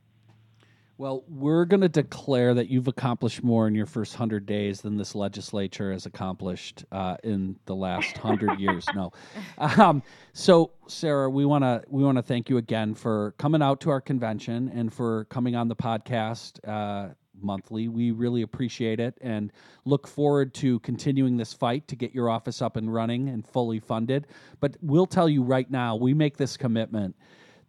Well, 1.01 1.23
we're 1.27 1.65
going 1.65 1.81
to 1.81 1.89
declare 1.89 2.53
that 2.53 2.69
you've 2.69 2.87
accomplished 2.87 3.43
more 3.43 3.67
in 3.67 3.73
your 3.73 3.87
first 3.87 4.13
hundred 4.13 4.45
days 4.45 4.81
than 4.81 4.97
this 4.97 5.15
legislature 5.15 5.91
has 5.91 6.05
accomplished 6.05 6.85
uh, 6.91 7.17
in 7.23 7.55
the 7.65 7.73
last 7.73 8.15
hundred 8.19 8.59
years. 8.59 8.85
No, 8.93 9.11
um, 9.57 10.03
so 10.33 10.73
Sarah, 10.85 11.27
we 11.27 11.43
want 11.43 11.63
to 11.63 11.81
we 11.87 12.03
want 12.03 12.19
to 12.19 12.21
thank 12.21 12.51
you 12.51 12.57
again 12.57 12.93
for 12.93 13.33
coming 13.39 13.63
out 13.63 13.81
to 13.81 13.89
our 13.89 13.99
convention 13.99 14.71
and 14.75 14.93
for 14.93 15.25
coming 15.25 15.55
on 15.55 15.67
the 15.67 15.75
podcast 15.75 16.59
uh, 16.69 17.15
monthly. 17.41 17.87
We 17.87 18.11
really 18.11 18.43
appreciate 18.43 18.99
it 18.99 19.17
and 19.21 19.51
look 19.85 20.05
forward 20.05 20.53
to 20.55 20.77
continuing 20.81 21.35
this 21.35 21.51
fight 21.51 21.87
to 21.87 21.95
get 21.95 22.13
your 22.13 22.29
office 22.29 22.61
up 22.61 22.77
and 22.77 22.93
running 22.93 23.29
and 23.29 23.43
fully 23.47 23.79
funded. 23.79 24.27
But 24.59 24.77
we'll 24.81 25.07
tell 25.07 25.27
you 25.27 25.41
right 25.41 25.71
now, 25.71 25.95
we 25.95 26.13
make 26.13 26.37
this 26.37 26.57
commitment 26.57 27.15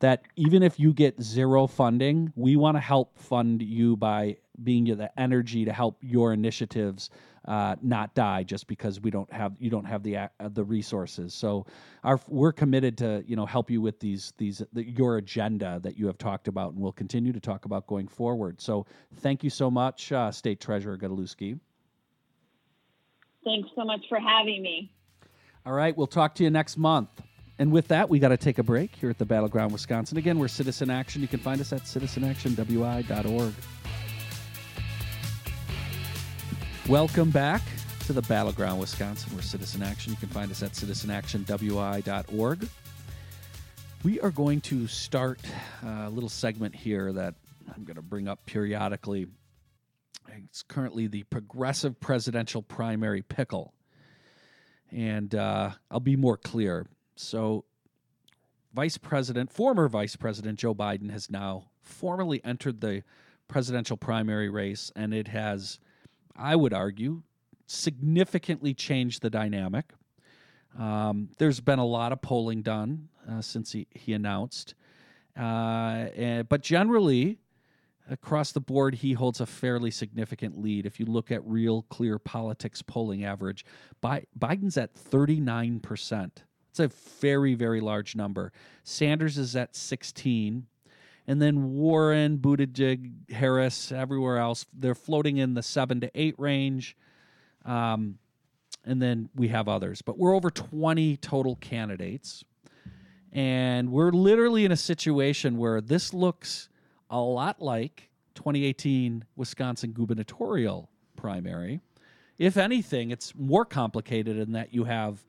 that 0.03 0.25
even 0.35 0.65
if 0.65 0.81
you 0.81 0.93
get 0.93 1.23
zero 1.23 1.69
funding, 1.69 2.33
we 2.35 2.57
want 2.57 2.77
to 2.77 2.81
help 2.81 3.17
fund 3.17 3.63
you 3.63 3.97
by 3.97 4.37
being 4.65 4.85
the 4.85 5.09
energy 5.19 5.65
to 5.65 5.73
help 5.73 5.97
your 6.01 6.33
initiatives 6.33 7.09
uh, 7.47 7.77
not 7.83 8.13
die 8.13 8.43
just 8.43 8.67
because 8.67 9.01
we 9.01 9.13
don't 9.13 9.33
have 9.33 9.53
you 9.61 9.71
don't 9.71 9.85
have 9.85 10.03
the 10.03 10.17
uh, 10.17 10.29
the 10.51 10.65
resources. 10.65 11.33
So 11.35 11.67
our 12.03 12.21
we're 12.27 12.53
committed 12.53 12.99
to 12.99 13.23
you 13.29 13.37
know 13.37 13.47
help 13.47 13.71
you 13.71 13.81
with 13.81 14.01
these 14.01 14.33
these 14.39 14.61
the, 14.73 14.85
your 14.85 15.19
agenda 15.19 15.79
that 15.85 15.97
you 15.97 16.09
have 16.09 16.19
talked 16.19 16.49
about, 16.49 16.73
and 16.73 16.83
we'll 16.83 16.91
continue 16.91 17.33
to 17.33 17.41
talk 17.41 17.65
about 17.65 17.87
going 17.87 18.09
forward. 18.09 18.61
So 18.61 18.87
thank 19.19 19.45
you 19.45 19.51
so 19.51 19.71
much, 19.71 20.11
uh, 20.11 20.33
State 20.33 20.61
Treasurer 20.61 20.99
Godlewski. 20.99 21.61
Thanks 23.45 23.69
so 23.77 23.85
much 23.85 24.01
for 24.09 24.19
having 24.19 24.63
me. 24.63 24.93
All 25.65 25.73
right, 25.73 25.97
we'll 25.97 26.09
talk 26.09 26.35
to 26.37 26.45
you 26.45 26.51
next 26.51 26.77
month. 26.77 27.23
And 27.63 27.71
with 27.71 27.87
that, 27.89 28.11
we 28.11 28.19
got 28.19 28.31
to 28.31 28.37
take 28.37 28.59
a 28.59 28.65
break 28.65 28.97
here 28.97 29.09
at 29.09 29.19
the 29.19 29.25
Battleground 29.25 29.71
Wisconsin. 29.71 30.19
Again, 30.19 30.37
we're 30.37 30.49
Citizen 30.49 30.91
Action. 30.91 31.23
You 31.23 31.29
can 31.29 31.39
find 31.39 31.61
us 31.61 31.73
at 31.73 31.83
citizenactionwi.org. 31.83 33.53
Welcome 36.89 37.31
back 37.31 37.63
to 38.07 38.13
the 38.13 38.23
Battleground 38.23 38.81
Wisconsin. 38.81 39.31
We're 39.33 39.43
Citizen 39.43 39.81
Action. 39.81 40.11
You 40.11 40.17
can 40.17 40.31
find 40.31 40.51
us 40.51 40.65
at 40.65 40.73
citizenactionwi.org. 40.73 42.69
We 44.03 44.19
are 44.19 44.33
going 44.33 44.61
to 44.63 44.89
start 44.89 45.39
a 45.85 46.11
little 46.11 46.29
segment 46.29 46.75
here 46.75 47.13
that 47.13 47.37
I'm 47.73 47.85
going 47.85 47.95
to 47.95 48.03
bring 48.03 48.27
up 48.27 48.45
periodically. 48.45 49.29
It's 50.27 50.65
currently 50.65 51.07
the 51.07 51.23
Progressive 51.23 52.01
Presidential 52.01 52.61
Primary 52.61 53.23
Pickle. 53.23 53.73
And 54.91 55.33
uh, 55.33 55.71
I'll 55.93 56.01
be 56.01 56.17
more 56.17 56.37
clear. 56.37 56.89
So, 57.17 57.65
Vice 58.75 58.97
President, 58.97 59.53
former 59.53 59.89
Vice 59.89 60.17
President 60.17 60.59
Joe 60.59 60.75
Biden 60.75 61.11
has 61.11 61.31
now 61.31 61.71
formally 61.83 62.41
entered 62.45 62.81
the 62.81 63.03
presidential 63.49 63.97
primary 63.97 64.49
race, 64.49 64.91
and 64.97 65.13
it 65.13 65.29
has, 65.29 65.79
I 66.35 66.57
would 66.57 66.73
argue, 66.73 67.23
significantly 67.67 68.73
changed 68.73 69.23
the 69.23 69.31
dynamic. 69.31 69.93
Um, 70.79 71.29
there's 71.39 71.61
been 71.61 71.79
a 71.79 71.85
lot 71.85 72.13
of 72.13 72.23
polling 72.23 72.63
done 72.63 73.09
uh, 73.31 73.43
since 73.43 73.73
he, 73.73 73.87
he 73.91 74.15
announced, 74.15 74.75
uh, 75.39 76.09
and, 76.17 76.49
but 76.49 76.63
generally, 76.63 77.39
across 78.11 78.53
the 78.53 78.61
board, 78.61 78.97
he 78.97 79.13
holds 79.13 79.41
a 79.41 79.47
fairly 79.47 79.91
significant 79.91 80.59
lead. 80.59 80.87
If 80.87 80.99
you 80.99 81.07
look 81.07 81.31
at 81.31 81.47
real 81.47 81.83
clear 81.83 82.19
politics 82.19 82.83
polling 82.83 83.25
average, 83.25 83.65
Bi- 84.01 84.27
Biden's 84.39 84.77
at 84.77 84.95
39%. 84.95 86.31
It's 86.73 86.81
a 86.81 86.89
very, 87.21 87.55
very 87.55 87.83
large 87.83 88.17
number. 88.17 88.51
Sanders 88.83 89.37
is 89.37 89.55
at 89.57 89.77
16. 89.77 90.67
And 91.27 91.43
then 91.43 91.75
Warren, 91.75 92.39
Buttigieg, 92.39 93.31
Harris, 93.31 93.93
everywhere 93.93 94.39
else, 94.39 94.65
they're 94.73 94.95
floating 94.95 95.37
in 95.37 95.53
the 95.53 95.63
seven 95.63 96.01
to 96.01 96.11
eight 96.15 96.35
range. 96.39 96.97
Um, 97.67 98.19
and 98.87 99.03
then 99.03 99.29
we 99.35 99.49
have 99.49 99.69
others. 99.69 100.01
But 100.01 100.17
we're 100.17 100.35
over 100.35 100.51
20 100.51 101.19
total 101.19 101.57
candidates. 101.57 102.43
And 103.33 103.93
we're 103.93 104.11
literally 104.11 104.65
in 104.65 104.73
a 104.73 104.77
situation 104.77 105.59
where 105.59 105.83
this 105.83 106.15
looks 106.15 106.71
a 107.11 107.21
lot 107.21 107.61
like 107.61 108.09
2018 108.35 109.27
Wisconsin 109.37 109.93
gubernatorial 109.93 110.89
primary. 111.17 111.81
If 112.39 112.57
anything, 112.57 113.11
it's 113.11 113.35
more 113.35 113.67
complicated 113.67 114.39
in 114.39 114.53
that 114.53 114.73
you 114.73 114.85
have 114.85 115.23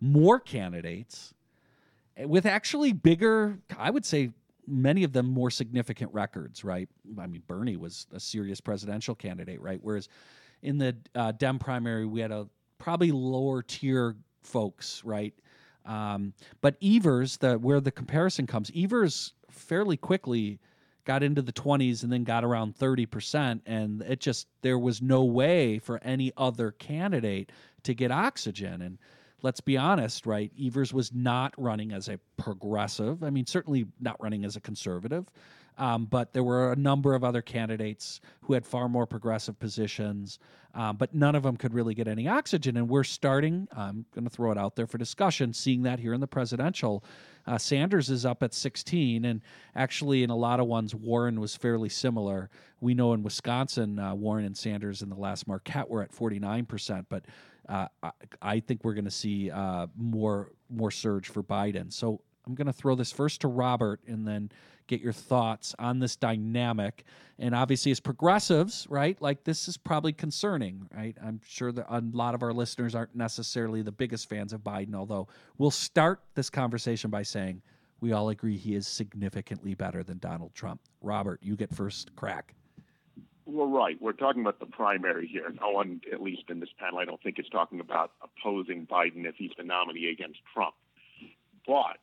more 0.00 0.40
candidates 0.40 1.34
with 2.16 2.46
actually 2.46 2.92
bigger, 2.92 3.58
I 3.78 3.90
would 3.90 4.04
say, 4.04 4.30
many 4.66 5.04
of 5.04 5.12
them 5.12 5.26
more 5.26 5.50
significant 5.50 6.12
records, 6.12 6.64
right? 6.64 6.88
I 7.18 7.26
mean, 7.26 7.42
Bernie 7.46 7.76
was 7.76 8.06
a 8.12 8.20
serious 8.20 8.60
presidential 8.60 9.14
candidate, 9.14 9.60
right? 9.60 9.80
Whereas 9.82 10.08
in 10.62 10.78
the 10.78 10.96
uh, 11.14 11.32
Dem 11.32 11.58
primary, 11.58 12.06
we 12.06 12.20
had 12.20 12.30
a 12.30 12.48
probably 12.78 13.10
lower 13.10 13.62
tier 13.62 14.16
folks, 14.42 15.02
right? 15.04 15.34
Um, 15.86 16.34
but 16.60 16.76
Evers, 16.82 17.38
the 17.38 17.58
where 17.58 17.80
the 17.80 17.90
comparison 17.90 18.46
comes, 18.46 18.70
Evers 18.76 19.32
fairly 19.50 19.96
quickly 19.96 20.60
got 21.04 21.22
into 21.22 21.42
the 21.42 21.52
20s 21.52 22.02
and 22.02 22.12
then 22.12 22.24
got 22.24 22.44
around 22.44 22.76
30% 22.76 23.62
and 23.66 24.02
it 24.02 24.20
just 24.20 24.46
there 24.62 24.78
was 24.78 25.00
no 25.00 25.24
way 25.24 25.78
for 25.78 25.98
any 26.04 26.30
other 26.36 26.70
candidate 26.72 27.50
to 27.82 27.94
get 27.94 28.12
oxygen 28.12 28.82
and 28.82 28.98
let's 29.42 29.60
be 29.60 29.76
honest 29.76 30.26
right 30.26 30.52
evers 30.60 30.92
was 30.92 31.12
not 31.12 31.54
running 31.56 31.92
as 31.92 32.08
a 32.08 32.18
progressive 32.36 33.22
i 33.22 33.30
mean 33.30 33.46
certainly 33.46 33.86
not 34.00 34.20
running 34.20 34.44
as 34.44 34.56
a 34.56 34.60
conservative 34.60 35.26
um, 35.80 36.04
but 36.04 36.34
there 36.34 36.44
were 36.44 36.72
a 36.72 36.76
number 36.76 37.14
of 37.14 37.24
other 37.24 37.40
candidates 37.40 38.20
who 38.42 38.52
had 38.52 38.66
far 38.66 38.86
more 38.86 39.06
progressive 39.06 39.58
positions, 39.58 40.38
um, 40.74 40.98
but 40.98 41.14
none 41.14 41.34
of 41.34 41.42
them 41.42 41.56
could 41.56 41.72
really 41.72 41.94
get 41.94 42.06
any 42.06 42.28
oxygen. 42.28 42.76
And 42.76 42.86
we're 42.86 43.02
starting, 43.02 43.66
I'm 43.74 44.04
going 44.14 44.24
to 44.24 44.30
throw 44.30 44.52
it 44.52 44.58
out 44.58 44.76
there 44.76 44.86
for 44.86 44.98
discussion, 44.98 45.54
seeing 45.54 45.82
that 45.84 45.98
here 45.98 46.12
in 46.12 46.20
the 46.20 46.26
presidential. 46.26 47.02
Uh, 47.46 47.56
Sanders 47.56 48.10
is 48.10 48.26
up 48.26 48.42
at 48.42 48.52
16, 48.52 49.24
and 49.24 49.40
actually, 49.74 50.22
in 50.22 50.28
a 50.28 50.36
lot 50.36 50.60
of 50.60 50.66
ones, 50.66 50.94
Warren 50.94 51.40
was 51.40 51.56
fairly 51.56 51.88
similar. 51.88 52.50
We 52.80 52.92
know 52.92 53.14
in 53.14 53.22
Wisconsin, 53.22 53.98
uh, 53.98 54.14
Warren 54.14 54.44
and 54.44 54.56
Sanders 54.56 55.00
in 55.00 55.08
the 55.08 55.16
last 55.16 55.48
Marquette 55.48 55.88
were 55.88 56.02
at 56.02 56.12
49%, 56.12 57.06
but 57.08 57.24
uh, 57.70 57.86
I, 58.02 58.10
I, 58.42 58.60
think 58.60 58.84
we're 58.84 58.94
going 58.94 59.04
to 59.04 59.10
see 59.10 59.50
uh, 59.50 59.86
more 59.96 60.50
more 60.68 60.90
surge 60.90 61.28
for 61.28 61.42
Biden. 61.42 61.92
So 61.92 62.20
I'm 62.46 62.54
going 62.54 62.66
to 62.66 62.72
throw 62.72 62.94
this 62.94 63.12
first 63.12 63.42
to 63.42 63.48
Robert, 63.48 64.00
and 64.06 64.26
then 64.26 64.50
get 64.88 65.00
your 65.00 65.12
thoughts 65.12 65.74
on 65.78 66.00
this 66.00 66.16
dynamic. 66.16 67.04
And 67.38 67.54
obviously, 67.54 67.92
as 67.92 68.00
progressives, 68.00 68.86
right, 68.90 69.20
like 69.22 69.44
this 69.44 69.68
is 69.68 69.76
probably 69.76 70.12
concerning, 70.12 70.88
right? 70.94 71.16
I'm 71.24 71.40
sure 71.46 71.70
that 71.70 71.86
a 71.88 72.02
lot 72.12 72.34
of 72.34 72.42
our 72.42 72.52
listeners 72.52 72.94
aren't 72.94 73.14
necessarily 73.14 73.82
the 73.82 73.92
biggest 73.92 74.28
fans 74.28 74.52
of 74.52 74.62
Biden, 74.62 74.94
although 74.94 75.28
we'll 75.58 75.70
start 75.70 76.20
this 76.34 76.50
conversation 76.50 77.08
by 77.08 77.22
saying 77.22 77.62
we 78.00 78.12
all 78.12 78.30
agree 78.30 78.56
he 78.56 78.74
is 78.74 78.88
significantly 78.88 79.74
better 79.74 80.02
than 80.02 80.18
Donald 80.18 80.54
Trump. 80.54 80.80
Robert, 81.00 81.38
you 81.42 81.54
get 81.54 81.72
first 81.72 82.14
crack. 82.16 82.54
Well, 83.46 83.68
right. 83.68 83.96
We're 84.00 84.12
talking 84.12 84.42
about 84.42 84.60
the 84.60 84.66
primary 84.66 85.26
here. 85.26 85.52
No 85.60 85.70
one, 85.70 86.00
at 86.12 86.22
least 86.22 86.44
in 86.48 86.60
this 86.60 86.68
panel, 86.78 86.98
I 86.98 87.04
don't 87.04 87.22
think 87.22 87.38
is 87.38 87.48
talking 87.50 87.80
about 87.80 88.12
opposing 88.22 88.86
Biden 88.86 89.24
if 89.26 89.36
he's 89.36 89.50
the 89.56 89.64
nominee 89.64 90.10
against 90.10 90.40
Trump. 90.54 90.74
But 91.66 91.98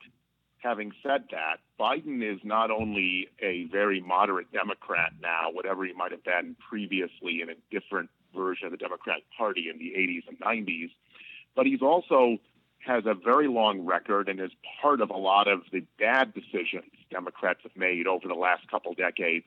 having 0.60 0.92
said 1.04 1.26
that, 1.32 1.58
Biden 1.80 2.24
is 2.24 2.40
not 2.44 2.72
only 2.72 3.28
a 3.42 3.66
very 3.72 4.02
moderate 4.02 4.52
Democrat 4.52 5.14
now, 5.22 5.50
whatever 5.52 5.86
he 5.86 5.94
might 5.94 6.12
have 6.12 6.24
been 6.24 6.56
previously 6.70 7.42
in 7.42 7.50
a 7.50 7.56
different 7.72 8.10
version 8.36 8.66
of 8.66 8.72
the 8.72 8.78
Democratic 8.78 9.24
Party 9.38 9.68
in 9.72 9.78
the 9.78 9.94
80s 9.98 10.28
and 10.28 10.40
90s, 10.40 10.90
but 11.56 11.66
he's 11.66 11.82
also 11.82 12.38
has 12.80 13.04
a 13.06 13.14
very 13.14 13.48
long 13.48 13.86
record 13.86 14.30
and 14.30 14.40
is 14.40 14.52
part 14.82 15.02
of 15.02 15.10
a 15.10 15.18
lot 15.18 15.48
of 15.48 15.62
the 15.72 15.84
bad 16.00 16.34
decisions 16.34 16.92
Democrats 17.12 17.60
have 17.64 17.76
made 17.76 18.08
over 18.08 18.28
the 18.28 18.36
last 18.36 18.70
couple 18.70 18.94
decades. 18.94 19.46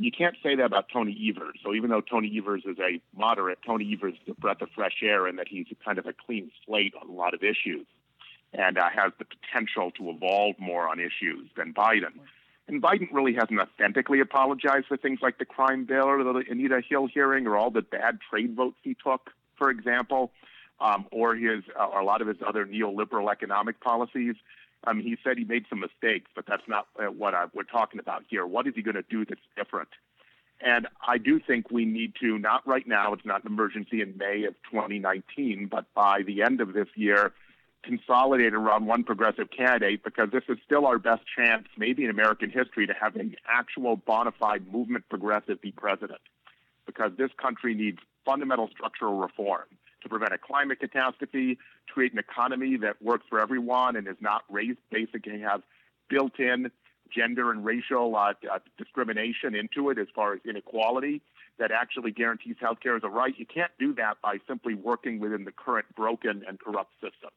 You 0.00 0.10
can't 0.10 0.36
say 0.42 0.54
that 0.56 0.64
about 0.64 0.86
Tony 0.90 1.14
Evers. 1.28 1.58
So 1.62 1.74
even 1.74 1.90
though 1.90 2.00
Tony 2.00 2.32
Evers 2.38 2.62
is 2.64 2.78
a 2.78 3.02
moderate, 3.14 3.58
Tony 3.66 3.92
Evers 3.92 4.14
is 4.14 4.34
a 4.34 4.40
breath 4.40 4.62
of 4.62 4.70
fresh 4.74 5.02
air 5.02 5.28
in 5.28 5.36
that 5.36 5.46
he's 5.46 5.66
kind 5.84 5.98
of 5.98 6.06
a 6.06 6.14
clean 6.14 6.50
slate 6.64 6.94
on 6.98 7.10
a 7.10 7.12
lot 7.12 7.34
of 7.34 7.42
issues 7.42 7.86
and 8.54 8.78
uh, 8.78 8.88
has 8.88 9.12
the 9.18 9.26
potential 9.26 9.90
to 9.98 10.08
evolve 10.08 10.56
more 10.58 10.88
on 10.88 11.00
issues 11.00 11.50
than 11.54 11.74
Biden. 11.74 12.18
And 12.66 12.80
Biden 12.80 13.12
really 13.12 13.34
hasn't 13.34 13.60
authentically 13.60 14.20
apologized 14.20 14.86
for 14.86 14.96
things 14.96 15.18
like 15.20 15.38
the 15.38 15.44
crime 15.44 15.84
bill 15.84 16.06
or 16.06 16.24
the 16.24 16.44
Anita 16.50 16.80
Hill 16.88 17.06
hearing 17.06 17.46
or 17.46 17.58
all 17.58 17.70
the 17.70 17.82
bad 17.82 18.20
trade 18.30 18.56
votes 18.56 18.78
he 18.82 18.96
took, 19.04 19.30
for 19.58 19.68
example, 19.68 20.32
um, 20.80 21.04
or 21.12 21.34
his 21.34 21.62
uh, 21.78 21.84
or 21.84 22.00
a 22.00 22.04
lot 22.06 22.22
of 22.22 22.28
his 22.28 22.38
other 22.46 22.64
neoliberal 22.64 23.30
economic 23.30 23.80
policies. 23.80 24.34
Um, 24.86 25.00
he 25.00 25.16
said 25.22 25.36
he 25.36 25.44
made 25.44 25.66
some 25.68 25.80
mistakes, 25.80 26.30
but 26.34 26.46
that's 26.46 26.66
not 26.66 26.86
uh, 26.98 27.10
what 27.10 27.34
I, 27.34 27.46
we're 27.54 27.64
talking 27.64 28.00
about 28.00 28.24
here. 28.28 28.46
What 28.46 28.66
is 28.66 28.74
he 28.74 28.82
going 28.82 28.94
to 28.94 29.02
do 29.02 29.24
that's 29.24 29.40
different? 29.56 29.90
And 30.62 30.88
I 31.06 31.18
do 31.18 31.40
think 31.40 31.70
we 31.70 31.84
need 31.84 32.14
to, 32.20 32.38
not 32.38 32.66
right 32.66 32.86
now, 32.86 33.12
it's 33.12 33.24
not 33.24 33.44
an 33.44 33.52
emergency 33.52 34.02
in 34.02 34.16
May 34.18 34.44
of 34.44 34.54
2019, 34.70 35.68
but 35.70 35.86
by 35.94 36.22
the 36.22 36.42
end 36.42 36.60
of 36.60 36.74
this 36.74 36.88
year, 36.94 37.32
consolidate 37.82 38.52
around 38.52 38.86
one 38.86 39.04
progressive 39.04 39.48
candidate 39.50 40.02
because 40.04 40.28
this 40.32 40.44
is 40.48 40.58
still 40.64 40.86
our 40.86 40.98
best 40.98 41.22
chance, 41.34 41.66
maybe 41.78 42.04
in 42.04 42.10
American 42.10 42.50
history, 42.50 42.86
to 42.86 42.92
have 42.92 43.16
an 43.16 43.34
actual 43.48 43.96
bona 43.96 44.32
fide 44.32 44.70
movement 44.70 45.04
progressive 45.08 45.60
be 45.62 45.72
president. 45.72 46.20
Because 46.86 47.12
this 47.16 47.30
country 47.40 47.74
needs 47.74 47.98
fundamental 48.24 48.68
structural 48.68 49.16
reform 49.16 49.64
to 50.02 50.08
prevent 50.08 50.32
a 50.32 50.38
climate 50.38 50.80
catastrophe, 50.80 51.58
create 51.92 52.12
an 52.12 52.18
economy 52.18 52.76
that 52.78 53.00
works 53.02 53.24
for 53.28 53.40
everyone 53.40 53.96
and 53.96 54.06
is 54.06 54.16
not 54.20 54.42
race 54.50 54.76
basic 54.90 55.26
and 55.26 55.42
have 55.42 55.62
built 56.08 56.38
in 56.38 56.70
gender 57.14 57.50
and 57.50 57.64
racial 57.64 58.14
uh, 58.16 58.32
uh, 58.50 58.58
discrimination 58.78 59.54
into 59.54 59.90
it 59.90 59.98
as 59.98 60.06
far 60.14 60.34
as 60.34 60.40
inequality 60.44 61.20
that 61.58 61.70
actually 61.70 62.10
guarantees 62.10 62.56
health 62.60 62.78
care 62.80 62.96
as 62.96 63.02
a 63.04 63.08
right. 63.08 63.34
You 63.36 63.46
can't 63.46 63.72
do 63.78 63.94
that 63.94 64.16
by 64.22 64.38
simply 64.48 64.74
working 64.74 65.18
within 65.18 65.44
the 65.44 65.52
current 65.52 65.86
broken 65.94 66.42
and 66.48 66.58
corrupt 66.58 66.92
system. 66.94 67.30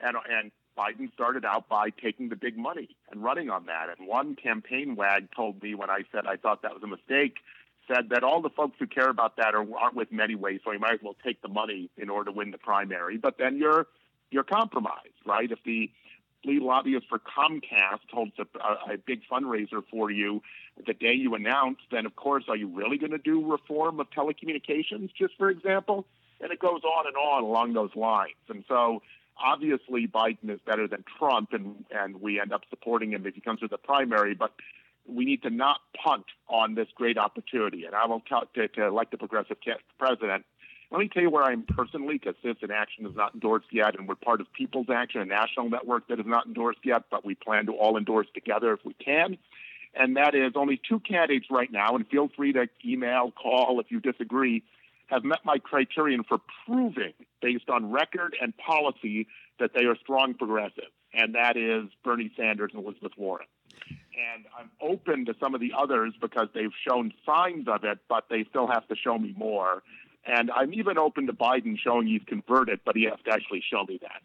And, 0.00 0.16
and 0.28 0.50
Biden 0.76 1.12
started 1.12 1.44
out 1.44 1.68
by 1.68 1.90
taking 1.90 2.28
the 2.28 2.36
big 2.36 2.56
money 2.56 2.88
and 3.10 3.22
running 3.22 3.50
on 3.50 3.66
that. 3.66 3.86
And 3.96 4.06
one 4.06 4.36
campaign 4.36 4.96
wag 4.96 5.28
told 5.34 5.62
me 5.62 5.74
when 5.74 5.90
I 5.90 6.02
said 6.12 6.26
I 6.26 6.36
thought 6.36 6.62
that 6.62 6.74
was 6.74 6.82
a 6.82 6.86
mistake, 6.86 7.36
said 7.88 8.10
that 8.10 8.22
all 8.22 8.40
the 8.40 8.50
folks 8.50 8.76
who 8.78 8.86
care 8.86 9.08
about 9.08 9.36
that 9.36 9.54
are, 9.54 9.66
aren't 9.76 9.94
with 9.94 10.10
him 10.10 10.20
anyway, 10.20 10.58
so 10.64 10.72
you 10.72 10.78
might 10.78 10.94
as 10.94 11.00
well 11.02 11.16
take 11.24 11.42
the 11.42 11.48
money 11.48 11.90
in 11.96 12.08
order 12.08 12.30
to 12.30 12.36
win 12.36 12.50
the 12.50 12.58
primary. 12.58 13.16
But 13.16 13.38
then 13.38 13.56
you're 13.58 13.86
you're 14.30 14.44
compromised, 14.44 15.20
right? 15.26 15.50
If 15.50 15.58
the 15.64 15.90
lead 16.44 16.62
lobbyist 16.62 17.06
for 17.08 17.18
Comcast 17.18 18.10
holds 18.10 18.32
a, 18.38 18.46
a, 18.58 18.94
a 18.94 18.98
big 18.98 19.20
fundraiser 19.30 19.82
for 19.90 20.10
you 20.10 20.42
the 20.86 20.94
day 20.94 21.12
you 21.12 21.34
announce, 21.34 21.78
then 21.90 22.06
of 22.06 22.16
course, 22.16 22.44
are 22.48 22.56
you 22.56 22.68
really 22.68 22.98
going 22.98 23.12
to 23.12 23.18
do 23.18 23.44
reform 23.50 24.00
of 24.00 24.08
telecommunications, 24.10 25.10
just 25.16 25.34
for 25.36 25.50
example? 25.50 26.06
And 26.40 26.50
it 26.50 26.58
goes 26.58 26.82
on 26.82 27.06
and 27.06 27.16
on 27.16 27.44
along 27.44 27.74
those 27.74 27.94
lines. 27.94 28.34
And 28.48 28.64
so 28.66 29.02
obviously 29.42 30.06
Biden 30.06 30.50
is 30.50 30.60
better 30.64 30.88
than 30.88 31.04
Trump, 31.18 31.52
and 31.52 31.84
and 31.90 32.20
we 32.20 32.40
end 32.40 32.52
up 32.52 32.62
supporting 32.70 33.12
him 33.12 33.26
if 33.26 33.34
he 33.34 33.40
comes 33.40 33.60
to 33.60 33.68
the 33.68 33.78
primary. 33.78 34.34
But 34.34 34.52
we 35.06 35.24
need 35.24 35.42
to 35.42 35.50
not 35.50 35.80
punt 36.02 36.26
on 36.48 36.74
this 36.74 36.88
great 36.94 37.18
opportunity. 37.18 37.84
And 37.84 37.94
I 37.94 38.06
will 38.06 38.20
tell 38.20 38.44
to, 38.54 38.68
to 38.68 38.86
elect 38.86 39.10
the 39.10 39.18
progressive 39.18 39.56
president. 39.98 40.44
Let 40.90 40.98
me 40.98 41.08
tell 41.08 41.22
you 41.22 41.30
where 41.30 41.42
I 41.42 41.52
am 41.52 41.62
personally, 41.62 42.18
because 42.18 42.34
Citizen 42.42 42.70
Action 42.70 43.06
is 43.06 43.16
not 43.16 43.34
endorsed 43.34 43.68
yet, 43.72 43.98
and 43.98 44.06
we're 44.06 44.14
part 44.14 44.40
of 44.40 44.52
People's 44.52 44.88
Action, 44.92 45.22
a 45.22 45.24
national 45.24 45.70
network 45.70 46.06
that 46.08 46.20
is 46.20 46.26
not 46.26 46.46
endorsed 46.46 46.80
yet, 46.84 47.04
but 47.10 47.24
we 47.24 47.34
plan 47.34 47.66
to 47.66 47.72
all 47.72 47.96
endorse 47.96 48.26
together 48.34 48.72
if 48.74 48.84
we 48.84 48.92
can. 48.94 49.38
And 49.94 50.16
that 50.16 50.34
is 50.34 50.52
only 50.54 50.80
two 50.88 51.00
candidates 51.00 51.46
right 51.50 51.72
now, 51.72 51.96
and 51.96 52.06
feel 52.08 52.28
free 52.36 52.52
to 52.52 52.68
email, 52.84 53.32
call 53.32 53.80
if 53.80 53.90
you 53.90 54.00
disagree 54.00 54.62
have 55.12 55.24
met 55.24 55.44
my 55.44 55.58
criterion 55.58 56.24
for 56.24 56.38
proving, 56.64 57.12
based 57.42 57.68
on 57.68 57.90
record 57.90 58.34
and 58.40 58.56
policy, 58.56 59.26
that 59.58 59.72
they 59.74 59.84
are 59.84 59.96
strong 59.96 60.32
progressives, 60.32 60.92
and 61.12 61.34
that 61.34 61.56
is 61.56 61.90
Bernie 62.02 62.32
Sanders 62.36 62.70
and 62.74 62.82
Elizabeth 62.84 63.12
Warren. 63.18 63.46
And 64.14 64.44
I'm 64.58 64.70
open 64.80 65.24
to 65.26 65.34
some 65.40 65.54
of 65.54 65.60
the 65.60 65.72
others 65.76 66.14
because 66.20 66.48
they've 66.54 66.72
shown 66.86 67.12
signs 67.24 67.66
of 67.68 67.84
it, 67.84 67.98
but 68.08 68.24
they 68.28 68.44
still 68.50 68.66
have 68.66 68.86
to 68.88 68.96
show 68.96 69.18
me 69.18 69.34
more. 69.36 69.82
And 70.24 70.50
I'm 70.50 70.72
even 70.74 70.98
open 70.98 71.26
to 71.26 71.32
Biden 71.32 71.76
showing 71.78 72.06
he's 72.06 72.22
converted, 72.26 72.80
but 72.84 72.96
he 72.96 73.04
has 73.04 73.18
to 73.24 73.32
actually 73.32 73.62
show 73.68 73.84
me 73.84 73.98
that. 74.02 74.22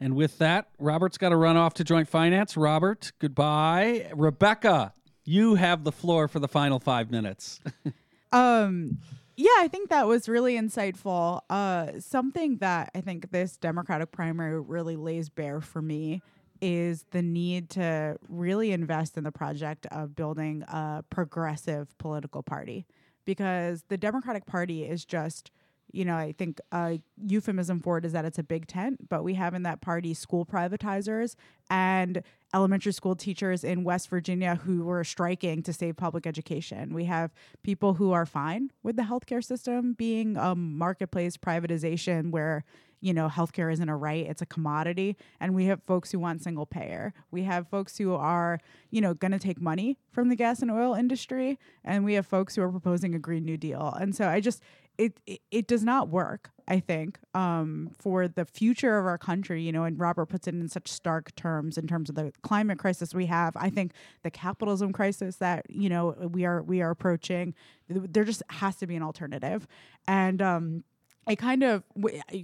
And 0.00 0.16
with 0.16 0.38
that, 0.38 0.68
Robert's 0.78 1.18
got 1.18 1.28
to 1.28 1.36
run 1.36 1.56
off 1.56 1.74
to 1.74 1.84
joint 1.84 2.08
finance. 2.08 2.56
Robert, 2.56 3.12
goodbye. 3.18 4.10
Rebecca, 4.14 4.94
you 5.24 5.54
have 5.56 5.84
the 5.84 5.92
floor 5.92 6.28
for 6.28 6.40
the 6.40 6.48
final 6.48 6.80
five 6.80 7.10
minutes. 7.10 7.60
um, 8.32 8.98
yeah, 9.36 9.50
I 9.58 9.68
think 9.68 9.90
that 9.90 10.06
was 10.06 10.28
really 10.28 10.56
insightful. 10.56 11.40
Uh, 11.48 12.00
something 12.00 12.58
that 12.58 12.90
I 12.94 13.00
think 13.00 13.30
this 13.30 13.56
Democratic 13.56 14.10
primary 14.12 14.60
really 14.60 14.96
lays 14.96 15.28
bare 15.28 15.60
for 15.60 15.80
me 15.80 16.22
is 16.62 17.04
the 17.10 17.20
need 17.20 17.68
to 17.70 18.16
really 18.28 18.72
invest 18.72 19.18
in 19.18 19.24
the 19.24 19.32
project 19.32 19.86
of 19.90 20.14
building 20.14 20.62
a 20.68 21.04
progressive 21.10 21.98
political 21.98 22.42
party 22.42 22.86
because 23.24 23.84
the 23.88 23.98
Democratic 23.98 24.46
Party 24.46 24.84
is 24.84 25.04
just 25.04 25.50
you 25.92 26.06
know, 26.06 26.16
I 26.16 26.32
think 26.32 26.58
a 26.72 27.00
euphemism 27.22 27.80
for 27.80 27.98
it 27.98 28.04
is 28.04 28.12
that 28.12 28.24
it's 28.24 28.38
a 28.38 28.42
big 28.42 28.66
tent, 28.66 29.08
but 29.08 29.22
we 29.22 29.34
have 29.34 29.52
in 29.52 29.62
that 29.64 29.82
party 29.82 30.14
school 30.14 30.46
privatizers 30.46 31.34
and 31.70 32.22
elementary 32.54 32.92
school 32.92 33.14
teachers 33.14 33.62
in 33.62 33.84
West 33.84 34.08
Virginia 34.08 34.56
who 34.56 34.84
were 34.84 35.04
striking 35.04 35.62
to 35.62 35.72
save 35.72 35.96
public 35.96 36.26
education. 36.26 36.94
We 36.94 37.04
have 37.04 37.30
people 37.62 37.94
who 37.94 38.12
are 38.12 38.24
fine 38.24 38.72
with 38.82 38.96
the 38.96 39.02
healthcare 39.02 39.44
system 39.44 39.92
being 39.92 40.36
a 40.38 40.54
marketplace 40.54 41.36
privatization 41.36 42.30
where 42.30 42.64
you 43.02 43.12
know, 43.12 43.28
healthcare 43.28 43.70
isn't 43.70 43.88
a 43.88 43.96
right, 43.96 44.24
it's 44.24 44.40
a 44.40 44.46
commodity. 44.46 45.16
And 45.40 45.54
we 45.54 45.66
have 45.66 45.82
folks 45.82 46.12
who 46.12 46.20
want 46.20 46.40
single 46.40 46.66
payer. 46.66 47.12
We 47.32 47.42
have 47.42 47.68
folks 47.68 47.98
who 47.98 48.14
are, 48.14 48.60
you 48.90 49.00
know, 49.00 49.12
going 49.12 49.32
to 49.32 49.40
take 49.40 49.60
money 49.60 49.98
from 50.12 50.28
the 50.28 50.36
gas 50.36 50.62
and 50.62 50.70
oil 50.70 50.94
industry. 50.94 51.58
And 51.84 52.04
we 52.04 52.14
have 52.14 52.26
folks 52.26 52.54
who 52.54 52.62
are 52.62 52.70
proposing 52.70 53.14
a 53.14 53.18
Green 53.18 53.44
New 53.44 53.56
Deal. 53.56 53.94
And 54.00 54.14
so 54.14 54.28
I 54.28 54.40
just, 54.40 54.62
it, 54.98 55.18
it, 55.26 55.40
it 55.50 55.66
does 55.66 55.82
not 55.82 56.10
work, 56.10 56.50
I 56.68 56.78
think, 56.78 57.18
um, 57.34 57.90
for 57.98 58.28
the 58.28 58.44
future 58.44 58.98
of 58.98 59.06
our 59.06 59.18
country, 59.18 59.62
you 59.62 59.72
know, 59.72 59.82
and 59.82 59.98
Robert 59.98 60.26
puts 60.26 60.46
it 60.46 60.54
in 60.54 60.68
such 60.68 60.86
stark 60.86 61.34
terms 61.34 61.76
in 61.76 61.88
terms 61.88 62.08
of 62.08 62.14
the 62.14 62.32
climate 62.42 62.78
crisis 62.78 63.12
we 63.12 63.26
have. 63.26 63.56
I 63.56 63.68
think 63.68 63.92
the 64.22 64.30
capitalism 64.30 64.92
crisis 64.92 65.36
that, 65.36 65.66
you 65.68 65.88
know, 65.88 66.14
we 66.30 66.44
are, 66.44 66.62
we 66.62 66.82
are 66.82 66.90
approaching, 66.90 67.54
there 67.88 68.22
just 68.22 68.44
has 68.50 68.76
to 68.76 68.86
be 68.86 68.94
an 68.94 69.02
alternative. 69.02 69.66
And, 70.06 70.40
um, 70.40 70.84
I 71.26 71.36
kind 71.36 71.62
of 71.62 71.84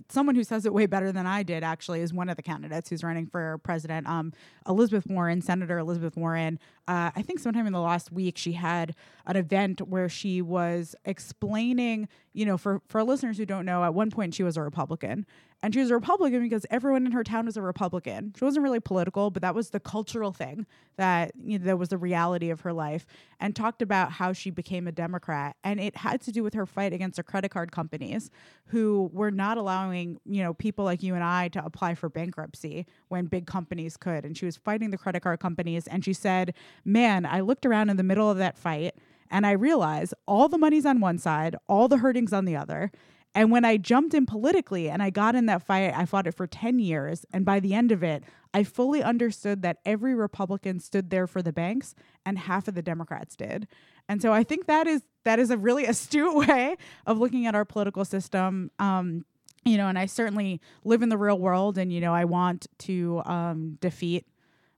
someone 0.09 0.37
who 0.37 0.45
says 0.45 0.65
it 0.65 0.73
way 0.73 0.87
better 0.87 1.11
than 1.11 1.27
I 1.27 1.43
did 1.43 1.65
actually 1.65 2.01
is 2.01 2.13
one 2.13 2.29
of 2.29 2.37
the 2.37 2.43
candidates 2.43 2.89
who's 2.89 3.03
running 3.03 3.27
for 3.27 3.59
president. 3.59 4.07
Um, 4.07 4.33
Elizabeth 4.69 5.07
Warren, 5.07 5.43
Senator 5.43 5.79
Elizabeth 5.79 6.17
Warren. 6.17 6.61
Uh, 6.87 7.11
I 7.17 7.23
think 7.23 7.41
sometime 7.41 7.67
in 7.67 7.73
the 7.73 7.81
last 7.81 8.13
week 8.13 8.39
she 8.39 8.53
had 8.53 8.95
an 9.27 9.37
event 9.37 9.81
where 9.89 10.09
she 10.09 10.41
was 10.41 10.95
explaining. 11.05 12.09
You 12.33 12.47
know, 12.47 12.57
for 12.57 12.81
for 12.89 13.03
listeners 13.03 13.37
who 13.37 13.47
don't 13.47 13.67
know, 13.67 13.83
at 13.83 13.95
one 13.95 14.11
point 14.11 14.35
she 14.35 14.45
was 14.45 14.57
a 14.57 14.63
Republican, 14.63 15.27
and 15.63 15.75
she 15.75 15.81
was 15.81 15.91
a 15.91 15.95
Republican 15.95 16.43
because 16.43 16.65
everyone 16.71 17.05
in 17.05 17.13
her 17.13 17.25
town 17.25 17.47
was 17.47 17.57
a 17.57 17.63
Republican. 17.63 18.33
She 18.39 18.45
wasn't 18.45 18.63
really 18.63 18.79
political, 18.79 19.31
but 19.31 19.43
that 19.43 19.55
was 19.55 19.71
the 19.71 19.81
cultural 19.81 20.33
thing 20.33 20.67
that 20.97 21.33
you 21.43 21.59
know, 21.59 21.65
that 21.65 21.79
was 21.79 21.89
the 21.89 21.99
reality 21.99 22.51
of 22.51 22.61
her 22.61 22.73
life. 22.73 23.07
And 23.41 23.57
talked 23.57 23.83
about 23.83 24.13
how 24.13 24.33
she 24.33 24.51
became 24.51 24.87
a 24.87 24.93
Democrat, 24.93 25.57
and 25.65 25.81
it 25.81 25.97
had 25.97 26.21
to 26.23 26.33
do 26.33 26.43
with 26.43 26.55
her 26.55 26.67
fight 26.67 26.93
against 26.93 27.17
the 27.17 27.23
credit 27.23 27.51
card 27.51 27.73
companies 27.73 28.31
who 28.67 29.11
were 29.13 29.31
not 29.31 29.59
allowing 29.59 30.21
you 30.25 30.43
know 30.43 30.55
people 30.55 30.85
like 30.85 31.03
you 31.03 31.15
and 31.15 31.25
I 31.25 31.49
to 31.49 31.65
apply 31.65 31.95
for 31.95 32.09
bankruptcy 32.09 32.87
when 33.09 33.27
big 33.27 33.47
companies 33.47 33.97
could. 33.97 34.25
And 34.25 34.37
she 34.37 34.45
was 34.47 34.57
fighting 34.57 34.91
the 34.91 34.99
credit 34.99 35.23
card 35.23 35.41
companies, 35.41 35.89
and 35.89 36.05
she 36.05 36.13
said, 36.13 36.55
"Man, 36.85 37.27
I 37.27 37.41
looked 37.41 37.67
around 37.67 37.91
in 37.91 37.97
the 37.97 38.03
middle 38.05 38.31
of 38.31 38.39
that 38.39 38.57
fight." 38.57 38.95
And 39.31 39.47
I 39.47 39.53
realized 39.53 40.15
all 40.27 40.49
the 40.49 40.57
money's 40.57 40.87
on 40.87 41.01
one 41.01 41.19
side, 41.19 41.55
all 41.69 41.87
the 41.89 41.99
hurting's 41.99 42.33
on 42.33 42.45
the 42.45 42.57
other. 42.57 42.91
And 43.35 43.51
when 43.51 43.65
I 43.65 43.77
jumped 43.77 44.15
in 44.15 44.27
politically 44.27 44.89
and 44.89 45.03
I 45.03 45.11
got 45.11 45.35
in 45.35 45.47
that 45.47 45.63
fight, 45.63 45.93
I 45.95 46.07
fought 46.07 46.27
it 46.27 46.35
for 46.35 46.47
10 46.47 46.79
years. 46.79 47.25
And 47.33 47.45
by 47.45 47.61
the 47.61 47.75
end 47.75 47.93
of 47.93 48.03
it, 48.03 48.25
I 48.55 48.65
fully 48.65 49.03
understood 49.03 49.63
that 49.63 49.79
every 49.85 50.15
Republican 50.15 50.81
stood 50.81 51.11
there 51.11 51.27
for 51.27 51.43
the 51.43 51.53
banks 51.53 51.95
and 52.25 52.39
half 52.39 52.67
of 52.69 52.75
the 52.75 52.83
Democrats 52.83 53.37
did. 53.37 53.69
And 54.09 54.23
so 54.23 54.33
I 54.33 54.43
think 54.43 54.67
that 54.67 54.87
is 54.87 55.03
that 55.25 55.39
is 55.39 55.51
a 55.51 55.57
really 55.57 55.85
astute 55.87 56.35
way 56.35 56.77
of 57.07 57.19
looking 57.19 57.47
at 57.47 57.55
our 57.55 57.65
political 57.65 58.05
system. 58.05 58.71
Um, 58.79 59.25
you 59.65 59.77
know, 59.77 59.89
and 59.89 59.99
I 59.99 60.07
certainly 60.07 60.61
live 60.85 61.03
in 61.03 61.11
the 61.11 61.19
real 61.19 61.39
world 61.39 61.77
and, 61.77 61.93
you 61.93 62.01
know, 62.01 62.15
I 62.15 62.25
want 62.25 62.67
to 62.79 63.23
um, 63.27 63.77
defeat 63.81 64.27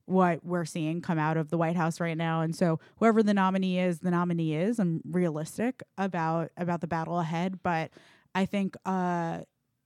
what 0.07 0.45
we're 0.45 0.65
seeing 0.65 1.01
come 1.01 1.19
out 1.19 1.37
of 1.37 1.51
the 1.51 1.57
White 1.57 1.77
House 1.77 2.01
right 2.01 2.17
now. 2.17 2.41
And 2.41 2.55
so 2.55 2.81
whoever 2.97 3.23
the 3.23 3.33
nominee 3.33 3.79
is, 3.79 4.01
the 4.01 4.11
nominee 4.11 4.55
is. 4.55 4.81
I'm 4.81 5.01
realistic 5.09 5.83
about 5.97 6.51
about 6.57 6.81
the 6.81 6.89
battle 6.89 7.21
ahead, 7.21 7.61
but 7.63 7.91
I 8.35 8.47
think 8.47 8.76
uh, 8.85 9.41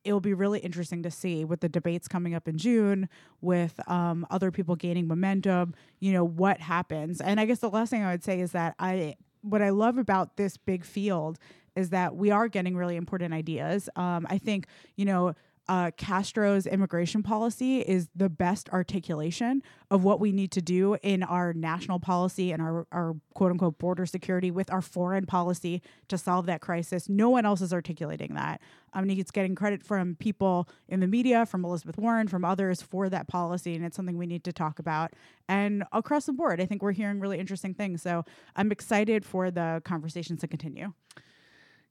it 0.05 0.13
will 0.13 0.21
be 0.21 0.35
really 0.35 0.61
interesting 0.61 1.03
to 1.03 1.11
see 1.11 1.45
with 1.45 1.61
the 1.61 1.69
debates 1.69 2.09
coming 2.09 2.35
up 2.35 2.47
in 2.47 2.59
June, 2.59 3.09
with 3.41 3.81
um, 3.89 4.27
other 4.31 4.51
people 4.51 4.77
gaining 4.77 5.07
momentum. 5.07 5.75
You 6.01 6.13
know 6.13 6.25
what 6.25 6.61
happens, 6.61 7.21
and 7.21 7.41
I 7.41 7.47
guess 7.47 7.59
the 7.59 7.71
last 7.71 7.91
thing 7.91 8.03
I 8.03 8.13
would 8.13 8.25
say 8.25 8.41
is 8.41 8.53
that 8.53 8.75
I 8.79 9.17
what 9.41 9.63
I 9.63 9.71
love 9.71 9.99
about 9.99 10.37
this 10.37 10.57
big 10.57 10.85
field 10.85 11.39
is 11.77 11.91
that 11.91 12.17
we 12.17 12.31
are 12.31 12.49
getting 12.49 12.77
really 12.77 12.97
important 12.97 13.35
ideas. 13.35 13.89
Um, 13.97 14.27
I 14.31 14.39
think 14.39 14.67
you 14.97 15.05
know 15.05 15.35
uh, 15.69 15.91
Castro's 15.97 16.67
immigration 16.67 17.23
policy 17.23 17.81
is 17.81 18.09
the 18.15 18.29
best 18.29 18.69
articulation 18.71 19.63
of 19.91 20.05
what 20.05 20.21
we 20.21 20.31
need 20.31 20.51
to 20.53 20.61
do 20.61 20.97
in 21.03 21.23
our 21.23 21.55
national 21.55 21.99
policy 21.99 22.53
and 22.53 22.61
our, 22.61 22.87
our 22.93 23.17
quote 23.35 23.51
unquote 23.51 23.79
border 23.79 24.05
security 24.05 24.51
with 24.51 24.71
our 24.71 24.83
foreign 24.83 25.25
policy 25.25 25.81
to 26.09 26.19
solve 26.19 26.45
that 26.47 26.61
crisis. 26.61 27.09
No 27.09 27.31
one 27.31 27.47
else 27.47 27.63
is 27.63 27.73
articulating 27.73 28.35
that. 28.35 28.61
I 28.93 29.01
mean, 29.01 29.19
it's 29.19 29.31
getting 29.31 29.55
credit 29.55 29.83
from 29.83 30.17
people 30.17 30.69
in 30.89 31.01
the 31.01 31.07
media, 31.07 31.47
from 31.47 31.65
Elizabeth 31.65 31.97
Warren, 31.97 32.29
from 32.29 32.45
others 32.45 32.83
for 32.83 33.09
that 33.09 33.27
policy, 33.27 33.75
and 33.75 33.85
it's 33.85 33.97
something 33.97 34.19
we 34.19 34.27
need 34.27 34.45
to 34.45 34.53
talk 34.53 34.79
about. 34.79 35.15
And 35.49 35.85
across 35.93 36.27
the 36.27 36.33
board, 36.33 36.61
I 36.61 36.67
think 36.67 36.83
we're 36.83 36.93
hearing 36.93 37.21
really 37.21 37.39
interesting 37.39 37.75
things. 37.75 38.03
So 38.03 38.25
I'm 38.55 38.71
excited 38.71 39.25
for 39.25 39.51
the 39.51 39.81
conversations 39.85 40.41
to 40.41 40.49
continue. 40.49 40.93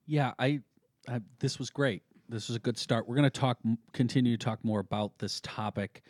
Yeah, 0.06 0.34
I, 0.38 0.60
I 1.10 1.22
this 1.40 1.58
was 1.58 1.70
great 1.70 2.04
this 2.34 2.50
is 2.50 2.56
a 2.56 2.60
good 2.60 2.80
start. 2.80 3.08
We're 3.08 3.16
going 3.16 3.30
to 3.30 3.40
talk, 3.40 3.60
continue 3.92 4.36
to 4.36 4.44
talk 4.44 4.66
more 4.66 4.80
about 4.80 5.20
this 5.20 5.40
topic 5.42 6.02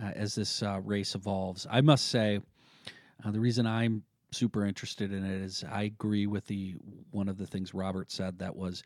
uh, 0.00 0.10
as 0.14 0.34
this 0.34 0.62
uh, 0.62 0.78
race 0.84 1.14
evolves. 1.14 1.66
I 1.70 1.80
must 1.80 2.08
say, 2.08 2.40
uh, 3.24 3.30
the 3.30 3.40
reason 3.40 3.66
I'm 3.66 4.02
super 4.30 4.66
interested 4.66 5.10
in 5.10 5.24
it 5.24 5.40
is 5.40 5.64
I 5.70 5.84
agree 5.84 6.26
with 6.26 6.46
the 6.46 6.74
one 7.12 7.28
of 7.28 7.38
the 7.38 7.46
things 7.46 7.72
Robert 7.72 8.12
said 8.12 8.38
that 8.38 8.54
was 8.54 8.82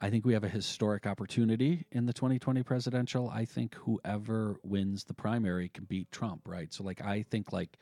I 0.00 0.10
think 0.10 0.24
we 0.24 0.32
have 0.32 0.44
a 0.44 0.48
historic 0.48 1.06
opportunity 1.06 1.84
in 1.90 2.06
the 2.06 2.12
2020 2.12 2.62
presidential. 2.62 3.28
I 3.28 3.44
think 3.44 3.74
whoever 3.74 4.60
wins 4.62 5.02
the 5.02 5.14
primary 5.14 5.68
can 5.70 5.84
beat 5.84 6.10
Trump, 6.12 6.42
right? 6.46 6.72
So 6.72 6.84
like 6.84 7.04
I 7.04 7.24
think 7.30 7.52
like 7.52 7.78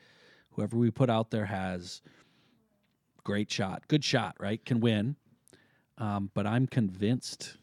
whoever 0.53 0.79
we 0.79 0.91
put 0.91 1.11
out 1.11 1.31
there 1.31 1.45
has 1.45 2.01
great 3.23 3.51
shot, 3.53 3.87
good 3.87 4.03
shot, 4.03 4.35
right? 4.41 4.65
Can 4.65 4.81
win. 4.81 5.17
Um, 5.99 6.31
but 6.35 6.47
I'm 6.47 6.67
convinced 6.67 7.59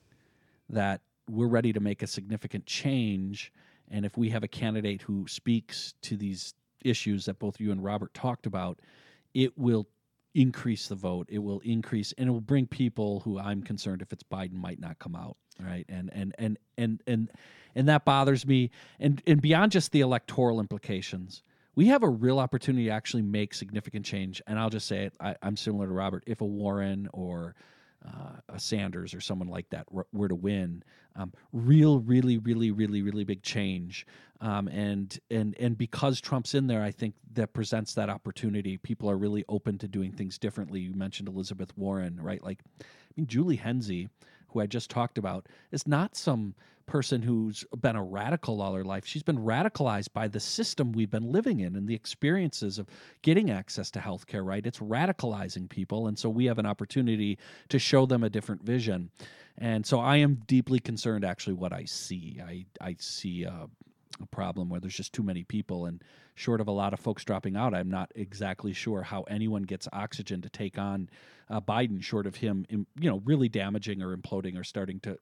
that 0.74 1.02
we're 1.30 1.48
ready 1.48 1.74
to 1.74 1.80
make 1.80 2.02
a 2.02 2.08
significant 2.08 2.66
change. 2.66 3.52
And 3.90 4.06
if 4.06 4.18
we 4.18 4.30
have 4.30 4.44
a 4.44 4.48
candidate 4.48 5.02
who 5.02 5.28
speaks 5.28 5.94
to 6.04 6.18
these 6.18 6.54
issues 6.84 7.26
that 7.26 7.40
both 7.40 7.60
you 7.60 7.72
and 7.72 7.84
Robert 7.84 8.14
talked 8.14 8.46
about, 8.46 8.80
it 9.34 9.58
will 9.58 9.88
increase 10.36 10.88
the 10.88 10.96
vote. 10.96 11.28
It 11.30 11.40
will 11.40 11.60
increase, 11.60 12.14
and 12.18 12.28
it 12.28 12.32
will 12.32 12.42
bring 12.42 12.68
people 12.68 13.22
who 13.22 13.40
I'm 13.40 13.62
concerned 13.62 14.02
if 14.02 14.12
it's 14.12 14.24
Biden 14.24 14.54
might 14.54 14.80
not 14.80 15.00
come 15.00 15.16
out, 15.16 15.38
right? 15.60 15.86
And 15.88 16.10
and 16.14 16.36
and 16.38 16.58
and 16.78 17.02
and 17.08 17.32
and 17.76 17.88
that 17.88 18.06
bothers 18.06 18.46
me. 18.46 18.72
And 19.00 19.22
and 19.28 19.42
beyond 19.42 19.72
just 19.72 19.92
the 19.92 20.02
electoral 20.02 20.60
implications, 20.60 21.44
we 21.76 21.88
have 21.88 22.04
a 22.04 22.10
real 22.10 22.40
opportunity 22.40 22.86
to 22.86 22.92
actually 22.92 23.24
make 23.24 23.54
significant 23.54 24.06
change. 24.06 24.42
And 24.48 24.60
I'll 24.60 24.70
just 24.70 24.88
say 24.88 25.06
it: 25.06 25.14
I, 25.20 25.36
I'm 25.42 25.58
similar 25.58 25.88
to 25.88 25.94
Robert. 25.94 26.24
If 26.26 26.42
a 26.42 26.46
Warren 26.46 27.10
or 27.14 27.56
uh, 28.06 28.38
a 28.50 28.60
Sanders 28.60 29.14
or 29.14 29.22
someone 29.22 29.48
like 29.48 29.70
that 29.70 29.88
were 29.92 30.28
to 30.28 30.36
win, 30.36 30.84
um, 31.16 31.32
real, 31.52 32.00
really, 32.00 32.38
really, 32.38 32.72
really, 32.72 33.02
really 33.02 33.24
big 33.24 33.44
change. 33.44 34.06
Um, 34.42 34.68
and 34.68 35.18
and 35.32 35.56
and 35.60 35.78
because 35.78 36.20
Trump's 36.20 36.54
in 36.54 36.68
there, 36.68 36.84
I 36.84 36.92
think 36.92 37.16
that 37.34 37.54
presents 37.54 37.94
that 37.94 38.10
opportunity. 38.10 38.78
People 38.78 39.10
are 39.10 39.18
really 39.18 39.46
open 39.48 39.78
to 39.78 39.88
doing 39.88 40.12
things 40.12 40.38
differently. 40.38 40.82
You 40.82 40.94
mentioned 40.94 41.30
Elizabeth 41.30 41.72
Warren, 41.78 42.20
right? 42.22 42.44
Like, 42.44 42.60
I 42.82 42.84
mean, 43.16 43.28
Julie 43.28 43.58
Henszey, 43.58 44.10
who 44.54 44.62
I 44.62 44.68
just 44.68 44.90
talked 44.90 45.18
about, 45.18 45.48
is 45.72 45.88
not 45.88 46.16
some 46.16 46.56
person 46.86 47.22
who's 47.22 47.64
been 47.80 47.96
a 47.96 48.04
radical 48.04 48.62
all 48.62 48.74
her 48.74 48.84
life. 48.84 49.06
She's 49.06 49.24
been 49.24 49.38
radicalized 49.38 50.14
by 50.14 50.28
the 50.28 50.40
system 50.40 50.92
we've 50.92 51.10
been 51.10 51.32
living 51.32 51.62
in 51.62 51.76
and 51.76 51.88
the 51.88 51.96
experiences 51.96 52.78
of 52.78 52.88
getting 53.22 53.50
access 53.50 53.90
to 53.92 54.00
healthcare, 54.00 54.46
right? 54.46 54.66
It's 54.66 54.80
radicalizing 54.80 55.70
people. 55.70 56.08
And 56.08 56.20
so 56.20 56.30
we 56.30 56.46
have 56.46 56.60
an 56.60 56.66
opportunity 56.66 57.38
to 57.70 57.80
show 57.80 58.06
them 58.06 58.24
a 58.24 58.30
different 58.30 58.64
vision. 58.64 59.12
And 59.58 59.86
so 59.86 60.00
I 60.00 60.18
am 60.18 60.42
deeply 60.48 60.80
concerned, 60.80 61.24
actually, 61.24 61.54
what 61.54 61.74
I 61.74 61.86
see. 61.86 62.42
I, 62.46 62.66
I 62.82 62.96
see 63.00 63.44
a, 63.44 63.70
a 64.22 64.26
problem 64.28 64.70
where 64.70 64.80
there's 64.80 64.96
just 64.96 65.14
too 65.14 65.24
many 65.24 65.44
people. 65.44 65.86
And 65.86 66.02
short 66.36 66.62
of 66.62 66.68
a 66.68 66.72
lot 66.72 66.94
of 66.94 67.00
folks 67.00 67.24
dropping 67.24 67.56
out, 67.56 67.74
I'm 67.74 67.90
not 67.90 68.12
exactly 68.16 68.74
sure 68.74 69.04
how 69.04 69.24
anyone 69.24 69.64
gets 69.64 69.88
oxygen 69.94 70.42
to 70.42 70.50
take 70.50 70.78
on 70.78 71.10
uh, 71.50 71.62
Biden, 71.62 72.02
short 72.02 72.26
of 72.26 72.36
him, 72.36 72.66
you 72.70 73.10
know, 73.10 73.22
really 73.26 73.50
damaging 73.50 74.02
or 74.02 74.16
imploding 74.16 74.58
or 74.58 74.64
starting 74.64 75.00
to 75.02 75.18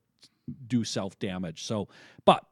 do 0.67 0.83
self 0.83 1.17
damage. 1.19 1.63
So, 1.63 1.87
but 2.25 2.45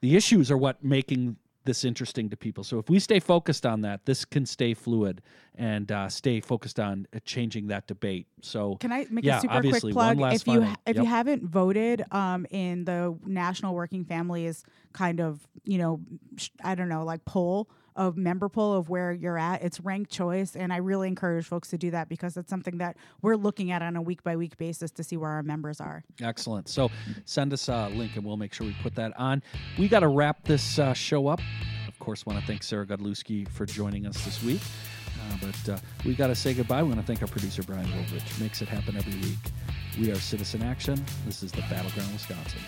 the 0.00 0.16
issues 0.16 0.50
are 0.50 0.58
what 0.58 0.82
making 0.84 1.36
this 1.64 1.84
interesting 1.84 2.28
to 2.30 2.36
people. 2.36 2.64
So 2.64 2.78
if 2.78 2.88
we 2.88 2.98
stay 2.98 3.20
focused 3.20 3.66
on 3.66 3.82
that, 3.82 4.04
this 4.06 4.24
can 4.24 4.46
stay 4.46 4.74
fluid 4.74 5.22
and 5.54 5.90
uh, 5.90 6.08
stay 6.08 6.40
focused 6.40 6.80
on 6.80 7.06
uh, 7.14 7.18
changing 7.24 7.68
that 7.68 7.86
debate. 7.86 8.26
So 8.40 8.76
can 8.76 8.92
I 8.92 9.06
make 9.10 9.24
yeah, 9.24 9.38
a 9.38 9.40
super 9.40 9.60
quick 9.62 9.92
plug? 9.92 10.20
If 10.32 10.46
you 10.46 10.62
ha- 10.62 10.76
if 10.86 10.96
yep. 10.96 11.04
you 11.04 11.10
haven't 11.10 11.44
voted 11.44 12.04
um, 12.10 12.46
in 12.50 12.84
the 12.84 13.16
National 13.24 13.74
Working 13.74 14.04
Families 14.04 14.64
kind 14.92 15.20
of 15.20 15.40
you 15.64 15.78
know 15.78 16.00
sh- 16.36 16.50
I 16.62 16.74
don't 16.74 16.88
know 16.88 17.04
like 17.04 17.24
poll 17.24 17.68
of 17.96 18.16
member 18.16 18.48
poll 18.48 18.74
of 18.74 18.88
where 18.88 19.12
you're 19.12 19.38
at. 19.38 19.62
It's 19.62 19.80
ranked 19.80 20.10
choice, 20.10 20.56
and 20.56 20.72
I 20.72 20.76
really 20.76 21.08
encourage 21.08 21.46
folks 21.46 21.68
to 21.70 21.78
do 21.78 21.90
that 21.90 22.08
because 22.08 22.36
it's 22.36 22.50
something 22.50 22.78
that 22.78 22.96
we're 23.20 23.36
looking 23.36 23.70
at 23.70 23.82
on 23.82 23.96
a 23.96 24.02
week 24.02 24.22
by 24.22 24.36
week 24.36 24.56
basis 24.56 24.90
to 24.92 25.04
see 25.04 25.16
where 25.16 25.30
our 25.30 25.42
members 25.42 25.80
are. 25.80 26.04
Excellent. 26.20 26.68
So 26.68 26.90
send 27.24 27.52
us 27.52 27.68
a 27.68 27.88
link 27.88 28.16
and 28.16 28.24
we'll 28.24 28.36
make 28.36 28.52
sure 28.52 28.66
we 28.66 28.76
put 28.82 28.94
that 28.96 29.12
on. 29.18 29.42
We 29.78 29.88
got 29.88 30.00
to 30.00 30.08
wrap 30.08 30.44
this 30.44 30.78
uh, 30.78 30.92
show 30.92 31.28
up. 31.28 31.40
Of 31.88 31.98
course, 31.98 32.26
want 32.26 32.40
to 32.40 32.46
thank 32.46 32.62
Sarah 32.62 32.86
Godlewski 32.86 33.48
for 33.48 33.66
joining 33.66 34.06
us 34.06 34.24
this 34.24 34.42
week. 34.42 34.60
Uh, 35.20 35.36
but 35.40 35.72
uh, 35.74 35.78
we 36.04 36.14
got 36.14 36.28
to 36.28 36.34
say 36.34 36.54
goodbye. 36.54 36.82
We 36.82 36.88
want 36.88 37.00
to 37.00 37.06
thank 37.06 37.22
our 37.22 37.28
producer, 37.28 37.62
Brian 37.62 37.88
Woolridge. 37.90 38.40
Makes 38.40 38.62
it 38.62 38.68
happen 38.68 38.96
every 38.96 39.14
week. 39.20 39.38
We 40.00 40.10
are 40.10 40.16
Citizen 40.16 40.62
Action. 40.62 41.02
This 41.26 41.42
is 41.42 41.52
the 41.52 41.62
Battleground, 41.62 42.12
Wisconsin. 42.12 42.60